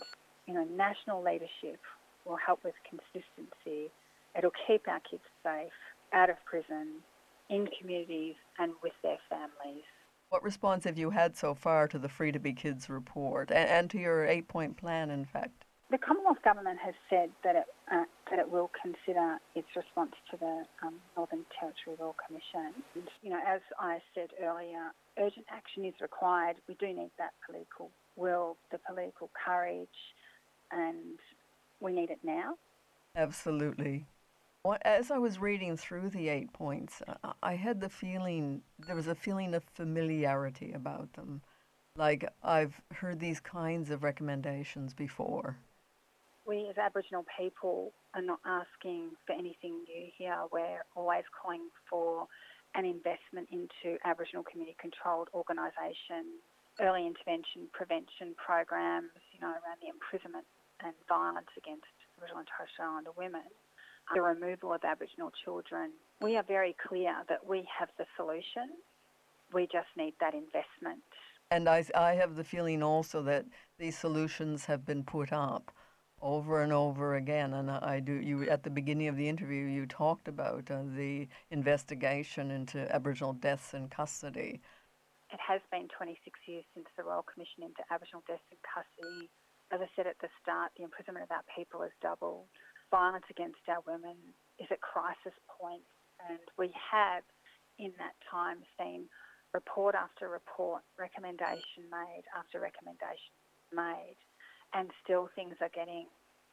you 0.48 0.54
know, 0.54 0.64
national 0.64 1.22
leadership 1.22 1.80
will 2.24 2.40
help 2.40 2.64
with 2.64 2.74
consistency. 2.88 3.92
It'll 4.36 4.56
keep 4.66 4.88
our 4.88 5.00
kids 5.04 5.24
safe, 5.44 5.76
out 6.12 6.30
of 6.30 6.36
prison, 6.48 7.04
in 7.50 7.68
communities, 7.78 8.34
and 8.58 8.72
with 8.82 8.92
their 9.02 9.18
families. 9.28 9.84
What 10.30 10.42
response 10.42 10.84
have 10.84 10.98
you 10.98 11.10
had 11.10 11.36
so 11.36 11.54
far 11.54 11.86
to 11.88 11.98
the 11.98 12.08
Free 12.08 12.32
to 12.32 12.38
Be 12.38 12.52
Kids 12.52 12.88
report 12.88 13.50
and, 13.50 13.68
and 13.68 13.90
to 13.90 13.98
your 13.98 14.26
eight 14.26 14.48
point 14.48 14.76
plan, 14.76 15.10
in 15.10 15.24
fact? 15.24 15.64
The 15.90 15.98
Commonwealth 15.98 16.42
Government 16.42 16.78
has 16.84 16.94
said 17.08 17.30
that 17.44 17.54
it, 17.54 17.64
uh, 17.92 18.04
that 18.30 18.38
it 18.40 18.50
will 18.50 18.70
consider 18.82 19.38
its 19.54 19.68
response 19.76 20.12
to 20.30 20.36
the 20.38 20.64
um, 20.82 20.94
Northern 21.16 21.44
Territory 21.60 21.96
Royal 22.00 22.16
Commission. 22.26 22.82
And, 22.94 23.04
you 23.22 23.30
know, 23.30 23.38
as 23.46 23.60
I 23.78 23.98
said 24.14 24.30
earlier, 24.42 24.90
urgent 25.18 25.46
action 25.50 25.84
is 25.84 25.94
required. 26.00 26.56
We 26.66 26.74
do 26.80 26.86
need 26.86 27.10
that 27.18 27.34
political 27.46 27.90
will, 28.16 28.56
the 28.72 28.78
political 28.78 29.30
courage, 29.46 29.88
and 30.72 31.18
we 31.80 31.92
need 31.92 32.10
it 32.10 32.20
now. 32.24 32.54
Absolutely. 33.14 34.06
As 34.82 35.10
I 35.10 35.18
was 35.18 35.38
reading 35.38 35.76
through 35.76 36.08
the 36.08 36.30
eight 36.30 36.50
points, 36.54 37.02
uh, 37.06 37.34
I 37.42 37.54
had 37.54 37.82
the 37.82 37.90
feeling 37.90 38.62
there 38.78 38.96
was 38.96 39.08
a 39.08 39.14
feeling 39.14 39.52
of 39.52 39.62
familiarity 39.74 40.72
about 40.72 41.12
them. 41.12 41.42
Like 41.96 42.26
I've 42.42 42.80
heard 42.90 43.20
these 43.20 43.40
kinds 43.40 43.90
of 43.90 44.02
recommendations 44.02 44.94
before. 44.94 45.58
We 46.46 46.66
as 46.70 46.78
Aboriginal 46.78 47.26
people 47.38 47.92
are 48.14 48.22
not 48.22 48.40
asking 48.46 49.10
for 49.26 49.34
anything 49.34 49.84
new 49.84 50.08
here. 50.16 50.38
We're 50.50 50.84
always 50.96 51.24
calling 51.40 51.68
for 51.88 52.26
an 52.74 52.86
investment 52.86 53.48
into 53.52 53.98
Aboriginal 54.04 54.44
community 54.44 54.76
controlled 54.80 55.28
organisations, 55.34 56.40
early 56.80 57.06
intervention 57.06 57.68
prevention 57.72 58.34
programs, 58.34 59.12
you 59.32 59.40
know, 59.40 59.52
around 59.52 59.78
the 59.84 59.88
imprisonment 59.92 60.46
and 60.80 60.94
violence 61.06 61.52
against 61.56 61.86
Aboriginal 62.16 62.40
and 62.40 62.48
Torres 62.48 62.70
Strait 62.72 62.88
Islander 62.88 63.12
women, 63.16 63.46
the 64.14 64.20
removal 64.20 64.72
of 64.72 64.82
Aboriginal 64.84 65.30
children, 65.44 65.92
we 66.20 66.36
are 66.36 66.42
very 66.42 66.76
clear 66.88 67.14
that 67.28 67.46
we 67.46 67.66
have 67.78 67.88
the 67.98 68.06
solution. 68.16 68.70
We 69.52 69.64
just 69.64 69.88
need 69.96 70.14
that 70.20 70.34
investment. 70.34 71.02
And 71.50 71.68
I, 71.68 71.84
I 71.94 72.12
have 72.14 72.36
the 72.36 72.44
feeling 72.44 72.82
also 72.82 73.22
that 73.22 73.46
these 73.78 73.96
solutions 73.96 74.64
have 74.66 74.84
been 74.84 75.04
put 75.04 75.32
up 75.32 75.70
over 76.20 76.62
and 76.62 76.72
over 76.72 77.16
again. 77.16 77.54
And 77.54 77.70
I 77.70 78.00
do. 78.00 78.14
You 78.14 78.48
at 78.48 78.62
the 78.62 78.70
beginning 78.70 79.08
of 79.08 79.16
the 79.16 79.28
interview, 79.28 79.66
you 79.66 79.86
talked 79.86 80.26
about 80.26 80.70
uh, 80.70 80.82
the 80.96 81.28
investigation 81.50 82.50
into 82.50 82.92
Aboriginal 82.94 83.34
deaths 83.34 83.74
in 83.74 83.88
custody. 83.88 84.60
It 85.32 85.40
has 85.46 85.60
been 85.70 85.88
26 85.96 86.38
years 86.46 86.64
since 86.74 86.86
the 86.96 87.04
Royal 87.04 87.22
Commission 87.22 87.62
into 87.62 87.82
Aboriginal 87.90 88.22
deaths 88.26 88.44
in 88.50 88.58
custody 88.62 89.30
as 89.72 89.80
I 89.80 89.88
said 89.96 90.06
at 90.06 90.18
the 90.20 90.28
start, 90.42 90.72
the 90.76 90.84
imprisonment 90.84 91.24
of 91.24 91.30
our 91.30 91.44
people 91.56 91.82
has 91.82 91.90
doubled. 92.02 92.46
Violence 92.94 93.26
against 93.28 93.58
our 93.66 93.82
women 93.90 94.14
is 94.62 94.70
at 94.70 94.78
crisis 94.80 95.34
point, 95.50 95.82
and 96.30 96.38
we 96.56 96.70
have, 96.78 97.26
in 97.76 97.90
that 97.98 98.14
time, 98.30 98.62
seen 98.78 99.10
report 99.52 99.96
after 99.98 100.28
report, 100.30 100.82
recommendation 100.94 101.90
made 101.90 102.22
after 102.38 102.60
recommendation 102.62 103.34
made, 103.74 104.14
and 104.74 104.94
still 105.02 105.28
things 105.34 105.58
are 105.60 105.74
getting 105.74 106.06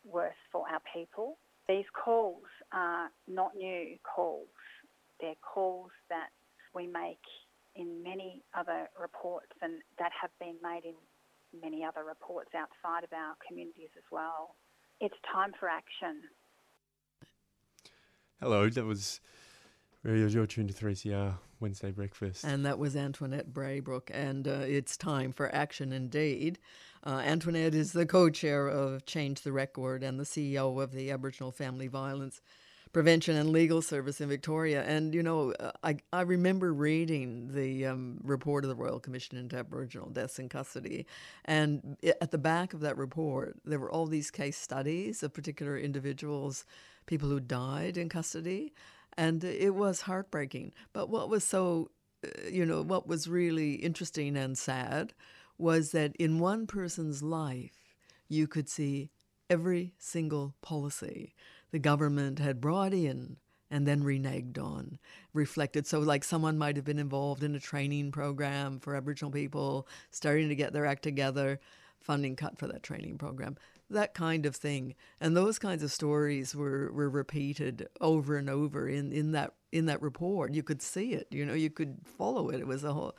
worse 0.04 0.42
for 0.52 0.66
our 0.66 0.82
people. 0.90 1.38
These 1.70 1.86
calls 1.94 2.50
are 2.74 3.10
not 3.28 3.54
new 3.56 3.98
calls. 4.02 4.50
They're 5.20 5.38
calls 5.46 5.92
that 6.10 6.34
we 6.74 6.88
make 6.88 7.22
in 7.76 8.02
many 8.02 8.42
other 8.58 8.90
reports 9.00 9.54
and 9.62 9.74
that 10.00 10.10
have 10.20 10.32
been 10.40 10.58
made 10.64 10.90
in 10.90 10.98
many 11.62 11.86
other 11.86 12.04
reports 12.04 12.50
outside 12.58 13.04
of 13.04 13.14
our 13.14 13.36
communities 13.48 13.94
as 13.96 14.10
well. 14.12 14.56
It's 15.02 15.16
time 15.34 15.52
for 15.60 15.68
action. 15.68 16.22
Hello, 18.40 18.70
that 18.70 18.86
was 18.86 19.20
Radio 20.04 20.28
You're 20.28 20.46
tuned 20.46 20.70
to 20.70 20.76
3CR 20.76 21.40
Wednesday 21.60 21.90
Breakfast. 21.90 22.44
And 22.44 22.64
that 22.68 22.78
was 22.78 22.96
Antoinette 22.96 23.52
Braybrook, 23.52 24.12
and 24.14 24.48
uh, 24.48 24.62
it's 24.62 24.96
time 24.96 25.32
for 25.32 25.54
action 25.56 25.92
indeed. 25.92 26.60
Uh, 27.04 27.24
Antoinette 27.26 27.74
is 27.74 27.94
the 27.94 28.06
co 28.06 28.30
chair 28.30 28.68
of 28.68 29.04
Change 29.08 29.42
the 29.42 29.52
Record 29.52 30.04
and 30.04 30.20
the 30.20 30.24
CEO 30.24 30.80
of 30.80 30.92
the 30.92 31.10
Aboriginal 31.10 31.52
Family 31.52 31.88
Violence 31.88 32.40
Prevention 32.94 33.38
and 33.38 33.52
Legal 33.52 33.82
Service 33.82 34.20
in 34.20 34.28
Victoria. 34.28 34.84
And, 34.84 35.14
you 35.14 35.24
know, 35.24 35.54
uh, 35.54 35.72
I, 35.84 35.98
I 36.12 36.22
remember 36.22 36.74
reading 36.74 37.50
the 37.54 37.86
um, 37.86 38.20
report 38.22 38.66
of 38.66 38.70
the 38.70 38.76
Royal 38.76 39.00
Commission 39.00 39.38
into 39.38 39.58
Aboriginal 39.58 40.10
Deaths 40.10 40.40
in 40.40 40.50
Custody. 40.50 41.06
And 41.46 41.98
at 42.04 42.32
the 42.32 42.38
back 42.38 42.74
of 42.74 42.82
that 42.82 42.98
report, 42.98 43.58
there 43.64 43.80
were 43.80 43.92
all 43.92 44.08
these 44.08 44.30
case 44.30 44.58
studies 44.58 45.24
of 45.24 45.34
particular 45.34 45.78
individuals, 45.78 46.66
people 47.06 47.30
who 47.30 47.40
died 47.40 47.98
in 47.98 48.10
custody. 48.10 48.74
And 49.18 49.44
it 49.44 49.76
was 49.76 50.02
heartbreaking. 50.02 50.74
But 50.92 51.10
what 51.10 51.30
was 51.30 51.44
so, 51.46 51.92
uh, 52.26 52.50
you 52.50 52.66
know, 52.66 52.82
what 52.82 53.08
was 53.08 53.28
really 53.28 53.76
interesting 53.76 54.36
and 54.36 54.58
sad 54.58 55.14
was 55.58 55.92
that 55.92 56.16
in 56.18 56.40
one 56.40 56.68
person's 56.68 57.24
life, 57.24 57.78
you 58.28 58.48
could 58.48 58.68
see 58.68 59.12
every 59.50 59.94
single 59.98 60.56
policy 60.62 61.34
the 61.72 61.80
government 61.80 62.40
had 62.40 62.62
brought 62.62 62.94
in 62.94 63.38
and 63.72 63.88
then 63.88 64.04
reneged 64.04 64.60
on, 64.60 65.00
reflected. 65.34 65.88
So, 65.88 66.00
like 66.00 66.24
someone 66.24 66.58
might 66.58 66.76
have 66.76 66.86
been 66.86 67.00
involved 67.00 67.44
in 67.44 67.56
a 67.56 67.60
training 67.60 68.12
program 68.12 68.80
for 68.80 68.96
Aboriginal 68.96 69.32
people, 69.32 69.88
starting 70.12 70.50
to 70.50 70.56
get 70.56 70.74
their 70.74 70.86
act 70.86 71.04
together, 71.04 71.60
funding 72.00 72.36
cut 72.36 72.58
for 72.58 72.68
that 72.68 72.84
training 72.84 73.18
program, 73.18 73.56
that 73.90 74.14
kind 74.14 74.46
of 74.46 74.56
thing. 74.56 74.96
And 75.22 75.36
those 75.36 75.58
kinds 75.58 75.84
of 75.84 75.92
stories 75.92 76.54
were, 76.54 76.92
were 76.92 77.10
repeated 77.10 77.88
over 78.02 78.36
and 78.36 78.50
over 78.50 78.90
in, 78.90 79.14
in 79.14 79.32
that 79.32 79.54
in 79.72 79.86
that 79.86 80.02
report. 80.02 80.54
You 80.54 80.64
could 80.64 80.82
see 80.82 81.14
it, 81.14 81.28
you 81.32 81.46
know, 81.46 81.54
you 81.54 81.70
could 81.70 82.00
follow 82.06 82.50
it. 82.50 82.60
It 82.60 82.68
was 82.68 82.84
a 82.84 82.94
whole 82.94 83.16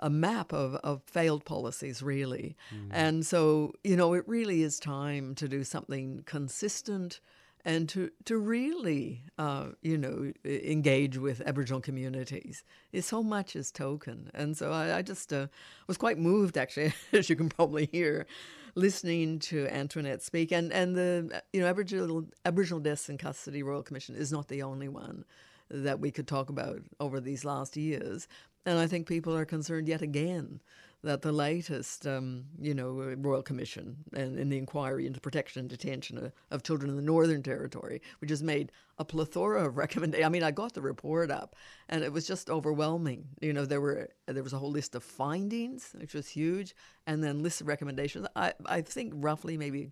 a 0.00 0.10
map 0.10 0.52
of, 0.52 0.74
of 0.76 1.02
failed 1.04 1.44
policies, 1.44 2.02
really. 2.02 2.56
Hmm. 2.70 2.88
And 2.90 3.26
so, 3.26 3.72
you 3.84 3.96
know, 3.96 4.14
it 4.14 4.24
really 4.26 4.62
is 4.62 4.80
time 4.80 5.36
to 5.36 5.46
do 5.46 5.62
something 5.62 6.24
consistent 6.26 7.20
and 7.64 7.88
to, 7.88 8.10
to 8.26 8.36
really, 8.36 9.22
uh, 9.38 9.68
you 9.80 9.96
know, 9.96 10.32
engage 10.44 11.16
with 11.16 11.40
Aboriginal 11.46 11.80
communities. 11.80 12.62
Is 12.92 13.06
so 13.06 13.22
much 13.22 13.56
is 13.56 13.70
token. 13.70 14.30
And 14.34 14.56
so 14.56 14.70
I, 14.70 14.98
I 14.98 15.02
just 15.02 15.32
uh, 15.32 15.46
was 15.86 15.96
quite 15.96 16.18
moved, 16.18 16.58
actually, 16.58 16.92
as 17.12 17.30
you 17.30 17.36
can 17.36 17.48
probably 17.48 17.88
hear, 17.90 18.26
listening 18.74 19.38
to 19.40 19.66
Antoinette 19.68 20.22
speak. 20.22 20.52
And, 20.52 20.72
and 20.72 20.94
the, 20.94 21.42
you 21.52 21.60
know, 21.60 21.66
Aboriginal, 21.66 22.26
Aboriginal 22.44 22.80
Deaths 22.80 23.08
in 23.08 23.16
Custody 23.16 23.62
Royal 23.62 23.82
Commission 23.82 24.14
is 24.14 24.30
not 24.30 24.48
the 24.48 24.62
only 24.62 24.88
one 24.88 25.24
that 25.70 26.00
we 26.00 26.10
could 26.10 26.28
talk 26.28 26.50
about 26.50 26.82
over 27.00 27.20
these 27.20 27.44
last 27.44 27.76
years. 27.76 28.28
And 28.66 28.78
I 28.78 28.86
think 28.86 29.06
people 29.06 29.34
are 29.34 29.46
concerned 29.46 29.88
yet 29.88 30.02
again 30.02 30.60
that 31.04 31.22
the 31.22 31.32
latest, 31.32 32.06
um, 32.06 32.44
you 32.58 32.74
know, 32.74 33.14
Royal 33.18 33.42
Commission 33.42 33.96
and 34.14 34.38
in 34.38 34.48
the 34.48 34.56
inquiry 34.56 35.06
into 35.06 35.20
protection 35.20 35.60
and 35.60 35.68
detention 35.68 36.18
of, 36.18 36.32
of 36.50 36.62
children 36.62 36.90
in 36.90 36.96
the 36.96 37.02
Northern 37.02 37.42
Territory, 37.42 38.00
which 38.20 38.30
has 38.30 38.42
made 38.42 38.72
a 38.98 39.04
plethora 39.04 39.66
of 39.66 39.76
recommendations. 39.84 40.26
I 40.26 40.30
mean, 40.30 40.42
I 40.42 40.50
got 40.50 40.72
the 40.72 40.82
report 40.82 41.30
up, 41.30 41.56
and 41.88 42.02
it 42.02 42.12
was 42.12 42.26
just 42.26 42.48
overwhelming. 42.50 43.26
You 43.40 43.52
know, 43.52 43.64
there 43.66 43.80
were 43.80 44.10
there 44.26 44.42
was 44.42 44.54
a 44.54 44.58
whole 44.58 44.70
list 44.70 44.94
of 44.94 45.04
findings, 45.04 45.90
which 45.98 46.14
was 46.14 46.28
huge, 46.28 46.74
and 47.06 47.22
then 47.22 47.42
lists 47.42 47.60
of 47.60 47.68
recommendations. 47.68 48.26
I 48.34 48.54
I 48.66 48.80
think 48.80 49.12
roughly 49.16 49.56
maybe, 49.58 49.90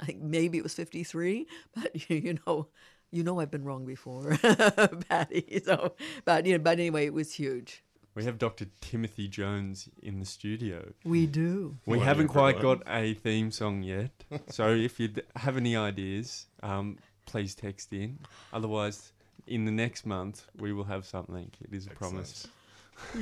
I 0.00 0.06
think 0.06 0.22
maybe 0.22 0.58
it 0.58 0.64
was 0.64 0.74
fifty 0.74 1.04
three, 1.04 1.46
but 1.74 2.10
you 2.10 2.38
know. 2.46 2.68
You 3.10 3.22
know 3.22 3.38
I've 3.38 3.50
been 3.52 3.62
wrong 3.62 3.86
before, 3.86 4.36
Patty. 5.08 5.62
So, 5.64 5.94
but 6.24 6.46
you 6.46 6.54
know, 6.54 6.58
but 6.58 6.80
anyway, 6.80 7.06
it 7.06 7.14
was 7.14 7.32
huge. 7.32 7.84
We 8.14 8.24
have 8.24 8.38
Dr. 8.38 8.66
Timothy 8.80 9.26
Jones 9.26 9.88
in 10.00 10.20
the 10.20 10.24
studio. 10.24 10.92
We 11.04 11.26
do. 11.26 11.76
We 11.84 11.96
Morning, 11.96 12.04
haven't 12.04 12.28
quite 12.28 12.60
got 12.60 12.82
a 12.86 13.14
theme 13.14 13.50
song 13.50 13.82
yet. 13.82 14.12
so 14.50 14.68
if 14.72 15.00
you 15.00 15.10
have 15.34 15.56
any 15.56 15.74
ideas, 15.74 16.46
um, 16.62 16.98
please 17.26 17.56
text 17.56 17.92
in. 17.92 18.20
Otherwise, 18.52 19.12
in 19.48 19.64
the 19.64 19.72
next 19.72 20.06
month, 20.06 20.46
we 20.58 20.72
will 20.72 20.84
have 20.84 21.04
something. 21.04 21.50
It 21.60 21.74
is 21.74 21.86
a 21.88 21.90
promise. 21.90 22.46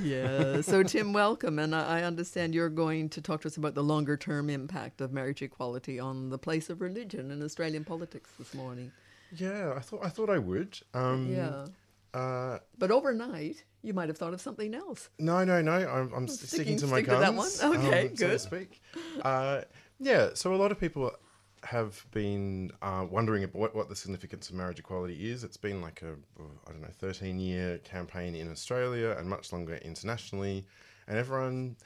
Yeah. 0.03 0.61
So, 0.61 0.82
Tim, 0.82 1.14
welcome. 1.14 1.59
And 1.59 1.74
I, 1.74 2.01
I 2.01 2.03
understand 2.03 2.55
you're 2.55 2.68
going 2.68 3.09
to 3.11 3.22
talk 3.22 3.40
to 3.43 3.49
us 3.49 3.57
about 3.57 3.74
the 3.74 3.82
longer 3.82 4.18
term 4.18 4.51
impact 4.51 5.01
of 5.01 5.11
marriage 5.11 5.40
equality 5.40 5.99
on 5.99 6.28
the 6.28 6.38
place 6.38 6.68
of 6.68 6.82
religion 6.82 7.30
in 7.30 7.43
Australian 7.43 7.84
politics 7.84 8.28
this 8.38 8.53
morning. 8.53 8.93
Yeah, 9.34 9.72
I 9.74 9.80
thought 9.80 10.05
I 10.05 10.11
thought 10.11 10.28
I 10.28 10.38
would. 10.38 10.78
Um, 10.93 11.32
Yeah. 11.32 11.64
Uh, 12.14 12.58
But 12.78 12.90
overnight, 12.90 13.64
you 13.82 13.94
might 13.94 14.08
have 14.08 14.18
thought 14.18 14.34
of 14.34 14.40
something 14.40 14.74
else. 14.74 15.08
no, 15.18 15.44
no, 15.44 15.62
no. 15.62 15.72
I'm, 15.72 16.12
I'm 16.12 16.28
sticking, 16.28 16.48
Sticking- 16.48 16.76
to 16.78 16.86
my 16.86 16.98
stick 16.98 17.06
to 17.06 17.10
that 17.20 17.34
guns. 17.34 17.62
one? 17.62 17.76
Okay, 17.86 18.08
um, 18.08 18.16
So 18.16 18.24
to 18.26 18.30
good. 18.32 18.40
speak. 18.40 18.82
Uh, 19.22 19.62
yeah. 19.98 20.30
So 20.34 20.54
a 20.54 20.56
lot 20.56 20.72
of 20.72 20.78
people 20.80 21.10
have 21.64 22.04
been 22.10 22.72
uh, 22.82 23.06
wondering 23.08 23.44
about 23.44 23.54
what, 23.56 23.74
what 23.76 23.88
the 23.88 23.94
significance 23.96 24.50
of 24.50 24.56
marriage 24.56 24.78
equality 24.80 25.30
is. 25.30 25.44
It's 25.44 25.56
been 25.56 25.80
like 25.80 26.02
a 26.02 26.14
I 26.66 26.72
don't 26.72 26.82
know 26.82 26.88
13 26.98 27.38
year 27.38 27.78
campaign 27.78 28.34
in 28.34 28.50
Australia 28.50 29.14
and 29.18 29.28
much 29.28 29.52
longer 29.52 29.76
internationally, 29.76 30.66
and 31.06 31.16
everyone. 31.18 31.76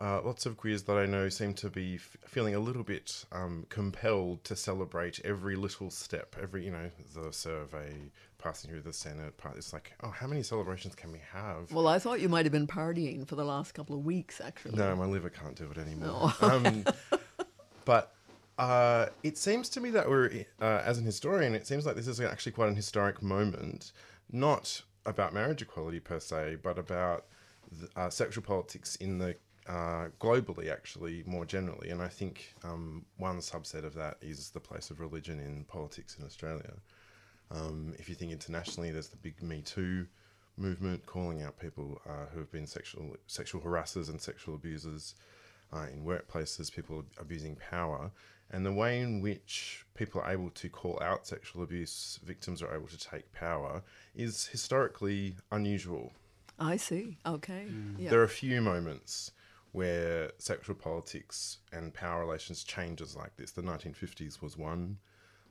Uh, 0.00 0.20
lots 0.24 0.46
of 0.46 0.56
queers 0.56 0.84
that 0.84 0.96
I 0.96 1.06
know 1.06 1.28
seem 1.28 1.54
to 1.54 1.68
be 1.68 1.96
f- 1.96 2.16
feeling 2.24 2.54
a 2.54 2.60
little 2.60 2.84
bit 2.84 3.24
um, 3.32 3.66
compelled 3.68 4.44
to 4.44 4.54
celebrate 4.54 5.18
every 5.24 5.56
little 5.56 5.90
step, 5.90 6.36
every 6.40 6.64
you 6.64 6.70
know 6.70 6.90
the 7.16 7.32
survey 7.32 8.12
passing 8.38 8.70
through 8.70 8.82
the 8.82 8.92
Senate. 8.92 9.36
Part, 9.38 9.56
it's 9.56 9.72
like, 9.72 9.92
oh, 10.04 10.10
how 10.10 10.28
many 10.28 10.44
celebrations 10.44 10.94
can 10.94 11.10
we 11.10 11.20
have? 11.32 11.72
Well, 11.72 11.88
I 11.88 11.98
thought 11.98 12.20
you 12.20 12.28
might 12.28 12.46
have 12.46 12.52
been 12.52 12.68
partying 12.68 13.26
for 13.26 13.34
the 13.34 13.44
last 13.44 13.72
couple 13.72 13.96
of 13.96 14.04
weeks, 14.04 14.40
actually. 14.40 14.76
No, 14.76 14.94
my 14.94 15.04
liver 15.04 15.30
can't 15.30 15.56
do 15.56 15.68
it 15.70 15.78
anymore. 15.78 16.32
No. 16.40 16.48
um, 16.48 16.84
but 17.84 18.14
uh, 18.56 19.06
it 19.24 19.36
seems 19.36 19.68
to 19.70 19.80
me 19.80 19.90
that 19.90 20.08
we're, 20.08 20.44
uh, 20.60 20.82
as 20.84 20.98
an 20.98 21.04
historian, 21.04 21.54
it 21.54 21.66
seems 21.66 21.86
like 21.86 21.96
this 21.96 22.06
is 22.06 22.20
actually 22.20 22.52
quite 22.52 22.68
an 22.68 22.76
historic 22.76 23.20
moment, 23.20 23.92
not 24.30 24.82
about 25.06 25.32
marriage 25.32 25.62
equality 25.62 25.98
per 25.98 26.20
se, 26.20 26.58
but 26.62 26.78
about 26.78 27.24
the, 27.72 27.88
uh, 27.96 28.10
sexual 28.10 28.44
politics 28.44 28.96
in 28.96 29.18
the 29.18 29.34
uh, 29.68 30.08
globally, 30.18 30.72
actually, 30.72 31.22
more 31.26 31.44
generally. 31.44 31.90
And 31.90 32.00
I 32.00 32.08
think 32.08 32.54
um, 32.64 33.04
one 33.18 33.38
subset 33.38 33.84
of 33.84 33.94
that 33.94 34.16
is 34.22 34.50
the 34.50 34.60
place 34.60 34.90
of 34.90 34.98
religion 34.98 35.38
in 35.38 35.64
politics 35.64 36.16
in 36.18 36.24
Australia. 36.24 36.72
Um, 37.50 37.94
if 37.98 38.08
you 38.08 38.14
think 38.14 38.32
internationally, 38.32 38.90
there's 38.90 39.08
the 39.08 39.16
big 39.18 39.42
Me 39.42 39.60
Too 39.60 40.06
movement 40.56 41.04
calling 41.06 41.42
out 41.42 41.58
people 41.58 42.00
uh, 42.08 42.26
who 42.32 42.40
have 42.40 42.50
been 42.50 42.66
sexual 42.66 43.16
sexual 43.26 43.60
harassers 43.60 44.08
and 44.08 44.20
sexual 44.20 44.54
abusers 44.54 45.14
uh, 45.72 45.86
in 45.92 46.04
workplaces, 46.04 46.72
people 46.72 47.04
abusing 47.18 47.56
power, 47.70 48.10
and 48.50 48.64
the 48.64 48.72
way 48.72 49.00
in 49.00 49.20
which 49.20 49.84
people 49.94 50.20
are 50.20 50.30
able 50.30 50.50
to 50.50 50.68
call 50.68 50.98
out 51.02 51.26
sexual 51.26 51.62
abuse 51.62 52.18
victims 52.24 52.62
are 52.62 52.74
able 52.74 52.88
to 52.88 52.98
take 52.98 53.30
power 53.32 53.82
is 54.14 54.46
historically 54.46 55.36
unusual. 55.52 56.12
I 56.58 56.76
see. 56.76 57.18
Okay. 57.24 57.66
Yeah. 57.98 58.10
There 58.10 58.20
are 58.20 58.24
a 58.24 58.28
few 58.28 58.60
moments 58.60 59.30
where 59.72 60.30
sexual 60.38 60.74
politics 60.74 61.58
and 61.72 61.92
power 61.92 62.20
relations 62.20 62.64
changes 62.64 63.14
like 63.16 63.36
this. 63.36 63.50
The 63.52 63.62
1950s 63.62 64.40
was 64.40 64.56
one. 64.56 64.98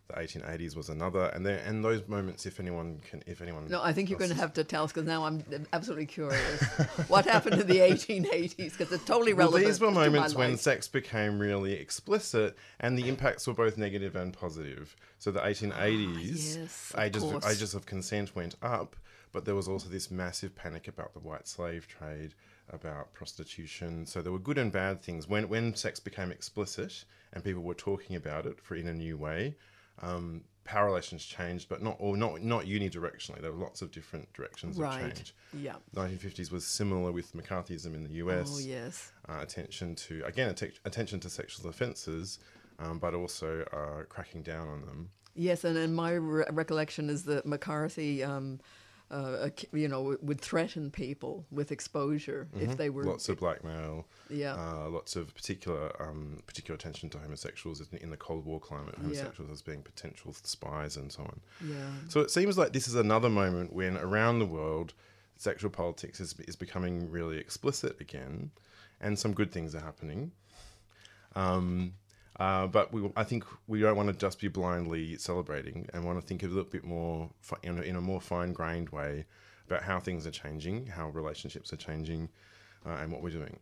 The 0.07 0.13
1880s 0.13 0.74
was 0.74 0.88
another, 0.88 1.26
and 1.36 1.45
there 1.45 1.61
and 1.65 1.84
those 1.84 2.07
moments, 2.07 2.45
if 2.45 2.61
anyone 2.61 3.01
can, 3.09 3.22
if 3.28 3.41
anyone, 3.41 3.68
No, 3.68 3.84
I 3.84 3.91
think 3.91 4.09
you're 4.09 4.18
going 4.18 4.32
to 4.32 4.38
have 4.38 4.53
to 4.53 4.63
tell 4.63 4.86
us 4.86 4.93
because 4.93 5.05
now 5.05 5.26
I'm 5.26 5.43
absolutely 5.74 6.05
curious. 6.05 6.63
what 7.09 7.26
happened 7.26 7.59
in 7.59 7.68
the 7.68 7.80
1880s? 7.91 8.55
Because 8.78 8.89
it's 8.93 9.03
totally 9.03 9.34
Well, 9.34 9.47
relevant. 9.47 9.65
these 9.65 9.82
were 9.82 9.91
moments 9.91 10.34
when 10.34 10.55
sex 10.55 10.88
became 10.88 11.39
really 11.39 11.74
explicit, 11.74 12.55
and 12.80 12.97
the 12.97 13.09
impacts 13.09 13.47
were 13.47 13.53
both 13.53 13.78
negative 13.78 14.15
and 14.15 14.32
positive. 14.32 14.95
So 15.20 15.30
the 15.30 15.41
1880s, 15.41 15.74
Ah, 15.76 16.20
yes, 16.22 16.93
ages 16.97 17.24
course. 17.24 17.45
ages 17.45 17.74
of 17.76 17.86
consent 17.86 18.34
went 18.34 18.55
up, 18.61 18.95
but 19.34 19.43
there 19.43 19.55
was 19.55 19.68
also 19.68 19.89
this 19.89 20.09
massive 20.09 20.55
panic 20.55 20.88
about 20.88 21.13
the 21.15 21.20
white 21.20 21.49
slave 21.49 21.86
trade, 21.86 22.34
about 22.72 23.13
prostitution. 23.13 24.05
So 24.05 24.22
there 24.22 24.32
were 24.32 24.39
good 24.39 24.57
and 24.57 24.72
bad 24.72 25.01
things. 25.01 25.28
When 25.28 25.47
when 25.49 25.76
sex 25.76 25.99
became 25.99 26.32
explicit 26.32 27.05
and 27.34 27.43
people 27.43 27.63
were 27.63 27.74
talking 27.74 28.15
about 28.15 28.45
it 28.45 28.59
for 28.59 28.76
in 28.76 28.88
a 28.88 28.93
new 28.93 29.18
way, 29.18 29.55
um, 29.99 30.43
power 30.63 30.86
relations 30.88 31.24
changed, 31.26 31.70
but 31.70 31.82
not 31.82 31.95
or 31.99 32.18
not 32.18 32.41
not 32.41 32.65
unidirectionally. 32.65 33.41
There 33.41 33.51
were 33.51 33.57
lots 33.63 33.82
of 33.82 33.91
different 33.91 34.32
directions 34.34 34.78
Right. 34.78 35.03
of 35.05 35.13
change. 35.15 35.36
Yeah. 35.53 35.76
1950s 35.95 36.51
was 36.51 36.65
similar 36.65 37.11
with 37.11 37.34
McCarthyism 37.34 37.93
in 37.95 38.03
the 38.03 38.13
US 38.26 38.49
Oh, 38.53 38.59
yes. 38.59 39.11
uh, 39.30 39.39
attention 39.41 39.95
to 39.95 40.24
again 40.26 40.49
atte- 40.53 40.80
attention 40.86 41.20
to 41.22 41.30
sexual 41.30 41.70
offences, 41.70 42.39
um, 42.80 42.99
but 42.99 43.13
also 43.13 43.61
uh, 43.74 44.03
cracking 44.09 44.43
down 44.43 44.68
on 44.68 44.82
them. 44.86 45.09
Yes, 45.39 45.63
and, 45.63 45.78
and 45.78 45.95
my 45.95 46.13
re- 46.13 46.45
recollection 46.51 47.11
is 47.11 47.24
that 47.26 47.45
McCarthy, 47.45 48.24
um, 48.24 48.59
uh, 49.10 49.49
you 49.72 49.88
know, 49.88 50.18
would 50.22 50.41
threaten 50.41 50.91
people 50.91 51.45
with 51.51 51.72
exposure 51.72 52.47
if 52.60 52.76
they 52.78 52.89
were. 52.89 53.03
Mm-hmm. 53.03 53.12
lots 53.12 53.30
of 53.30 53.38
blackmail, 53.39 54.05
Yeah. 54.30 54.55
uh, 54.55 54.89
lots 54.89 55.16
of 55.16 55.34
particular 55.34 55.95
um, 56.01 56.41
particular 56.45 56.76
attention 56.76 57.10
to 57.12 57.18
homosexuals 57.20 57.80
in, 57.82 57.97
in 57.99 58.10
the 58.10 58.18
Cold 58.18 58.45
War 58.45 58.60
climate, 58.60 58.95
homosexuals 59.01 59.49
as 59.51 59.62
being 59.62 59.82
potential 59.82 60.34
spies 60.43 60.97
and 60.97 61.12
so 61.12 61.24
on. 61.24 61.39
yeah. 61.66 61.76
So 62.10 62.20
it 62.20 62.32
seems 62.32 62.58
like 62.58 62.74
this 62.74 62.88
is 62.88 62.95
another 62.95 63.30
moment 63.30 63.72
when 63.74 63.97
around 63.97 64.39
the 64.39 64.45
world, 64.45 64.93
sexual 65.38 65.70
politics 65.70 66.20
is 66.20 66.36
is 66.47 66.55
becoming 66.58 67.10
really 67.10 67.38
explicit 67.38 68.01
again, 68.01 68.51
and 68.99 69.18
some 69.18 69.34
good 69.34 69.51
things 69.51 69.74
are 69.74 69.82
happening. 69.82 70.32
Um, 71.36 71.93
uh, 72.39 72.67
but 72.67 72.93
we, 72.93 73.09
I 73.15 73.23
think 73.23 73.43
we 73.67 73.81
don't 73.81 73.95
want 73.95 74.09
to 74.09 74.15
just 74.15 74.39
be 74.39 74.47
blindly 74.47 75.17
celebrating, 75.17 75.89
and 75.93 76.03
want 76.03 76.19
to 76.19 76.25
think 76.25 76.43
a 76.43 76.47
little 76.47 76.63
bit 76.63 76.83
more 76.83 77.29
in 77.63 77.79
a, 77.79 77.81
in 77.81 77.95
a 77.95 78.01
more 78.01 78.21
fine-grained 78.21 78.89
way 78.89 79.25
about 79.65 79.83
how 79.83 79.99
things 79.99 80.25
are 80.25 80.31
changing, 80.31 80.88
how 80.88 81.09
relationships 81.09 81.73
are 81.73 81.77
changing, 81.77 82.29
uh, 82.85 82.97
and 83.01 83.11
what 83.11 83.21
we're 83.21 83.29
doing. 83.29 83.59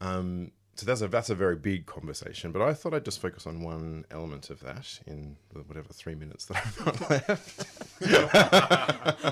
Um, 0.00 0.52
so 0.76 0.84
that's 0.84 1.00
a 1.00 1.08
that's 1.08 1.30
a 1.30 1.34
very 1.34 1.56
big 1.56 1.86
conversation, 1.86 2.52
but 2.52 2.60
I 2.60 2.74
thought 2.74 2.92
I'd 2.92 3.04
just 3.04 3.20
focus 3.20 3.46
on 3.46 3.62
one 3.62 4.04
element 4.10 4.50
of 4.50 4.60
that 4.60 5.00
in 5.06 5.36
the 5.54 5.60
whatever 5.60 5.88
three 5.88 6.14
minutes 6.14 6.44
that 6.46 6.58
I've 6.58 6.84
got 6.84 7.10
left. 7.28 7.64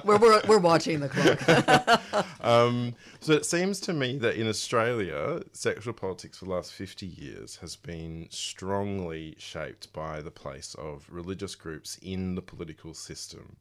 we're, 0.06 0.16
we're, 0.16 0.40
we're 0.48 0.58
watching 0.58 1.00
the 1.00 1.08
clock. 1.08 2.24
Um, 2.40 2.94
so 3.20 3.32
it 3.32 3.46
seems 3.46 3.80
to 3.80 3.94
me 3.94 4.18
that 4.18 4.36
in 4.36 4.46
Australia, 4.46 5.42
sexual 5.52 5.94
politics 5.94 6.38
for 6.38 6.44
the 6.44 6.50
last 6.50 6.74
50 6.74 7.06
years 7.06 7.56
has 7.56 7.74
been 7.74 8.26
strongly 8.28 9.34
shaped 9.38 9.90
by 9.94 10.20
the 10.20 10.30
place 10.30 10.74
of 10.74 11.06
religious 11.10 11.54
groups 11.54 11.98
in 12.02 12.34
the 12.34 12.42
political 12.42 12.92
system. 12.92 13.56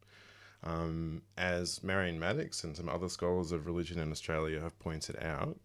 Um, 0.62 1.22
as 1.38 1.82
Marion 1.82 2.18
Maddox 2.18 2.62
and 2.62 2.76
some 2.76 2.90
other 2.90 3.08
scholars 3.08 3.52
of 3.52 3.66
religion 3.66 3.98
in 3.98 4.10
Australia 4.10 4.60
have 4.60 4.78
pointed 4.78 5.16
out, 5.22 5.56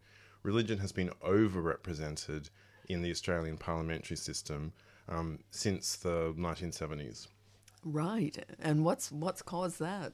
religion 0.43 0.79
has 0.79 0.91
been 0.91 1.09
overrepresented 1.21 2.49
in 2.87 3.01
the 3.01 3.11
Australian 3.11 3.57
parliamentary 3.57 4.17
system 4.17 4.73
um, 5.07 5.39
since 5.51 5.95
the 5.95 6.33
1970s. 6.37 7.27
right. 7.83 8.45
And 8.59 8.83
what's 8.85 9.11
what's 9.11 9.41
caused 9.41 9.79
that? 9.79 10.13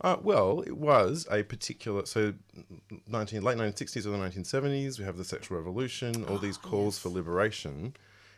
Uh, 0.00 0.16
well, 0.22 0.60
it 0.60 0.76
was 0.76 1.26
a 1.30 1.42
particular 1.42 2.04
so 2.04 2.34
19, 3.08 3.42
late 3.42 3.56
1960s 3.56 4.06
or 4.06 4.10
the 4.10 4.18
1970s. 4.18 4.98
We 4.98 5.04
have 5.04 5.16
the 5.16 5.24
sexual 5.24 5.56
revolution, 5.56 6.24
all 6.24 6.38
these 6.38 6.58
calls 6.58 6.98
for 6.98 7.08
liberation, 7.08 7.94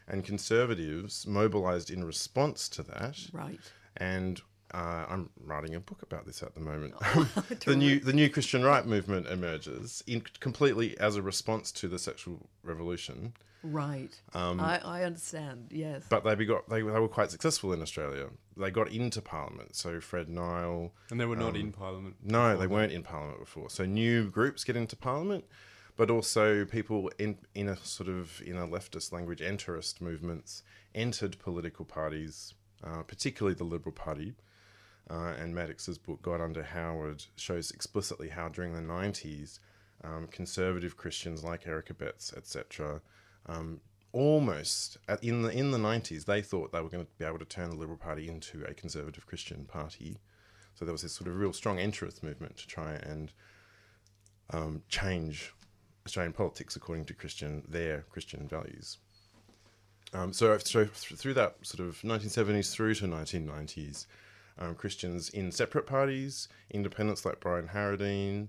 and 0.07 0.25
conservatives 0.25 1.27
mobilised 1.27 1.91
in 1.91 2.05
response 2.05 2.69
to 2.71 2.83
that. 2.85 3.19
Right. 3.33 3.61
And 3.97 4.41
uh, 4.75 5.07
I'm 5.09 5.31
writing 5.45 5.75
a 5.75 5.81
book 5.81 6.03
about 6.03 6.27
this 6.27 6.43
at 6.43 6.55
the 6.55 6.61
moment. 6.61 6.95
the 7.65 7.77
new 7.77 8.01
the 8.01 8.13
new 8.13 8.29
Christian 8.29 8.63
right 8.63 8.87
movement 8.87 9.27
emerges 9.27 10.03
in 10.07 10.23
completely 10.41 10.99
as 10.99 11.17
a 11.17 11.23
response 11.23 11.73
to 11.73 11.89
the 11.89 11.99
sexual 11.99 12.49
revolution. 12.63 13.35
Right. 13.63 14.21
Um, 14.35 14.61
I, 14.61 14.81
I 14.85 15.03
understand. 15.03 15.69
Yes. 15.71 16.05
But 16.09 16.23
they 16.25 16.45
got 16.45 16.69
they, 16.69 16.83
they 16.83 16.83
were 16.83 17.09
quite 17.09 17.31
successful 17.31 17.73
in 17.73 17.83
Australia. 17.83 18.29
They 18.57 18.71
got 18.71 18.91
into 18.91 19.21
Parliament. 19.21 19.75
So 19.75 20.01
Fred 20.01 20.29
Nile 20.29 20.93
And 21.11 21.21
they 21.21 21.25
were 21.25 21.37
not 21.37 21.51
um, 21.51 21.57
in 21.57 21.73
Parliament. 21.73 22.17
No, 22.23 22.57
they 22.57 22.63
that. 22.63 22.71
weren't 22.71 22.93
in 22.93 23.03
Parliament 23.03 23.41
before. 23.41 23.71
So 23.71 23.85
new 23.85 24.31
groups 24.31 24.65
get 24.65 24.77
into 24.77 24.97
Parliament, 24.97 25.45
but 25.97 26.11
also 26.11 26.65
people 26.65 27.11
in 27.19 27.39
in 27.55 27.69
a 27.69 27.77
sort 27.79 28.09
of 28.09 28.41
in 28.43 28.57
a 28.57 28.67
leftist 28.67 29.13
language, 29.13 29.43
enterist 29.43 30.01
movements 30.01 30.63
entered 30.95 31.39
political 31.39 31.85
parties, 31.85 32.55
uh, 32.85 33.03
particularly 33.03 33.55
the 33.55 33.65
Liberal 33.65 33.93
Party. 33.93 34.35
Uh, 35.11 35.35
and 35.39 35.55
Maddox's 35.55 35.97
book, 35.97 36.21
God 36.21 36.41
Under 36.41 36.63
Howard, 36.63 37.25
shows 37.37 37.71
explicitly 37.71 38.29
how 38.29 38.49
during 38.49 38.75
the 38.75 38.81
90s, 38.81 39.59
um, 40.05 40.29
conservative 40.31 40.97
Christians 40.97 41.43
like 41.43 41.67
Eric 41.67 41.89
Abetz, 41.89 42.37
etc., 42.37 43.01
um, 43.47 43.81
almost 44.13 44.99
at, 45.09 45.23
in 45.23 45.43
the 45.43 45.51
in 45.51 45.71
the 45.71 45.79
90s, 45.79 46.25
they 46.25 46.43
thought 46.43 46.73
they 46.73 46.81
were 46.81 46.89
going 46.89 47.05
to 47.05 47.11
be 47.19 47.25
able 47.25 47.39
to 47.39 47.45
turn 47.45 47.71
the 47.71 47.77
Liberal 47.77 47.99
Party 47.99 48.29
into 48.29 48.65
a 48.65 48.75
conservative 48.75 49.27
Christian 49.27 49.65
party. 49.65 50.19
So 50.75 50.85
there 50.85 50.93
was 50.93 51.03
this 51.03 51.13
sort 51.13 51.29
of 51.29 51.37
real 51.37 51.53
strong 51.53 51.79
enterist 51.79 52.23
movement 52.23 52.57
to 52.59 52.67
try 52.67 52.93
and 52.93 53.33
um, 54.51 54.83
change 54.89 55.53
Australian 56.07 56.33
politics 56.33 56.77
according 56.77 57.05
to 57.07 57.15
Christian 57.15 57.65
their 57.69 58.05
Christian 58.11 58.47
values. 58.49 58.99
Um, 60.15 60.33
so, 60.33 60.57
so 60.59 60.87
through 60.87 61.35
that 61.35 61.57
sort 61.63 61.87
of 61.87 62.01
1970s 62.01 62.73
through 62.73 62.95
to 62.95 63.07
1990s, 63.07 64.07
um, 64.59 64.75
Christians 64.75 65.29
in 65.31 65.53
separate 65.53 65.87
parties, 65.87 66.49
independents 66.71 67.25
like 67.25 67.41
Brian 67.41 67.69
Harradine, 67.69 68.49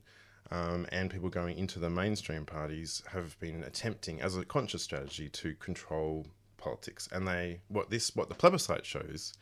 um, 0.51 0.87
and 0.91 1.11
people 1.11 1.29
going 1.29 1.57
into 1.57 1.79
the 1.79 1.89
mainstream 1.89 2.45
parties 2.45 3.03
have 3.11 3.39
been 3.39 3.63
attempting, 3.63 4.21
as 4.21 4.35
a 4.35 4.45
conscious 4.45 4.83
strategy, 4.83 5.29
to 5.29 5.53
control 5.55 6.25
politics. 6.57 7.07
And 7.11 7.27
they, 7.27 7.61
what 7.67 7.89
this, 7.89 8.15
what 8.15 8.29
the 8.29 8.35
plebiscite 8.35 8.85
shows, 8.85 9.33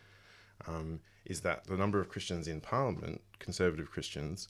um, 0.68 1.00
is 1.26 1.42
that 1.42 1.66
the 1.66 1.78
number 1.78 2.00
of 2.00 2.10
Christians 2.10 2.48
in 2.48 2.62
Parliament, 2.62 3.22
conservative 3.40 3.92
Christians, 3.92 4.50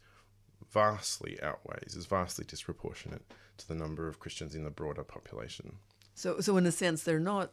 vastly 0.72 1.38
outweighs, 1.42 1.96
is 1.96 2.06
vastly 2.06 2.46
disproportionate 2.48 3.24
to 3.58 3.68
the 3.68 3.76
number 3.76 4.08
of 4.08 4.20
Christians 4.20 4.56
in 4.56 4.64
the 4.64 4.70
broader 4.70 5.04
population. 5.04 5.78
So, 6.16 6.40
so 6.40 6.58
in 6.58 6.66
a 6.66 6.72
sense, 6.72 7.04
they're 7.04 7.20
not. 7.20 7.52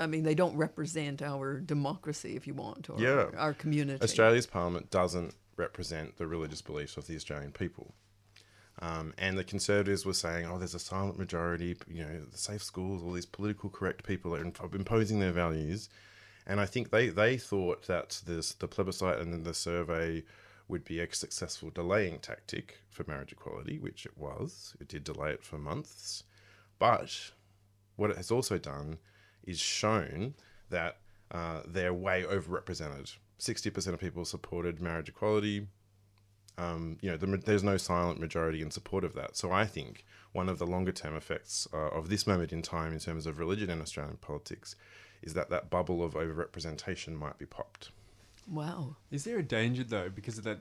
I 0.00 0.06
mean, 0.06 0.22
they 0.22 0.34
don't 0.34 0.56
represent 0.56 1.22
our 1.22 1.60
democracy, 1.60 2.36
if 2.36 2.46
you 2.46 2.54
want, 2.54 2.88
or 2.88 2.98
Yeah. 2.98 3.10
our, 3.10 3.36
our 3.36 3.54
community. 3.54 4.02
Australia's 4.02 4.46
parliament 4.46 4.90
doesn't 4.90 5.34
represent 5.56 6.16
the 6.16 6.26
religious 6.26 6.62
beliefs 6.62 6.96
of 6.96 7.06
the 7.06 7.16
Australian 7.16 7.52
people. 7.52 7.94
Um, 8.80 9.14
and 9.16 9.38
the 9.38 9.44
Conservatives 9.44 10.04
were 10.04 10.12
saying, 10.14 10.46
oh, 10.46 10.58
there's 10.58 10.74
a 10.74 10.78
silent 10.78 11.18
majority, 11.18 11.76
you 11.88 12.04
know, 12.04 12.24
the 12.30 12.36
safe 12.36 12.62
schools, 12.62 13.02
all 13.02 13.12
these 13.12 13.24
political 13.26 13.70
correct 13.70 14.04
people 14.06 14.34
are 14.34 14.40
imp- 14.42 14.74
imposing 14.74 15.18
their 15.18 15.32
values. 15.32 15.88
And 16.46 16.60
I 16.60 16.66
think 16.66 16.90
they, 16.90 17.08
they 17.08 17.38
thought 17.38 17.86
that 17.86 18.20
this, 18.26 18.52
the 18.52 18.68
plebiscite 18.68 19.18
and 19.18 19.32
then 19.32 19.44
the 19.44 19.54
survey 19.54 20.24
would 20.68 20.84
be 20.84 21.00
a 21.00 21.12
successful 21.14 21.70
delaying 21.70 22.18
tactic 22.18 22.78
for 22.90 23.04
marriage 23.08 23.32
equality, 23.32 23.78
which 23.78 24.04
it 24.04 24.16
was. 24.18 24.74
It 24.80 24.88
did 24.88 25.04
delay 25.04 25.30
it 25.30 25.42
for 25.42 25.58
months. 25.58 26.24
But 26.78 27.30
what 27.96 28.10
it 28.10 28.16
has 28.16 28.30
also 28.30 28.58
done 28.58 28.98
is 29.46 29.58
shown 29.58 30.34
that 30.70 30.98
uh, 31.30 31.60
they're 31.66 31.94
way 31.94 32.24
overrepresented. 32.24 33.16
60% 33.38 33.86
of 33.92 34.00
people 34.00 34.24
supported 34.24 34.80
marriage 34.80 35.08
equality. 35.08 35.68
Um, 36.58 36.96
you 37.02 37.10
know, 37.10 37.16
the, 37.16 37.26
there's 37.36 37.62
no 37.62 37.76
silent 37.76 38.18
majority 38.18 38.62
in 38.62 38.70
support 38.70 39.04
of 39.04 39.14
that. 39.14 39.36
So 39.36 39.52
I 39.52 39.66
think 39.66 40.04
one 40.32 40.48
of 40.48 40.58
the 40.58 40.66
longer 40.66 40.92
term 40.92 41.14
effects 41.14 41.68
uh, 41.72 41.88
of 41.88 42.08
this 42.08 42.26
moment 42.26 42.52
in 42.52 42.62
time 42.62 42.92
in 42.92 42.98
terms 42.98 43.26
of 43.26 43.38
religion 43.38 43.70
in 43.70 43.80
Australian 43.80 44.16
politics 44.16 44.76
is 45.22 45.34
that 45.34 45.50
that 45.50 45.70
bubble 45.70 46.02
of 46.02 46.14
overrepresentation 46.14 47.14
might 47.14 47.38
be 47.38 47.46
popped. 47.46 47.90
Wow. 48.50 48.96
Is 49.10 49.24
there 49.24 49.38
a 49.38 49.42
danger 49.42 49.84
though, 49.84 50.08
because 50.08 50.38
of 50.38 50.44
that 50.44 50.60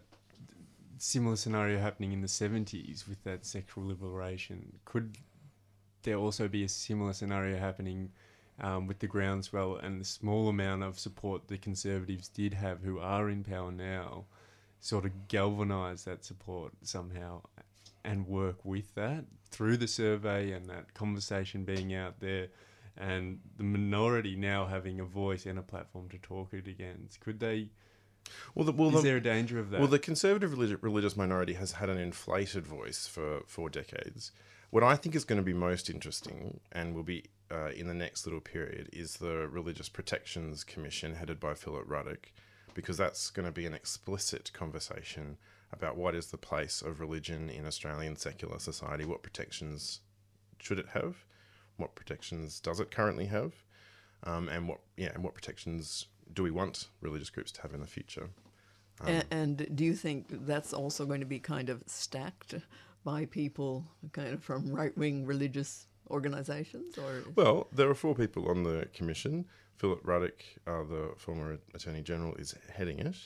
similar 0.98 1.36
scenario 1.36 1.80
happening 1.80 2.12
in 2.14 2.22
the 2.22 2.28
seventies 2.28 3.06
with 3.08 3.24
that 3.24 3.46
sexual 3.46 3.88
liberation? 3.88 4.80
Could 4.86 5.18
there 6.04 6.18
also 6.18 6.48
be 6.48 6.64
a 6.64 6.70
similar 6.70 7.14
scenario 7.14 7.58
happening 7.58 8.12
um, 8.60 8.88
with 8.88 9.00
the 9.00 9.08
groundswell 9.08 9.76
and 9.78 10.00
the 10.00 10.06
small 10.06 10.48
amount 10.50 10.84
of 10.84 10.98
support 11.00 11.48
the 11.48 11.58
Conservatives 11.58 12.28
did 12.30 12.54
have, 12.54 12.82
who 12.82 13.00
are 13.00 13.30
in 13.30 13.44
power 13.44 13.72
now, 13.72 14.26
sort 14.80 15.06
of 15.06 15.28
galvanise 15.28 16.04
that 16.06 16.24
support 16.24 16.74
somehow 16.84 17.42
and 18.04 18.28
work 18.28 18.64
with 18.64 18.94
that 18.96 19.26
through 19.50 19.78
the 19.78 19.88
survey 19.88 20.52
and 20.52 20.68
that 20.68 20.94
conversation 20.94 21.64
being 21.66 21.94
out 21.94 22.20
there? 22.20 22.48
And 22.98 23.40
the 23.58 23.64
minority 23.64 24.36
now 24.38 24.68
having 24.68 25.00
a 25.02 25.06
voice 25.06 25.46
and 25.46 25.60
a 25.60 25.64
platform 25.64 26.08
to 26.10 26.18
talk 26.18 26.54
it 26.54 26.66
against. 26.68 27.20
Could 27.20 27.42
they 27.42 27.68
Well, 28.54 28.66
the, 28.66 28.72
well, 28.72 28.88
is 28.90 28.96
the- 28.96 29.02
there 29.10 29.18
a 29.18 29.22
danger 29.22 29.60
of 29.60 29.70
that? 29.72 29.80
Well, 29.82 29.90
the 29.90 30.00
conservative 30.00 30.52
religi- 30.52 30.82
religious 30.82 31.18
minority 31.18 31.54
has 31.54 31.74
had 31.74 31.90
an 31.90 31.98
inflated 31.98 32.66
voice 32.66 33.06
for 33.06 33.42
for 33.48 33.70
decades. 33.70 34.32
What 34.70 34.82
I 34.84 34.96
think 34.96 35.14
is 35.14 35.26
going 35.26 35.38
to 35.38 35.44
be 35.44 35.54
most 35.54 35.90
interesting 35.90 36.62
and 36.72 36.96
will 36.96 37.04
be 37.04 37.26
uh, 37.52 37.70
in 37.70 37.88
the 37.88 37.94
next 37.94 38.26
little 38.26 38.42
period 38.42 38.90
is 38.92 39.18
the 39.18 39.48
Religious 39.48 39.90
Protections 39.90 40.64
Commission 40.64 41.16
headed 41.16 41.40
by 41.40 41.54
Philip 41.54 41.84
Ruddock, 41.88 42.32
because 42.74 42.98
that's 42.98 43.30
going 43.30 43.46
to 43.46 43.52
be 43.52 43.66
an 43.66 43.74
explicit 43.74 44.52
conversation 44.54 45.38
about 45.72 45.98
what 45.98 46.16
is 46.16 46.28
the 46.28 46.38
place 46.38 46.82
of 46.82 47.00
religion 47.00 47.50
in 47.50 47.66
Australian 47.66 48.16
secular 48.16 48.60
society, 48.60 49.06
what 49.06 49.24
protections 49.24 50.02
should 50.60 50.80
it 50.80 50.88
have, 50.94 51.26
what 51.78 51.96
protections 51.96 52.60
does 52.60 52.80
it 52.80 52.92
currently 52.92 53.26
have, 53.26 53.54
um, 54.24 54.50
and 54.50 54.68
what 54.68 54.80
yeah, 54.98 55.12
and 55.14 55.24
what 55.24 55.34
protections 55.34 56.08
do 56.34 56.44
we 56.44 56.52
want 56.52 56.88
religious 57.02 57.30
groups 57.30 57.52
to 57.52 57.62
have 57.62 57.74
in 57.74 57.82
the 57.82 57.88
future. 57.88 58.30
Um, 59.02 59.08
A- 59.10 59.34
and 59.34 59.76
do 59.76 59.84
you 59.84 59.94
think 59.94 60.28
that's 60.46 60.74
also 60.74 61.06
going 61.06 61.20
to 61.20 61.26
be 61.26 61.40
kind 61.40 61.70
of 61.70 61.84
stacked 61.86 62.56
by 63.04 63.26
people 63.26 63.86
kind 64.14 64.34
of 64.34 64.44
from 64.44 64.72
right 64.74 64.98
wing 64.98 65.26
religious 65.26 65.88
organizations? 66.10 66.98
Or 66.98 67.24
Well, 67.36 67.68
there 67.72 67.90
are 67.90 67.96
four 67.96 68.16
people 68.16 68.50
on 68.50 68.64
the 68.64 68.88
commission. 68.94 69.46
Philip 69.78 70.02
Ruddock, 70.04 70.44
uh, 70.66 70.84
the 70.84 71.14
former 71.18 71.58
Attorney 71.74 72.02
General, 72.02 72.34
is 72.36 72.56
heading 72.74 73.00
it, 73.00 73.18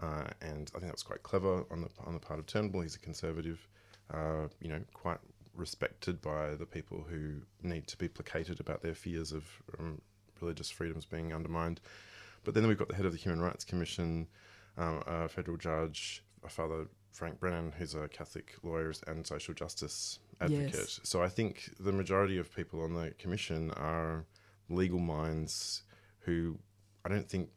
uh, 0.00 0.28
and 0.40 0.70
I 0.74 0.78
think 0.78 0.84
that 0.84 0.92
was 0.92 1.02
quite 1.02 1.22
clever 1.22 1.64
on 1.70 1.80
the 1.80 1.88
on 2.04 2.14
the 2.14 2.20
part 2.20 2.38
of 2.38 2.46
Turnbull. 2.46 2.82
He's 2.82 2.94
a 2.94 3.00
conservative, 3.00 3.66
uh, 4.12 4.48
you 4.60 4.68
know, 4.68 4.80
quite 4.94 5.18
respected 5.54 6.20
by 6.20 6.54
the 6.54 6.66
people 6.66 7.04
who 7.08 7.40
need 7.62 7.86
to 7.88 7.96
be 7.96 8.08
placated 8.08 8.60
about 8.60 8.82
their 8.82 8.94
fears 8.94 9.32
of 9.32 9.44
um, 9.78 10.00
religious 10.40 10.70
freedoms 10.70 11.04
being 11.04 11.32
undermined. 11.32 11.80
But 12.44 12.54
then 12.54 12.66
we've 12.68 12.78
got 12.78 12.88
the 12.88 12.94
head 12.94 13.06
of 13.06 13.12
the 13.12 13.18
Human 13.18 13.40
Rights 13.40 13.64
Commission, 13.64 14.28
um, 14.76 15.02
a 15.06 15.28
federal 15.28 15.56
judge, 15.56 16.22
a 16.44 16.48
Father 16.48 16.86
Frank 17.10 17.40
Brennan, 17.40 17.72
who's 17.76 17.94
a 17.94 18.06
Catholic 18.08 18.54
lawyer 18.62 18.92
and 19.06 19.26
social 19.26 19.54
justice 19.54 20.18
advocate. 20.40 20.74
Yes. 20.74 21.00
So 21.02 21.22
I 21.22 21.28
think 21.28 21.70
the 21.80 21.92
majority 21.92 22.38
of 22.38 22.54
people 22.54 22.82
on 22.82 22.94
the 22.94 23.12
commission 23.18 23.70
are 23.72 24.24
legal 24.68 24.98
minds 24.98 25.82
who 26.20 26.58
I 27.04 27.08
don't 27.08 27.28
think. 27.28 27.50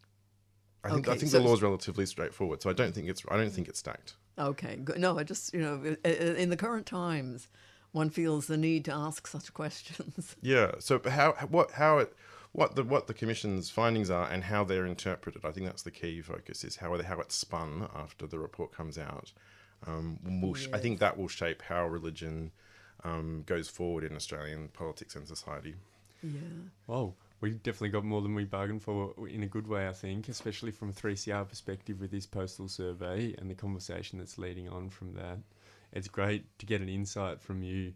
I 0.83 0.91
think 0.91 1.07
I 1.09 1.15
think 1.17 1.31
so- 1.31 1.39
the 1.39 1.43
law 1.45 1.53
is 1.53 1.61
relatively 1.61 2.05
straightforward, 2.05 2.61
so 2.61 2.69
I 2.69 2.73
don't 2.73 2.93
think 2.93 3.09
it's 3.09 3.23
I 3.29 3.37
don't 3.37 3.51
think 3.51 3.67
it's 3.67 3.79
stacked. 3.79 4.13
Okay, 4.37 4.77
good. 4.77 4.97
No, 4.99 5.19
I 5.19 5.23
just, 5.23 5.53
you 5.53 5.59
know, 5.59 5.97
in 6.05 6.49
the 6.49 6.55
current 6.55 6.85
times, 6.85 7.49
one 7.91 8.09
feels 8.09 8.47
the 8.47 8.55
need 8.55 8.85
to 8.85 8.93
ask 8.93 9.27
such 9.27 9.53
questions. 9.61 10.35
Yeah. 10.41 10.71
So 10.79 11.01
how 11.05 11.33
what 11.49 11.71
how 11.71 11.97
it 11.97 12.13
what 12.53 12.75
the 12.75 12.83
what 12.85 13.07
the 13.07 13.13
commission's 13.13 13.69
findings 13.69 14.09
are 14.09 14.29
and 14.29 14.45
how 14.45 14.63
they're 14.63 14.85
interpreted. 14.85 15.43
I 15.43 15.51
think 15.51 15.65
that's 15.65 15.83
the 15.83 15.91
key 15.91 16.21
focus 16.21 16.63
is 16.63 16.77
how 16.77 16.97
how 17.01 17.19
it's 17.19 17.35
spun 17.35 17.89
after 17.93 18.25
the 18.25 18.39
report 18.39 18.71
comes 18.71 18.97
out. 18.97 19.33
Um, 19.85 20.19
will 20.41 20.53
sh- 20.55 20.67
I 20.73 20.77
think 20.79 20.99
that 20.99 21.17
will 21.17 21.27
shape 21.27 21.61
how 21.61 21.87
religion 21.87 22.51
um, 23.03 23.43
goes 23.45 23.67
forward 23.69 24.03
in 24.03 24.15
Australian 24.15 24.69
politics 24.69 25.15
and 25.15 25.27
society. 25.27 25.75
yeah. 26.23 26.39
Well, 26.87 27.15
we 27.41 27.51
definitely 27.51 27.89
got 27.89 28.03
more 28.03 28.21
than 28.21 28.35
we 28.35 28.43
bargained 28.43 28.83
for 28.83 29.13
in 29.29 29.43
a 29.43 29.47
good 29.47 29.67
way, 29.67 29.87
I 29.87 29.93
think, 29.93 30.27
especially 30.27 30.71
from 30.71 30.89
a 30.89 30.91
3CR 30.91 31.47
perspective 31.47 32.01
with 32.01 32.11
this 32.11 32.25
postal 32.25 32.67
survey 32.67 33.33
and 33.37 33.49
the 33.49 33.55
conversation 33.55 34.19
that's 34.19 34.37
leading 34.37 34.67
on 34.67 34.89
from 34.89 35.13
that. 35.13 35.39
It's 35.93 36.09
great 36.09 36.45
to 36.59 36.65
get 36.65 36.81
an 36.81 36.89
insight 36.89 37.41
from 37.41 37.63
you 37.63 37.93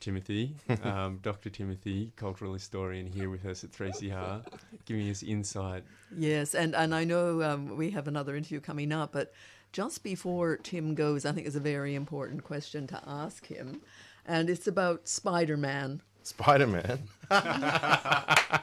Timothy, 0.00 0.54
um, 0.84 1.18
Dr. 1.22 1.50
Timothy, 1.50 2.12
cultural 2.16 2.52
historian, 2.52 3.06
here 3.06 3.30
with 3.30 3.44
us 3.44 3.64
at 3.64 3.72
3CR, 3.72 4.44
giving 4.86 5.10
us 5.10 5.22
insight. 5.22 5.84
Yes, 6.16 6.54
and, 6.54 6.74
and 6.74 6.94
I 6.94 7.04
know 7.04 7.42
um, 7.42 7.76
we 7.76 7.90
have 7.90 8.08
another 8.08 8.36
interview 8.36 8.60
coming 8.60 8.92
up, 8.92 9.12
but 9.12 9.32
just 9.72 10.02
before 10.02 10.56
Tim 10.56 10.94
goes, 10.94 11.26
I 11.26 11.32
think 11.32 11.46
it's 11.46 11.56
a 11.56 11.60
very 11.60 11.94
important 11.94 12.44
question 12.44 12.86
to 12.88 13.02
ask 13.06 13.46
him, 13.46 13.82
and 14.28 14.48
it's 14.50 14.66
about 14.66 15.08
Spider 15.08 15.56
Man. 15.56 16.02
Spider 16.22 16.66
Man. 16.66 17.00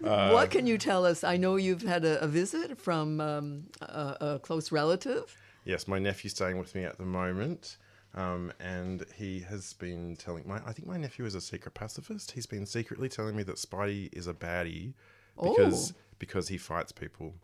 what 0.00 0.50
can 0.50 0.66
you 0.66 0.78
tell 0.78 1.04
us? 1.06 1.22
I 1.22 1.36
know 1.36 1.56
you've 1.56 1.82
had 1.82 2.04
a, 2.04 2.20
a 2.20 2.26
visit 2.26 2.80
from 2.80 3.20
um, 3.20 3.64
a, 3.80 4.16
a, 4.20 4.38
close 4.40 4.72
relative. 4.72 5.36
Yes, 5.64 5.86
my 5.86 5.98
nephew's 5.98 6.32
staying 6.32 6.58
with 6.58 6.74
me 6.74 6.84
at 6.84 6.98
the 6.98 7.04
moment. 7.04 7.76
Um, 8.14 8.52
and 8.60 9.04
he 9.14 9.40
has 9.40 9.72
been 9.74 10.16
telling 10.16 10.46
my 10.46 10.60
I 10.66 10.72
think 10.72 10.86
my 10.86 10.98
nephew 10.98 11.24
is 11.24 11.34
a 11.34 11.40
secret 11.40 11.72
pacifist. 11.72 12.32
He's 12.32 12.46
been 12.46 12.66
secretly 12.66 13.08
telling 13.08 13.36
me 13.36 13.42
that 13.44 13.56
Spidey 13.56 14.10
is 14.12 14.26
a 14.26 14.34
baddie 14.34 14.92
because 15.40 15.92
oh. 15.92 15.94
because 16.18 16.48
he 16.48 16.58
fights 16.58 16.92
people. 16.92 17.34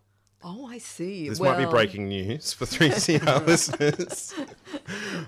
Oh, 0.43 0.67
I 0.67 0.79
see. 0.79 1.29
This 1.29 1.41
well, 1.41 1.53
might 1.53 1.65
be 1.65 1.71
breaking 1.71 2.09
news 2.09 2.53
for 2.53 2.65
3CR 2.65 3.47
listeners. 3.47 4.35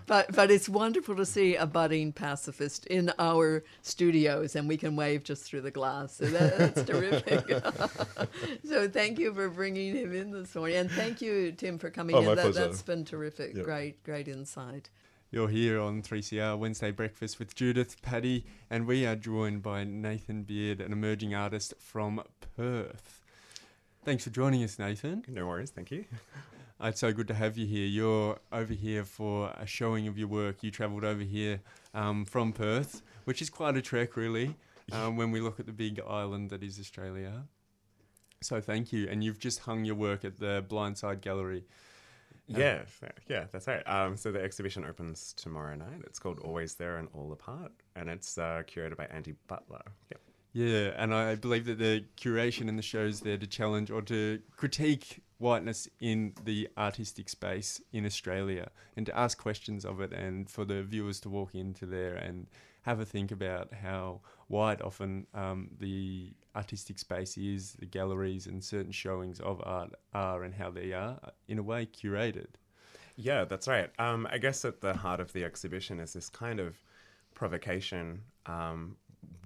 But 0.06 0.34
but 0.34 0.50
it's 0.50 0.68
wonderful 0.68 1.14
to 1.16 1.26
see 1.26 1.54
a 1.54 1.66
budding 1.66 2.12
pacifist 2.12 2.86
in 2.86 3.12
our 3.18 3.62
studios, 3.82 4.56
and 4.56 4.66
we 4.66 4.76
can 4.76 4.96
wave 4.96 5.22
just 5.22 5.44
through 5.44 5.61
the 5.61 5.70
glass. 5.70 6.16
So 6.16 6.26
that, 6.26 6.58
that's 6.58 6.82
terrific. 6.82 7.46
so 8.68 8.88
thank 8.88 9.18
you 9.18 9.32
for 9.32 9.48
bringing 9.48 9.94
him 9.94 10.14
in 10.14 10.30
this 10.30 10.54
morning, 10.54 10.78
and 10.78 10.90
thank 10.90 11.20
you, 11.20 11.52
Tim, 11.52 11.78
for 11.78 11.90
coming 11.90 12.16
oh, 12.16 12.20
in. 12.20 12.24
My 12.24 12.34
that, 12.34 12.42
pleasure. 12.42 12.61
That's 12.61 12.82
been 12.82 13.04
terrific. 13.04 13.54
Yep. 13.54 13.64
Great, 13.64 14.02
great 14.02 14.26
insight. 14.26 14.90
You're 15.30 15.48
here 15.48 15.80
on 15.80 16.02
3CR 16.02 16.58
Wednesday 16.58 16.90
Breakfast 16.90 17.38
with 17.38 17.54
Judith, 17.54 18.02
Paddy, 18.02 18.46
and 18.68 18.86
we 18.86 19.06
are 19.06 19.14
joined 19.14 19.62
by 19.62 19.84
Nathan 19.84 20.42
Beard, 20.42 20.80
an 20.80 20.92
emerging 20.92 21.34
artist 21.34 21.74
from 21.78 22.20
Perth. 22.56 23.20
Thanks 24.03 24.24
for 24.24 24.30
joining 24.30 24.64
us, 24.64 24.78
Nathan. 24.78 25.24
No 25.28 25.46
worries, 25.46 25.70
thank 25.70 25.90
you. 25.90 26.05
It's 26.82 27.01
so 27.01 27.12
good 27.12 27.28
to 27.28 27.34
have 27.34 27.59
you 27.59 27.66
here. 27.66 27.86
You're 27.86 28.38
over 28.51 28.72
here 28.72 29.05
for 29.05 29.53
a 29.59 29.66
showing 29.66 30.09
of 30.09 30.16
your 30.16 30.28
work. 30.28 30.62
You 30.62 30.70
travelled 30.70 31.05
over 31.05 31.22
here 31.22 31.61
um, 31.92 32.24
from 32.24 32.55
Perth, 32.55 33.03
which 33.24 33.42
is 33.42 33.51
quite 33.51 33.76
a 33.76 33.82
trek, 33.82 34.16
really, 34.16 34.57
um, 34.92 35.18
when 35.18 35.30
we 35.30 35.40
look 35.42 35.61
at 35.61 35.66
the 35.66 35.74
big 35.74 36.01
island 36.09 36.48
that 36.48 36.62
is 36.62 36.80
Australia. 36.80 37.44
So 38.40 38.62
thank 38.62 38.94
you. 38.94 39.09
And 39.11 39.22
you've 39.22 39.38
just 39.38 39.59
hung 39.59 39.84
your 39.84 39.94
work 39.94 40.24
at 40.24 40.38
the 40.38 40.64
Blindside 40.70 41.20
Gallery. 41.20 41.64
Yeah, 42.46 42.84
yeah, 43.28 43.44
that's 43.53 43.66
right. 43.68 43.86
Um, 43.86 44.16
so 44.16 44.32
the 44.32 44.42
exhibition 44.42 44.86
opens 44.86 45.34
tomorrow 45.34 45.76
night. 45.76 46.01
It's 46.07 46.18
called 46.18 46.38
Always 46.38 46.76
There 46.76 46.96
and 46.96 47.09
All 47.12 47.30
Apart, 47.30 47.72
and 47.94 48.09
it's 48.09 48.38
uh, 48.38 48.62
curated 48.66 48.96
by 48.96 49.05
Andy 49.05 49.34
Butler. 49.48 49.82
Yep. 50.11 50.20
Yeah, 50.53 50.92
and 50.96 51.14
I 51.14 51.36
believe 51.36 51.64
that 51.66 51.78
the 51.78 52.05
curation 52.16 52.68
in 52.68 52.76
the 52.76 52.82
show 52.82 53.05
is 53.05 53.20
there 53.20 53.38
to 53.38 53.46
challenge 53.46 53.90
or 53.90 54.03
to 54.03 54.40
critique 54.57 55.22
whiteness 55.38 55.88
in 56.01 56.34
the 56.44 56.68
artistic 56.76 57.28
space 57.28 57.80
in 57.92 58.05
Australia 58.05 58.70
and 58.96 59.07
to 59.07 59.16
ask 59.16 59.38
questions 59.38 59.84
of 59.84 60.01
it 60.01 60.12
and 60.12 60.51
for 60.51 60.64
the 60.64 60.82
viewers 60.82 61.20
to 61.20 61.30
walk 61.30 61.55
into 61.55 61.86
there 61.86 62.14
and 62.14 62.48
have 62.82 62.98
a 62.98 63.05
think 63.05 63.30
about 63.30 63.72
how 63.72 64.20
white 64.48 64.82
often 64.82 65.26
um, 65.34 65.70
the 65.78 66.32
artistic 66.57 66.98
space 66.98 67.38
is, 67.38 67.74
the 67.74 67.86
galleries 67.86 68.46
and 68.46 68.62
certain 68.64 68.92
showings 68.92 69.38
of 69.40 69.61
art 69.64 69.94
are 70.12 70.42
and 70.42 70.55
how 70.55 70.70
they 70.70 70.92
are, 70.92 71.18
in 71.46 71.59
a 71.59 71.62
way, 71.62 71.86
curated. 71.86 72.48
Yeah, 73.16 73.44
that's 73.44 73.68
right. 73.68 73.90
Um, 73.98 74.26
I 74.30 74.38
guess 74.38 74.64
at 74.64 74.80
the 74.80 74.94
heart 74.94 75.20
of 75.20 75.32
the 75.32 75.44
exhibition 75.44 76.01
is 76.01 76.14
this 76.14 76.28
kind 76.28 76.59
of 76.59 76.76
provocation 77.34 78.22
um, 78.46 78.96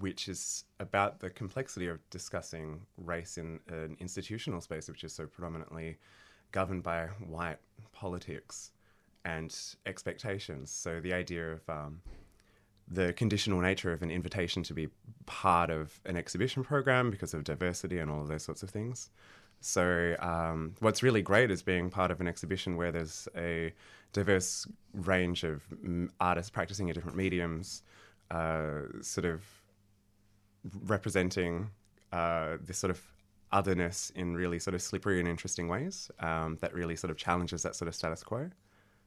which 0.00 0.28
is 0.28 0.64
about 0.80 1.20
the 1.20 1.30
complexity 1.30 1.86
of 1.86 1.98
discussing 2.10 2.80
race 2.96 3.38
in 3.38 3.60
an 3.68 3.96
institutional 4.00 4.60
space, 4.60 4.88
which 4.88 5.04
is 5.04 5.12
so 5.12 5.26
predominantly 5.26 5.98
governed 6.52 6.82
by 6.82 7.06
white 7.26 7.58
politics 7.92 8.72
and 9.24 9.56
expectations. 9.86 10.70
So 10.70 11.00
the 11.00 11.12
idea 11.12 11.52
of 11.52 11.68
um, 11.68 12.00
the 12.88 13.12
conditional 13.14 13.60
nature 13.60 13.92
of 13.92 14.02
an 14.02 14.10
invitation 14.10 14.62
to 14.64 14.74
be 14.74 14.88
part 15.26 15.70
of 15.70 16.00
an 16.04 16.16
exhibition 16.16 16.62
program 16.62 17.10
because 17.10 17.34
of 17.34 17.44
diversity 17.44 17.98
and 17.98 18.10
all 18.10 18.20
of 18.20 18.28
those 18.28 18.42
sorts 18.42 18.62
of 18.62 18.70
things. 18.70 19.10
So, 19.60 20.14
um, 20.18 20.74
what's 20.80 21.02
really 21.02 21.22
great 21.22 21.50
is 21.50 21.62
being 21.62 21.88
part 21.88 22.10
of 22.10 22.20
an 22.20 22.28
exhibition 22.28 22.76
where 22.76 22.92
there's 22.92 23.26
a 23.34 23.72
diverse 24.12 24.66
range 24.92 25.42
of 25.42 25.62
artists 26.20 26.50
practicing 26.50 26.88
in 26.88 26.94
different 26.94 27.16
mediums, 27.16 27.82
uh, 28.30 28.82
sort 29.00 29.24
of 29.24 29.42
representing 30.84 31.70
uh, 32.12 32.56
this 32.60 32.78
sort 32.78 32.90
of 32.90 33.00
otherness 33.52 34.10
in 34.16 34.34
really 34.34 34.58
sort 34.58 34.74
of 34.74 34.82
slippery 34.82 35.20
and 35.20 35.28
interesting 35.28 35.68
ways 35.68 36.10
um, 36.20 36.58
that 36.60 36.74
really 36.74 36.96
sort 36.96 37.10
of 37.10 37.16
challenges 37.16 37.62
that 37.62 37.76
sort 37.76 37.88
of 37.88 37.94
status 37.94 38.22
quo. 38.22 38.50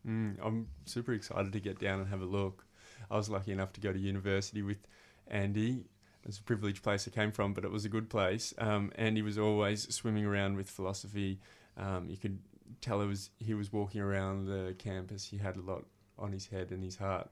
Mm, 0.08 0.38
I'm 0.42 0.68
super 0.86 1.14
excited 1.14 1.52
to 1.52 1.60
get 1.60 1.80
down 1.80 2.00
and 2.00 2.10
have 2.10 2.22
a 2.22 2.26
look. 2.26 2.66
I 3.12 3.18
was 3.18 3.30
lucky 3.30 3.52
enough 3.52 3.74
to 3.74 3.82
go 3.82 3.92
to 3.92 4.00
university 4.00 4.62
with 4.62 4.88
Andy. 5.28 5.86
It's 6.24 6.40
a 6.40 6.44
privileged 6.44 6.84
place 6.84 7.08
I 7.08 7.12
came 7.12 7.32
from, 7.32 7.54
but 7.54 7.66
it 7.66 7.72
was 7.72 7.86
a 7.86 7.90
good 7.90 8.10
place. 8.10 8.54
Um, 8.58 8.92
Andy 8.96 9.22
was 9.22 9.38
always 9.38 9.94
swimming 9.94 10.26
around 10.26 10.56
with 10.56 10.70
philosophy. 10.70 11.40
Um, 11.78 12.10
you 12.10 12.18
could 12.18 12.40
tell 12.82 13.02
it 13.02 13.08
was 13.08 13.30
he 13.38 13.54
was 13.54 13.72
walking 13.72 14.02
around 14.02 14.46
the 14.46 14.76
campus. 14.78 15.26
He 15.26 15.38
had 15.38 15.58
a 15.58 15.62
lot 15.62 15.86
on 16.18 16.32
his 16.32 16.48
head 16.48 16.72
and 16.72 16.84
his 16.84 16.98
heart. 16.98 17.30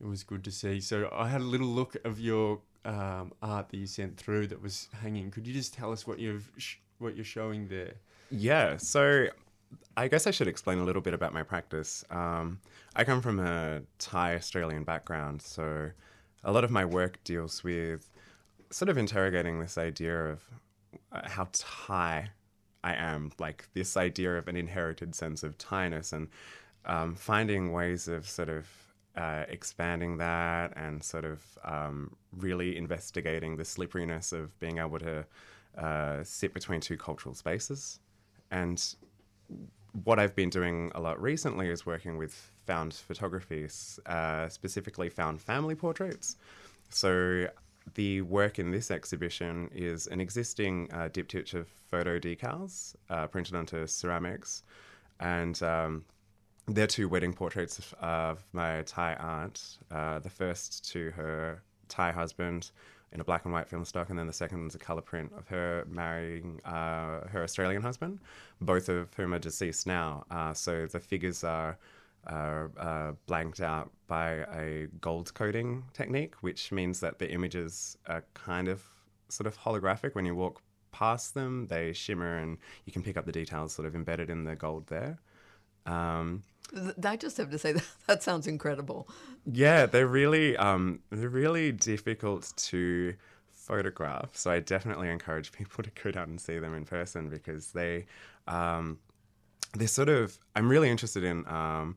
It 0.00 0.06
was 0.06 0.24
good 0.24 0.42
to 0.44 0.50
see. 0.50 0.80
So 0.80 1.08
I 1.12 1.28
had 1.28 1.40
a 1.40 1.44
little 1.44 1.68
look 1.68 1.96
of 2.04 2.18
your 2.18 2.60
um, 2.84 3.32
art 3.42 3.68
that 3.68 3.76
you 3.76 3.86
sent 3.86 4.16
through 4.16 4.48
that 4.48 4.60
was 4.60 4.88
hanging. 5.00 5.30
Could 5.30 5.46
you 5.46 5.52
just 5.52 5.74
tell 5.74 5.92
us 5.92 6.06
what 6.06 6.18
you've 6.18 6.50
sh- 6.56 6.76
what 6.98 7.16
you're 7.16 7.24
showing 7.24 7.68
there? 7.68 7.94
Yeah. 8.30 8.76
So 8.76 9.28
I 9.96 10.08
guess 10.08 10.26
I 10.26 10.30
should 10.30 10.48
explain 10.48 10.78
a 10.78 10.84
little 10.84 11.02
bit 11.02 11.14
about 11.14 11.32
my 11.32 11.42
practice. 11.42 12.04
Um, 12.10 12.60
I 12.94 13.04
come 13.04 13.20
from 13.20 13.38
a 13.38 13.82
Thai 13.98 14.34
Australian 14.34 14.84
background, 14.84 15.42
so 15.42 15.90
a 16.44 16.52
lot 16.52 16.64
of 16.64 16.70
my 16.70 16.84
work 16.84 17.22
deals 17.24 17.62
with 17.62 18.10
sort 18.70 18.88
of 18.88 18.98
interrogating 18.98 19.60
this 19.60 19.78
idea 19.78 20.30
of 20.30 20.42
uh, 21.12 21.28
how 21.28 21.48
Thai 21.52 22.30
I 22.84 22.94
am, 22.94 23.30
like 23.38 23.68
this 23.74 23.96
idea 23.96 24.36
of 24.36 24.48
an 24.48 24.56
inherited 24.56 25.14
sense 25.14 25.42
of 25.42 25.56
Thainess, 25.56 26.12
and 26.12 26.28
um, 26.84 27.14
finding 27.14 27.72
ways 27.72 28.08
of 28.08 28.28
sort 28.28 28.48
of 28.48 28.66
uh, 29.16 29.44
expanding 29.48 30.16
that 30.18 30.72
and 30.76 31.02
sort 31.02 31.24
of 31.24 31.42
um, 31.64 32.16
really 32.36 32.76
investigating 32.76 33.56
the 33.56 33.64
slipperiness 33.64 34.32
of 34.32 34.58
being 34.58 34.78
able 34.78 34.98
to 34.98 35.24
uh, 35.78 36.22
sit 36.22 36.54
between 36.54 36.80
two 36.80 36.96
cultural 36.96 37.34
spaces. 37.34 38.00
And 38.50 38.82
what 40.04 40.18
I've 40.18 40.34
been 40.34 40.50
doing 40.50 40.90
a 40.94 41.00
lot 41.00 41.20
recently 41.20 41.68
is 41.68 41.84
working 41.84 42.16
with 42.16 42.50
found 42.66 42.94
photography, 42.94 43.68
uh, 44.06 44.48
specifically 44.48 45.08
found 45.10 45.40
family 45.40 45.74
portraits. 45.74 46.36
So 46.90 47.48
the 47.94 48.22
work 48.22 48.58
in 48.58 48.70
this 48.70 48.90
exhibition 48.90 49.68
is 49.74 50.06
an 50.06 50.20
existing 50.20 50.88
uh, 50.92 51.08
diptych 51.08 51.54
of 51.54 51.68
photo 51.68 52.18
decals 52.18 52.94
uh, 53.10 53.26
printed 53.26 53.54
onto 53.54 53.86
ceramics. 53.86 54.62
And 55.20 55.60
um, 55.62 56.04
they're 56.68 56.86
two 56.86 57.08
wedding 57.08 57.32
portraits 57.32 57.78
of, 57.78 57.94
of 58.00 58.44
my 58.52 58.82
Thai 58.82 59.14
aunt. 59.14 59.78
Uh, 59.90 60.18
the 60.20 60.30
first 60.30 60.90
to 60.92 61.10
her 61.12 61.62
Thai 61.88 62.12
husband 62.12 62.70
in 63.12 63.20
a 63.20 63.24
black 63.24 63.44
and 63.44 63.52
white 63.52 63.68
film 63.68 63.84
stock, 63.84 64.08
and 64.08 64.18
then 64.18 64.26
the 64.26 64.32
second 64.32 64.66
is 64.66 64.74
a 64.74 64.78
color 64.78 65.02
print 65.02 65.32
of 65.36 65.46
her 65.48 65.84
marrying 65.88 66.60
uh, 66.64 67.26
her 67.28 67.42
Australian 67.42 67.82
husband, 67.82 68.18
both 68.60 68.88
of 68.88 69.12
whom 69.14 69.34
are 69.34 69.38
deceased 69.38 69.86
now. 69.86 70.24
Uh, 70.30 70.54
so 70.54 70.86
the 70.86 71.00
figures 71.00 71.44
are 71.44 71.76
uh, 72.26 73.12
blanked 73.26 73.60
out 73.60 73.90
by 74.06 74.44
a 74.54 74.86
gold 75.00 75.34
coating 75.34 75.82
technique, 75.92 76.34
which 76.40 76.72
means 76.72 77.00
that 77.00 77.18
the 77.18 77.30
images 77.30 77.98
are 78.06 78.24
kind 78.34 78.68
of 78.68 78.82
sort 79.28 79.46
of 79.46 79.58
holographic. 79.58 80.14
When 80.14 80.24
you 80.24 80.34
walk 80.34 80.62
past 80.92 81.34
them, 81.34 81.66
they 81.66 81.92
shimmer, 81.92 82.38
and 82.38 82.58
you 82.86 82.92
can 82.92 83.02
pick 83.02 83.16
up 83.16 83.26
the 83.26 83.32
details 83.32 83.72
sort 83.72 83.86
of 83.86 83.94
embedded 83.94 84.30
in 84.30 84.44
the 84.44 84.54
gold 84.54 84.86
there. 84.86 85.18
Um, 85.86 86.42
I 87.04 87.16
just 87.16 87.36
have 87.36 87.50
to 87.50 87.58
say 87.58 87.72
that 87.72 87.84
that 88.06 88.22
sounds 88.22 88.46
incredible. 88.46 89.08
Yeah, 89.50 89.86
they're 89.86 90.06
really 90.06 90.56
um, 90.56 91.00
they're 91.10 91.28
really 91.28 91.72
difficult 91.72 92.52
to 92.56 93.14
photograph. 93.50 94.30
So 94.32 94.50
I 94.50 94.60
definitely 94.60 95.08
encourage 95.08 95.52
people 95.58 95.84
to 95.84 95.90
go 96.02 96.10
down 96.10 96.30
and 96.30 96.40
see 96.40 96.58
them 96.58 96.74
in 96.74 96.84
person 96.84 97.28
because 97.28 97.72
they 97.72 98.06
um, 98.46 98.98
they're 99.74 99.88
sort 99.88 100.08
of 100.08 100.38
I'm 100.54 100.68
really 100.68 100.90
interested 100.90 101.24
in 101.24 101.46
um, 101.46 101.96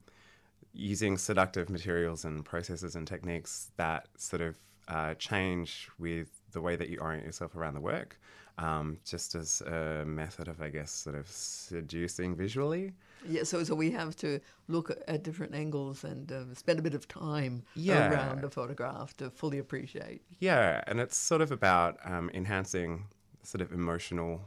using 0.74 1.18
seductive 1.18 1.70
materials 1.70 2.26
and 2.26 2.44
processes 2.44 2.96
and 2.96 3.08
techniques 3.08 3.72
that 3.78 4.08
sort 4.18 4.42
of 4.42 4.58
uh, 4.88 5.14
change 5.16 5.90
with 5.98 6.30
the 6.52 6.62
way 6.62 6.76
that 6.76 6.90
you 6.90 7.00
orient 7.00 7.26
yourself 7.26 7.56
around 7.56 7.74
the 7.74 7.82
work. 7.82 8.20
Um, 8.58 8.97
just 9.06 9.36
as 9.36 9.62
a 9.62 10.03
method 10.06 10.47
of, 10.47 10.62
I 10.62 10.70
guess, 10.70 10.91
sort 10.91 11.16
of 11.16 11.28
seducing 11.28 12.36
visually. 12.36 12.93
Yeah, 13.28 13.43
so 13.43 13.64
so 13.64 13.74
we 13.76 13.91
have 13.91 14.16
to 14.18 14.39
look 14.68 14.91
at- 15.08 15.24
different 15.24 15.56
angles 15.56 16.03
and 16.03 16.32
uh, 16.32 16.53
spend 16.53 16.80
a 16.80 16.82
bit 16.82 16.93
of 16.93 17.08
time 17.08 17.64
Yeah. 17.76 18.12
around 18.12 18.43
a 18.43 18.49
photograph 18.49 19.18
to 19.18 19.30
fully 19.30 19.58
appreciate. 19.60 20.22
Yeah, 20.39 20.84
and 20.88 20.99
it's 20.99 21.18
sort 21.18 21.41
of 21.41 21.51
about 21.51 21.97
um, 22.06 22.30
enhancing 22.34 23.06
sort 23.43 23.62
of 23.62 23.72
emotional, 23.72 24.41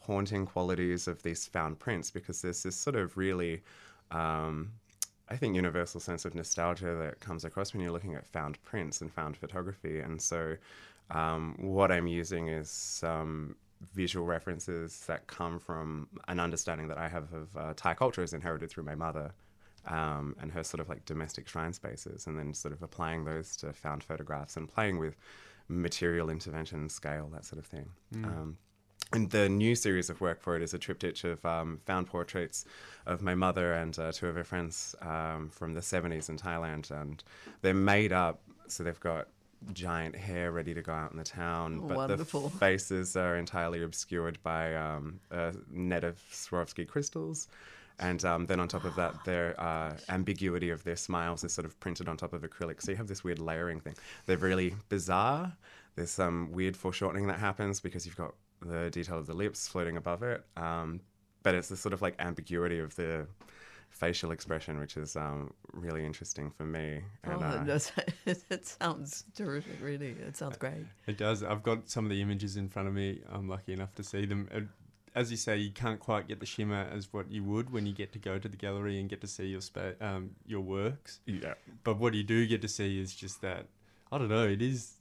haunting 0.00 0.46
qualities 0.46 1.08
of 1.08 1.22
these 1.22 1.46
found 1.46 1.78
prints 1.78 2.10
because 2.10 2.42
there's 2.42 2.62
this 2.62 2.76
sort 2.76 2.96
of 2.96 3.16
really, 3.16 3.62
um, 4.10 4.72
I 5.28 5.36
think, 5.36 5.54
universal 5.56 6.00
sense 6.00 6.24
of 6.24 6.34
nostalgia 6.34 6.94
that 6.96 7.20
comes 7.20 7.44
across 7.44 7.72
when 7.72 7.82
you're 7.82 7.92
looking 7.92 8.14
at 8.14 8.26
found 8.26 8.62
prints 8.62 9.00
and 9.00 9.12
found 9.12 9.36
photography. 9.36 10.00
And 10.00 10.20
so, 10.22 10.56
um, 11.10 11.56
what 11.58 11.92
I'm 11.92 12.06
using 12.06 12.48
is 12.48 12.70
some 12.70 13.56
visual 13.94 14.24
references 14.26 15.00
that 15.06 15.26
come 15.26 15.58
from 15.58 16.08
an 16.28 16.38
understanding 16.38 16.88
that 16.88 16.98
I 16.98 17.08
have 17.08 17.32
of 17.32 17.56
uh, 17.56 17.72
Thai 17.76 17.94
culture 17.94 18.22
is 18.22 18.32
inherited 18.32 18.70
through 18.70 18.84
my 18.84 18.94
mother 18.94 19.32
um, 19.86 20.36
and 20.40 20.52
her 20.52 20.62
sort 20.62 20.80
of 20.80 20.88
like 20.88 21.04
domestic 21.04 21.48
shrine 21.48 21.72
spaces, 21.72 22.26
and 22.26 22.38
then 22.38 22.54
sort 22.54 22.72
of 22.72 22.82
applying 22.82 23.24
those 23.24 23.56
to 23.56 23.72
found 23.72 24.04
photographs 24.04 24.56
and 24.56 24.68
playing 24.68 24.98
with 24.98 25.16
material 25.68 26.30
intervention, 26.30 26.88
scale, 26.88 27.28
that 27.32 27.44
sort 27.44 27.58
of 27.58 27.66
thing. 27.66 27.88
Um, 28.24 28.56
and 29.12 29.30
the 29.30 29.48
new 29.48 29.74
series 29.74 30.08
of 30.08 30.20
work 30.20 30.40
for 30.40 30.56
it 30.56 30.62
is 30.62 30.72
a 30.72 30.78
triptych 30.78 31.24
of 31.24 31.44
um, 31.44 31.80
found 31.84 32.06
portraits 32.06 32.64
of 33.04 33.20
my 33.20 33.34
mother 33.34 33.74
and 33.74 33.98
uh, 33.98 34.10
two 34.12 34.26
of 34.26 34.34
her 34.36 34.44
friends 34.44 34.94
um, 35.02 35.50
from 35.52 35.74
the 35.74 35.80
70s 35.80 36.30
in 36.30 36.38
Thailand. 36.38 36.90
And 36.90 37.22
they're 37.60 37.74
made 37.74 38.12
up, 38.12 38.40
so 38.68 38.82
they've 38.82 39.00
got 39.00 39.28
giant 39.72 40.16
hair 40.16 40.52
ready 40.52 40.74
to 40.74 40.82
go 40.82 40.92
out 40.92 41.12
in 41.12 41.18
the 41.18 41.24
town, 41.24 41.80
Oh, 41.82 41.88
but 41.88 41.96
wonderful. 41.96 42.48
the 42.48 42.58
faces 42.58 43.16
are 43.16 43.36
entirely 43.36 43.82
obscured 43.82 44.38
by 44.42 44.74
um, 44.74 45.20
a 45.30 45.54
net 45.70 46.04
of 46.04 46.18
Swarovski 46.32 46.86
crystals. 46.86 47.48
And 47.98 48.24
um, 48.24 48.46
then 48.46 48.58
on 48.58 48.68
top 48.68 48.84
of 48.84 48.96
that, 48.96 49.24
their 49.24 49.58
uh, 49.60 49.96
ambiguity 50.08 50.70
of 50.70 50.82
their 50.82 50.96
smiles 50.96 51.44
is 51.44 51.52
sort 51.52 51.66
of 51.66 51.78
printed 51.78 52.08
on 52.08 52.16
top 52.16 52.32
of 52.32 52.42
acrylic. 52.42 52.82
So 52.82 52.90
you 52.90 52.96
have 52.96 53.06
this 53.06 53.22
weird 53.22 53.38
layering 53.38 53.80
thing. 53.80 53.94
They're 54.26 54.38
really 54.38 54.74
bizarre. 54.88 55.52
There's 55.94 56.10
some 56.10 56.50
weird 56.52 56.76
foreshortening 56.76 57.26
that 57.28 57.38
happens 57.38 57.80
because 57.80 58.06
you've 58.06 58.16
got 58.16 58.34
the 58.60 58.90
detail 58.90 59.18
of 59.18 59.26
the 59.26 59.34
lips 59.34 59.68
floating 59.68 59.96
above 59.96 60.22
it. 60.22 60.42
Um, 60.56 61.00
but 61.42 61.54
it's 61.54 61.68
this 61.68 61.80
sort 61.80 61.92
of 61.92 62.00
like 62.02 62.14
ambiguity 62.18 62.78
of 62.78 62.96
the 62.96 63.26
facial 63.92 64.32
expression, 64.32 64.78
which 64.80 64.96
is 64.96 65.14
um, 65.16 65.52
really 65.72 66.04
interesting 66.04 66.50
for 66.50 66.64
me. 66.64 67.00
Oh, 67.26 67.30
And, 67.32 67.42
uh, 67.42 67.50
that, 67.52 67.66
does, 67.66 67.92
it 68.50 68.66
sounds 68.66 69.24
terrific, 69.36 69.76
really. 69.80 70.10
It 70.10 70.36
sounds 70.36 70.56
great. 70.56 70.86
It 71.06 71.16
does. 71.18 71.42
I've 71.42 71.62
got 71.62 71.88
some 71.88 72.04
of 72.04 72.10
the 72.10 72.20
images 72.20 72.56
in 72.56 72.68
front 72.68 72.88
of 72.88 72.94
me. 72.94 73.20
I'm 73.30 73.48
lucky 73.48 73.72
enough 73.72 73.94
to 73.96 74.02
see 74.02 74.24
them. 74.26 74.48
Uh, 74.54 74.60
As 75.14 75.30
you 75.30 75.36
say, 75.36 75.58
you 75.58 75.70
can't 75.70 76.00
quite 76.00 76.26
get 76.26 76.40
the 76.40 76.46
shimmer 76.46 76.88
as 76.92 77.12
what 77.12 77.30
you 77.30 77.44
would 77.44 77.70
when 77.70 77.86
you 77.86 77.92
get 77.92 78.12
to 78.14 78.18
go 78.18 78.38
to 78.38 78.48
the 78.48 78.56
gallery 78.56 78.98
and 78.98 79.08
get 79.08 79.20
to 79.20 79.26
see 79.26 79.46
your 79.46 79.60
spa- 79.60 79.92
um, 80.00 80.30
your 80.46 80.62
works. 80.62 81.20
Yeah. 81.26 81.54
But 81.84 81.98
what 81.98 82.14
you 82.14 82.22
do 82.24 82.46
get 82.46 82.62
to 82.62 82.68
see 82.68 83.00
is 83.00 83.14
just 83.14 83.40
that. 83.42 83.66
I 84.10 84.18
don't 84.18 84.28
know. 84.28 84.46
It 84.48 84.62
is 84.62 84.94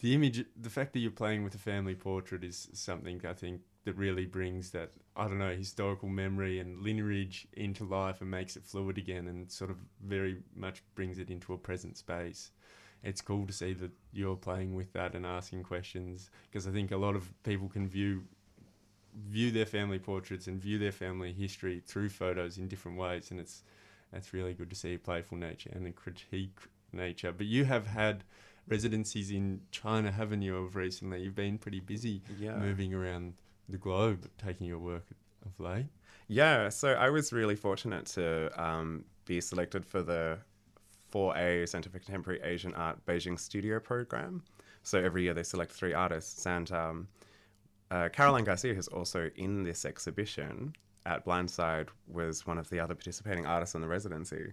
the 0.00 0.14
image. 0.14 0.44
The 0.60 0.70
fact 0.70 0.92
that 0.92 1.00
you're 1.00 1.10
playing 1.10 1.44
with 1.44 1.54
a 1.54 1.58
family 1.58 1.94
portrait 1.94 2.44
is 2.44 2.68
something 2.74 3.20
I 3.28 3.32
think 3.32 3.62
that 3.84 3.96
really 3.96 4.26
brings 4.26 4.70
that 4.70 4.92
I 5.16 5.28
don't 5.28 5.38
know 5.38 5.54
historical 5.54 6.08
memory 6.08 6.58
and 6.58 6.80
lineage 6.80 7.46
into 7.52 7.84
life 7.84 8.20
and 8.20 8.30
makes 8.30 8.56
it 8.56 8.64
fluid 8.64 8.98
again 8.98 9.28
and 9.28 9.50
sort 9.50 9.70
of 9.70 9.76
very 10.02 10.38
much 10.56 10.82
brings 10.94 11.18
it 11.18 11.30
into 11.30 11.52
a 11.52 11.58
present 11.58 11.96
space. 11.96 12.50
It's 13.02 13.20
cool 13.20 13.46
to 13.46 13.52
see 13.52 13.74
that 13.74 13.90
you're 14.12 14.36
playing 14.36 14.74
with 14.74 14.92
that 14.94 15.14
and 15.14 15.26
asking 15.26 15.64
questions 15.64 16.30
because 16.50 16.66
I 16.66 16.70
think 16.70 16.90
a 16.90 16.96
lot 16.96 17.14
of 17.14 17.30
people 17.42 17.68
can 17.68 17.86
view 17.86 18.22
view 19.28 19.50
their 19.52 19.66
family 19.66 19.98
portraits 19.98 20.48
and 20.48 20.60
view 20.60 20.78
their 20.78 20.90
family 20.92 21.32
history 21.32 21.80
through 21.86 22.08
photos 22.08 22.58
in 22.58 22.66
different 22.66 22.98
ways 22.98 23.30
and 23.30 23.38
it's 23.38 23.62
that's 24.12 24.32
really 24.32 24.54
good 24.54 24.70
to 24.70 24.76
see 24.76 24.94
a 24.94 24.98
playful 24.98 25.36
nature 25.38 25.70
and 25.72 25.86
a 25.86 25.92
critique 25.92 26.58
nature. 26.92 27.32
But 27.32 27.46
you 27.46 27.64
have 27.64 27.86
had 27.86 28.22
residencies 28.68 29.30
in 29.30 29.60
China 29.70 30.10
haven't 30.10 30.42
you 30.42 30.56
of 30.56 30.76
recently? 30.76 31.22
You've 31.22 31.34
been 31.34 31.58
pretty 31.58 31.80
busy 31.80 32.22
Yeah. 32.40 32.58
moving 32.58 32.94
around 32.94 33.34
the 33.68 33.78
globe 33.78 34.28
taking 34.38 34.66
your 34.66 34.78
work 34.78 35.06
of 35.44 35.58
late 35.58 35.86
Yeah, 36.28 36.68
so 36.68 36.92
I 36.92 37.10
was 37.10 37.32
really 37.32 37.56
fortunate 37.56 38.06
to 38.06 38.50
um, 38.62 39.04
be 39.24 39.40
selected 39.40 39.84
for 39.84 40.02
the 40.02 40.38
4A 41.12 41.68
Center 41.68 41.90
for 41.90 41.98
Contemporary 41.98 42.40
Asian 42.42 42.74
Art 42.74 43.04
Beijing 43.06 43.38
Studio 43.38 43.78
Program. 43.78 44.42
So 44.82 44.98
every 44.98 45.22
year 45.22 45.34
they 45.34 45.42
select 45.42 45.72
three 45.72 45.94
artists, 45.94 46.46
and 46.46 46.70
um, 46.72 47.08
uh, 47.90 48.08
Caroline 48.12 48.44
Garcia, 48.44 48.74
who's 48.74 48.88
also 48.88 49.30
in 49.36 49.62
this 49.62 49.84
exhibition 49.84 50.74
at 51.06 51.24
Blindside, 51.24 51.88
was 52.08 52.46
one 52.46 52.58
of 52.58 52.68
the 52.68 52.80
other 52.80 52.94
participating 52.94 53.46
artists 53.46 53.74
in 53.74 53.80
the 53.80 53.88
residency. 53.88 54.52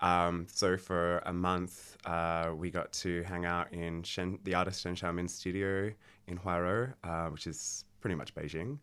Um, 0.00 0.46
so 0.52 0.76
for 0.76 1.18
a 1.26 1.32
month, 1.32 1.96
uh, 2.04 2.52
we 2.54 2.70
got 2.70 2.92
to 2.92 3.22
hang 3.22 3.44
out 3.44 3.72
in 3.72 4.02
Shen, 4.02 4.38
the 4.44 4.54
artist 4.54 4.82
Shen 4.82 4.94
Shaomin's 4.94 5.34
studio 5.34 5.90
in 6.26 6.38
Huairou, 6.38 6.92
uh, 7.02 7.28
which 7.30 7.46
is 7.46 7.85
pretty 8.00 8.14
much 8.16 8.34
Beijing. 8.34 8.78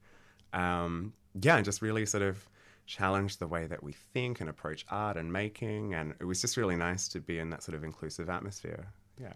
Um, 0.54 1.14
yeah, 1.42 1.56
and 1.56 1.66
just 1.66 1.82
really 1.82 2.06
sort 2.06 2.24
of 2.24 2.48
challenge 2.86 3.38
the 3.38 3.48
way 3.48 3.66
that 3.66 3.82
we 3.82 3.94
think 3.94 4.42
and 4.42 4.50
approach 4.50 4.86
art 4.90 5.18
and 5.18 5.32
making. 5.32 5.94
And 5.94 6.14
it 6.20 6.26
was 6.26 6.42
just 6.42 6.58
really 6.58 6.76
nice 6.76 7.08
to 7.10 7.20
be 7.20 7.40
in 7.40 7.50
that 7.52 7.64
sort 7.64 7.76
of 7.76 7.84
inclusive 7.84 8.30
atmosphere. 8.30 8.88
Yeah. 9.20 9.34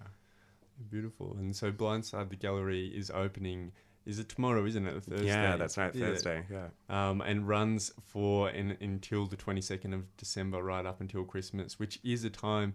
beautiful 0.89 1.35
and 1.39 1.55
so 1.55 1.71
Blindside 1.71 2.29
the 2.29 2.35
gallery 2.35 2.87
is 2.87 3.09
opening 3.11 3.71
is 4.05 4.19
it 4.19 4.29
tomorrow 4.29 4.65
isn't 4.65 4.87
it 4.87 5.03
Thursday 5.03 5.25
Yeah, 5.25 5.57
that's 5.57 5.77
right, 5.77 5.93
Thursday, 5.93 6.45
yeah. 6.49 6.67
um, 6.89 7.21
and 7.21 7.47
runs 7.47 7.91
for 8.05 8.49
in, 8.49 8.77
until 8.79 9.25
the 9.25 9.35
22nd 9.35 9.93
of 9.93 10.15
December, 10.17 10.63
right 10.63 10.85
up 10.85 11.01
until 11.01 11.25
Christmas, 11.25 11.77
which 11.77 11.99
is 12.03 12.23
a 12.23 12.29
time 12.29 12.73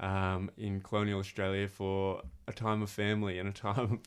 um, 0.00 0.50
in 0.56 0.80
colonial 0.80 1.18
Australia 1.18 1.68
for 1.68 2.22
a 2.48 2.52
time 2.52 2.82
of 2.82 2.90
family 2.90 3.38
and 3.38 3.48
a 3.48 3.52
time 3.52 4.00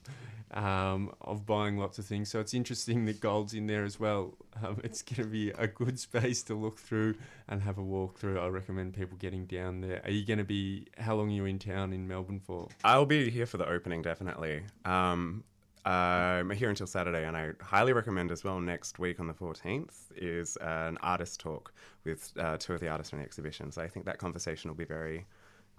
um, 0.51 1.13
of 1.21 1.45
buying 1.45 1.77
lots 1.77 1.99
of 1.99 2.05
things. 2.05 2.29
So 2.29 2.39
it's 2.39 2.53
interesting 2.53 3.05
that 3.05 3.19
gold's 3.19 3.53
in 3.53 3.67
there 3.67 3.83
as 3.83 3.99
well. 3.99 4.35
Um, 4.63 4.79
it's 4.83 5.01
going 5.01 5.23
to 5.23 5.29
be 5.29 5.51
a 5.51 5.67
good 5.67 5.99
space 5.99 6.43
to 6.43 6.55
look 6.55 6.79
through 6.79 7.15
and 7.47 7.61
have 7.61 7.77
a 7.77 7.83
walk 7.83 8.17
through. 8.17 8.39
I 8.39 8.47
recommend 8.47 8.93
people 8.93 9.17
getting 9.17 9.45
down 9.45 9.81
there. 9.81 10.01
Are 10.03 10.11
you 10.11 10.25
going 10.25 10.39
to 10.39 10.43
be? 10.43 10.87
How 10.97 11.15
long 11.15 11.29
are 11.29 11.33
you 11.33 11.45
in 11.45 11.59
town 11.59 11.93
in 11.93 12.07
Melbourne 12.07 12.39
for? 12.39 12.67
I'll 12.83 13.05
be 13.05 13.29
here 13.29 13.45
for 13.45 13.57
the 13.57 13.69
opening, 13.69 14.01
definitely. 14.01 14.63
Um, 14.85 15.43
I'm 15.85 16.49
here 16.51 16.69
until 16.69 16.87
Saturday, 16.87 17.25
and 17.25 17.37
I 17.37 17.51
highly 17.61 17.93
recommend 17.93 18.31
as 18.31 18.43
well. 18.43 18.59
Next 18.59 18.99
week 18.99 19.19
on 19.19 19.27
the 19.27 19.33
14th 19.33 20.11
is 20.15 20.57
an 20.57 20.97
artist 20.97 21.39
talk 21.39 21.73
with 22.03 22.31
uh, 22.37 22.57
two 22.57 22.73
of 22.73 22.81
the 22.81 22.89
artists 22.89 23.13
in 23.13 23.19
the 23.19 23.25
exhibition. 23.25 23.71
So 23.71 23.81
I 23.81 23.87
think 23.87 24.05
that 24.05 24.17
conversation 24.17 24.69
will 24.69 24.75
be 24.75 24.85
very 24.85 25.25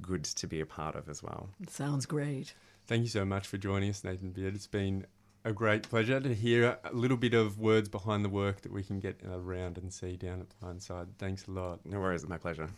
good 0.01 0.25
to 0.25 0.47
be 0.47 0.61
a 0.61 0.67
part 0.67 0.95
of 0.95 1.09
as 1.09 1.23
well. 1.23 1.49
Sounds 1.69 2.07
great. 2.07 2.55
Thank 2.87 3.03
you 3.03 3.09
so 3.09 3.25
much 3.25 3.47
for 3.47 3.57
joining 3.57 3.91
us, 3.91 4.03
Nathan 4.03 4.31
Beard. 4.31 4.55
It's 4.55 4.67
been 4.67 5.07
a 5.45 5.53
great 5.53 5.89
pleasure 5.89 6.21
to 6.21 6.35
hear 6.35 6.79
a 6.85 6.93
little 6.93 7.17
bit 7.17 7.35
of 7.35 7.59
words 7.59 7.89
behind 7.89 8.25
the 8.25 8.29
work 8.29 8.63
that 8.63 8.73
we 8.73 8.83
can 8.83 9.01
get 9.01 9.21
around 9.31 9.79
and 9.79 9.93
see 9.93 10.17
down 10.17 10.41
at 10.41 10.49
Blindside. 10.61 11.09
Thanks 11.19 11.47
a 11.47 11.51
lot. 11.51 11.81
No 11.85 12.01
worries, 12.01 12.23
it's 12.23 12.29
my 12.29 12.39
pleasure. 12.39 12.69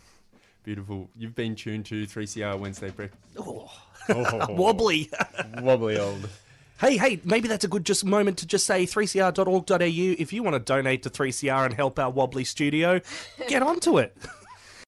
Beautiful. 0.63 1.09
You've 1.15 1.35
been 1.35 1.55
tuned 1.55 1.85
to 1.87 2.05
3CR 2.05 2.57
Wednesday 2.57 2.89
Breakfast. 2.89 3.21
Oh. 3.37 3.69
oh. 4.09 4.53
Wobbly. 4.53 5.09
Wobbly 5.61 5.97
old. 5.97 6.29
Hey, 6.79 6.97
hey, 6.97 7.19
maybe 7.23 7.47
that's 7.47 7.63
a 7.63 7.67
good 7.67 7.85
just 7.85 8.05
moment 8.05 8.37
to 8.39 8.47
just 8.47 8.65
say 8.65 8.85
3cr.org.au. 8.85 9.77
If 9.77 10.33
you 10.33 10.43
want 10.43 10.55
to 10.55 10.59
donate 10.59 11.03
to 11.03 11.09
3CR 11.09 11.65
and 11.65 11.73
help 11.73 11.99
our 11.99 12.09
wobbly 12.09 12.43
studio, 12.43 13.01
get 13.47 13.61
onto 13.61 13.99
it. 13.99 14.15